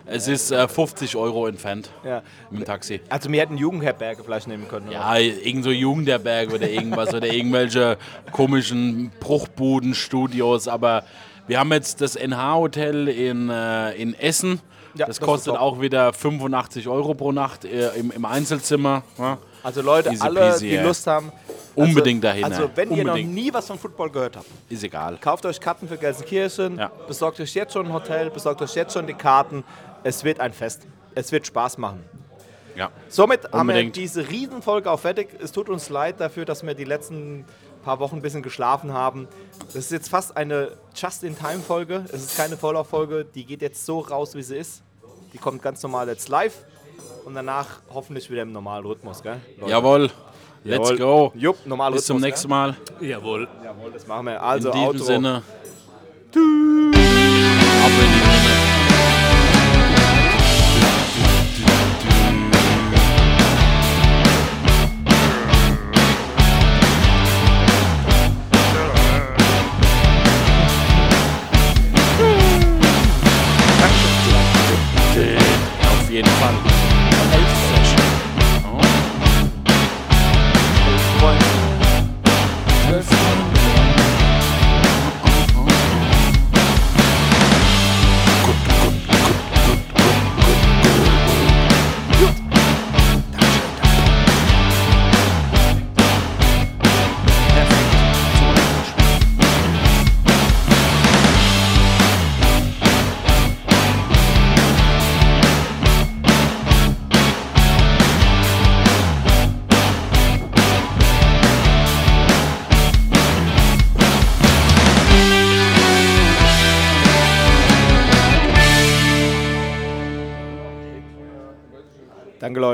Es 0.05 0.27
ist 0.27 0.51
äh, 0.51 0.67
50 0.67 1.15
Euro 1.15 1.47
entfernt 1.47 1.89
ja. 2.03 2.21
mit 2.49 2.61
dem 2.61 2.65
Taxi. 2.65 2.99
Also 3.09 3.31
wir 3.31 3.39
hätten 3.39 3.57
Jugendherberge 3.57 4.23
vielleicht 4.23 4.47
nehmen 4.47 4.67
können. 4.67 4.89
oder? 4.89 4.95
Ja, 4.95 5.17
irgend 5.17 5.63
so 5.63 5.71
Jugenderberg 5.71 6.53
oder 6.53 6.69
irgendwas 6.69 7.13
oder 7.13 7.31
irgendwelche 7.31 7.97
komischen 8.31 9.11
Bruchbuden-Studios. 9.21 10.67
Aber 10.67 11.03
wir 11.47 11.59
haben 11.59 11.71
jetzt 11.71 12.01
das 12.01 12.15
NH-Hotel 12.15 13.07
in, 13.07 13.49
äh, 13.49 13.93
in 13.93 14.13
Essen. 14.15 14.59
Ja, 14.95 15.07
das 15.07 15.17
das 15.17 15.25
kostet 15.25 15.55
auch 15.55 15.81
wieder 15.81 16.13
85 16.13 16.87
Euro 16.87 17.13
pro 17.15 17.31
Nacht 17.31 17.65
äh, 17.65 17.89
im, 17.95 18.11
im 18.11 18.25
Einzelzimmer. 18.25 19.03
Ja. 19.17 19.37
Also 19.61 19.81
Leute, 19.81 20.09
Easy 20.09 20.21
alle, 20.21 20.51
peasy, 20.51 20.69
die 20.69 20.75
ja. 20.75 20.83
Lust 20.83 21.07
haben. 21.07 21.31
Unbedingt 21.75 22.23
also, 22.25 22.39
dahin, 22.41 22.43
Also 22.45 22.69
wenn 22.75 22.91
ihr 22.91 23.03
noch 23.03 23.13
Unbedingt. 23.13 23.33
nie 23.33 23.53
was 23.53 23.67
von 23.67 23.77
Football 23.77 24.09
gehört 24.09 24.37
habt, 24.37 24.47
Ist 24.69 24.83
egal. 24.83 25.17
kauft 25.21 25.45
euch 25.45 25.59
Karten 25.59 25.87
für 25.87 25.97
Gelsenkirchen, 25.97 26.77
Ja. 26.77 26.91
besorgt 27.07 27.39
euch 27.39 27.53
jetzt 27.53 27.73
schon 27.73 27.87
ein 27.87 27.93
Hotel, 27.93 28.29
besorgt 28.29 28.61
euch 28.61 28.73
jetzt 28.75 28.93
schon 28.93 29.07
die 29.07 29.13
Karten. 29.13 29.63
Es 30.03 30.23
wird 30.23 30.39
ein 30.39 30.53
Fest. 30.53 30.83
Es 31.15 31.31
wird 31.31 31.45
Spaß 31.47 31.77
machen. 31.77 32.03
Ja. 32.75 32.89
Somit 33.07 33.45
haben 33.45 33.53
wir 33.53 33.59
Unbedingt. 33.61 33.95
diese 33.95 34.27
Riesenfolge 34.29 34.91
auch 34.91 34.99
fertig. 34.99 35.29
Es 35.41 35.51
tut 35.53 35.69
uns 35.69 35.89
leid 35.89 36.19
dafür, 36.19 36.43
dass 36.45 36.65
wir 36.65 36.73
die 36.73 36.83
letzten 36.83 37.45
paar 37.83 37.99
Wochen 37.99 38.17
ein 38.17 38.21
bisschen 38.21 38.41
geschlafen 38.43 38.93
haben. 38.93 39.27
Das 39.67 39.75
ist 39.75 39.91
jetzt 39.91 40.09
fast 40.09 40.35
eine 40.35 40.71
Just-in-Time-Folge. 40.93 42.05
Es 42.11 42.23
ist 42.23 42.35
keine 42.37 42.57
Vorlauffolge. 42.57 43.25
Die 43.25 43.45
geht 43.45 43.61
jetzt 43.61 43.85
so 43.85 43.99
raus, 43.99 44.35
wie 44.35 44.43
sie 44.43 44.57
ist. 44.57 44.81
Die 45.33 45.37
kommt 45.37 45.61
ganz 45.61 45.81
normal 45.83 46.07
jetzt 46.09 46.27
live. 46.29 46.65
Und 47.23 47.33
danach 47.35 47.81
hoffentlich 47.93 48.29
wieder 48.29 48.41
im 48.43 48.51
normalen 48.51 48.85
Rhythmus, 48.85 49.23
gell? 49.23 49.39
Leute? 49.57 49.71
Jawohl. 49.71 50.11
Let's 50.67 50.89
Jawohl. 50.89 50.97
go. 50.97 51.31
Jupp, 51.35 51.63
normaler 51.67 51.95
Bis 51.95 52.05
zum 52.05 52.19
nächsten 52.19 52.49
Mal. 52.49 52.75
Jawohl. 52.99 53.45
Gell? 53.45 53.65
Jawohl, 53.65 53.91
das 53.91 54.07
machen 54.07 54.25
wir. 54.25 54.41
Also, 54.41 54.69
In 54.69 54.73
diesem 54.73 54.87
Outro. 54.87 55.03
Sinne. 55.05 55.35
Ab 55.35 57.14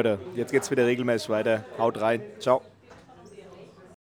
Leute. 0.02 0.20
Jetzt 0.36 0.52
geht's 0.52 0.72
wieder 0.72 0.86
regelmäßig 0.86 1.30
weiter. 1.30 1.64
Haut 1.78 2.02
rein. 2.02 2.22
Ciao. 2.40 2.62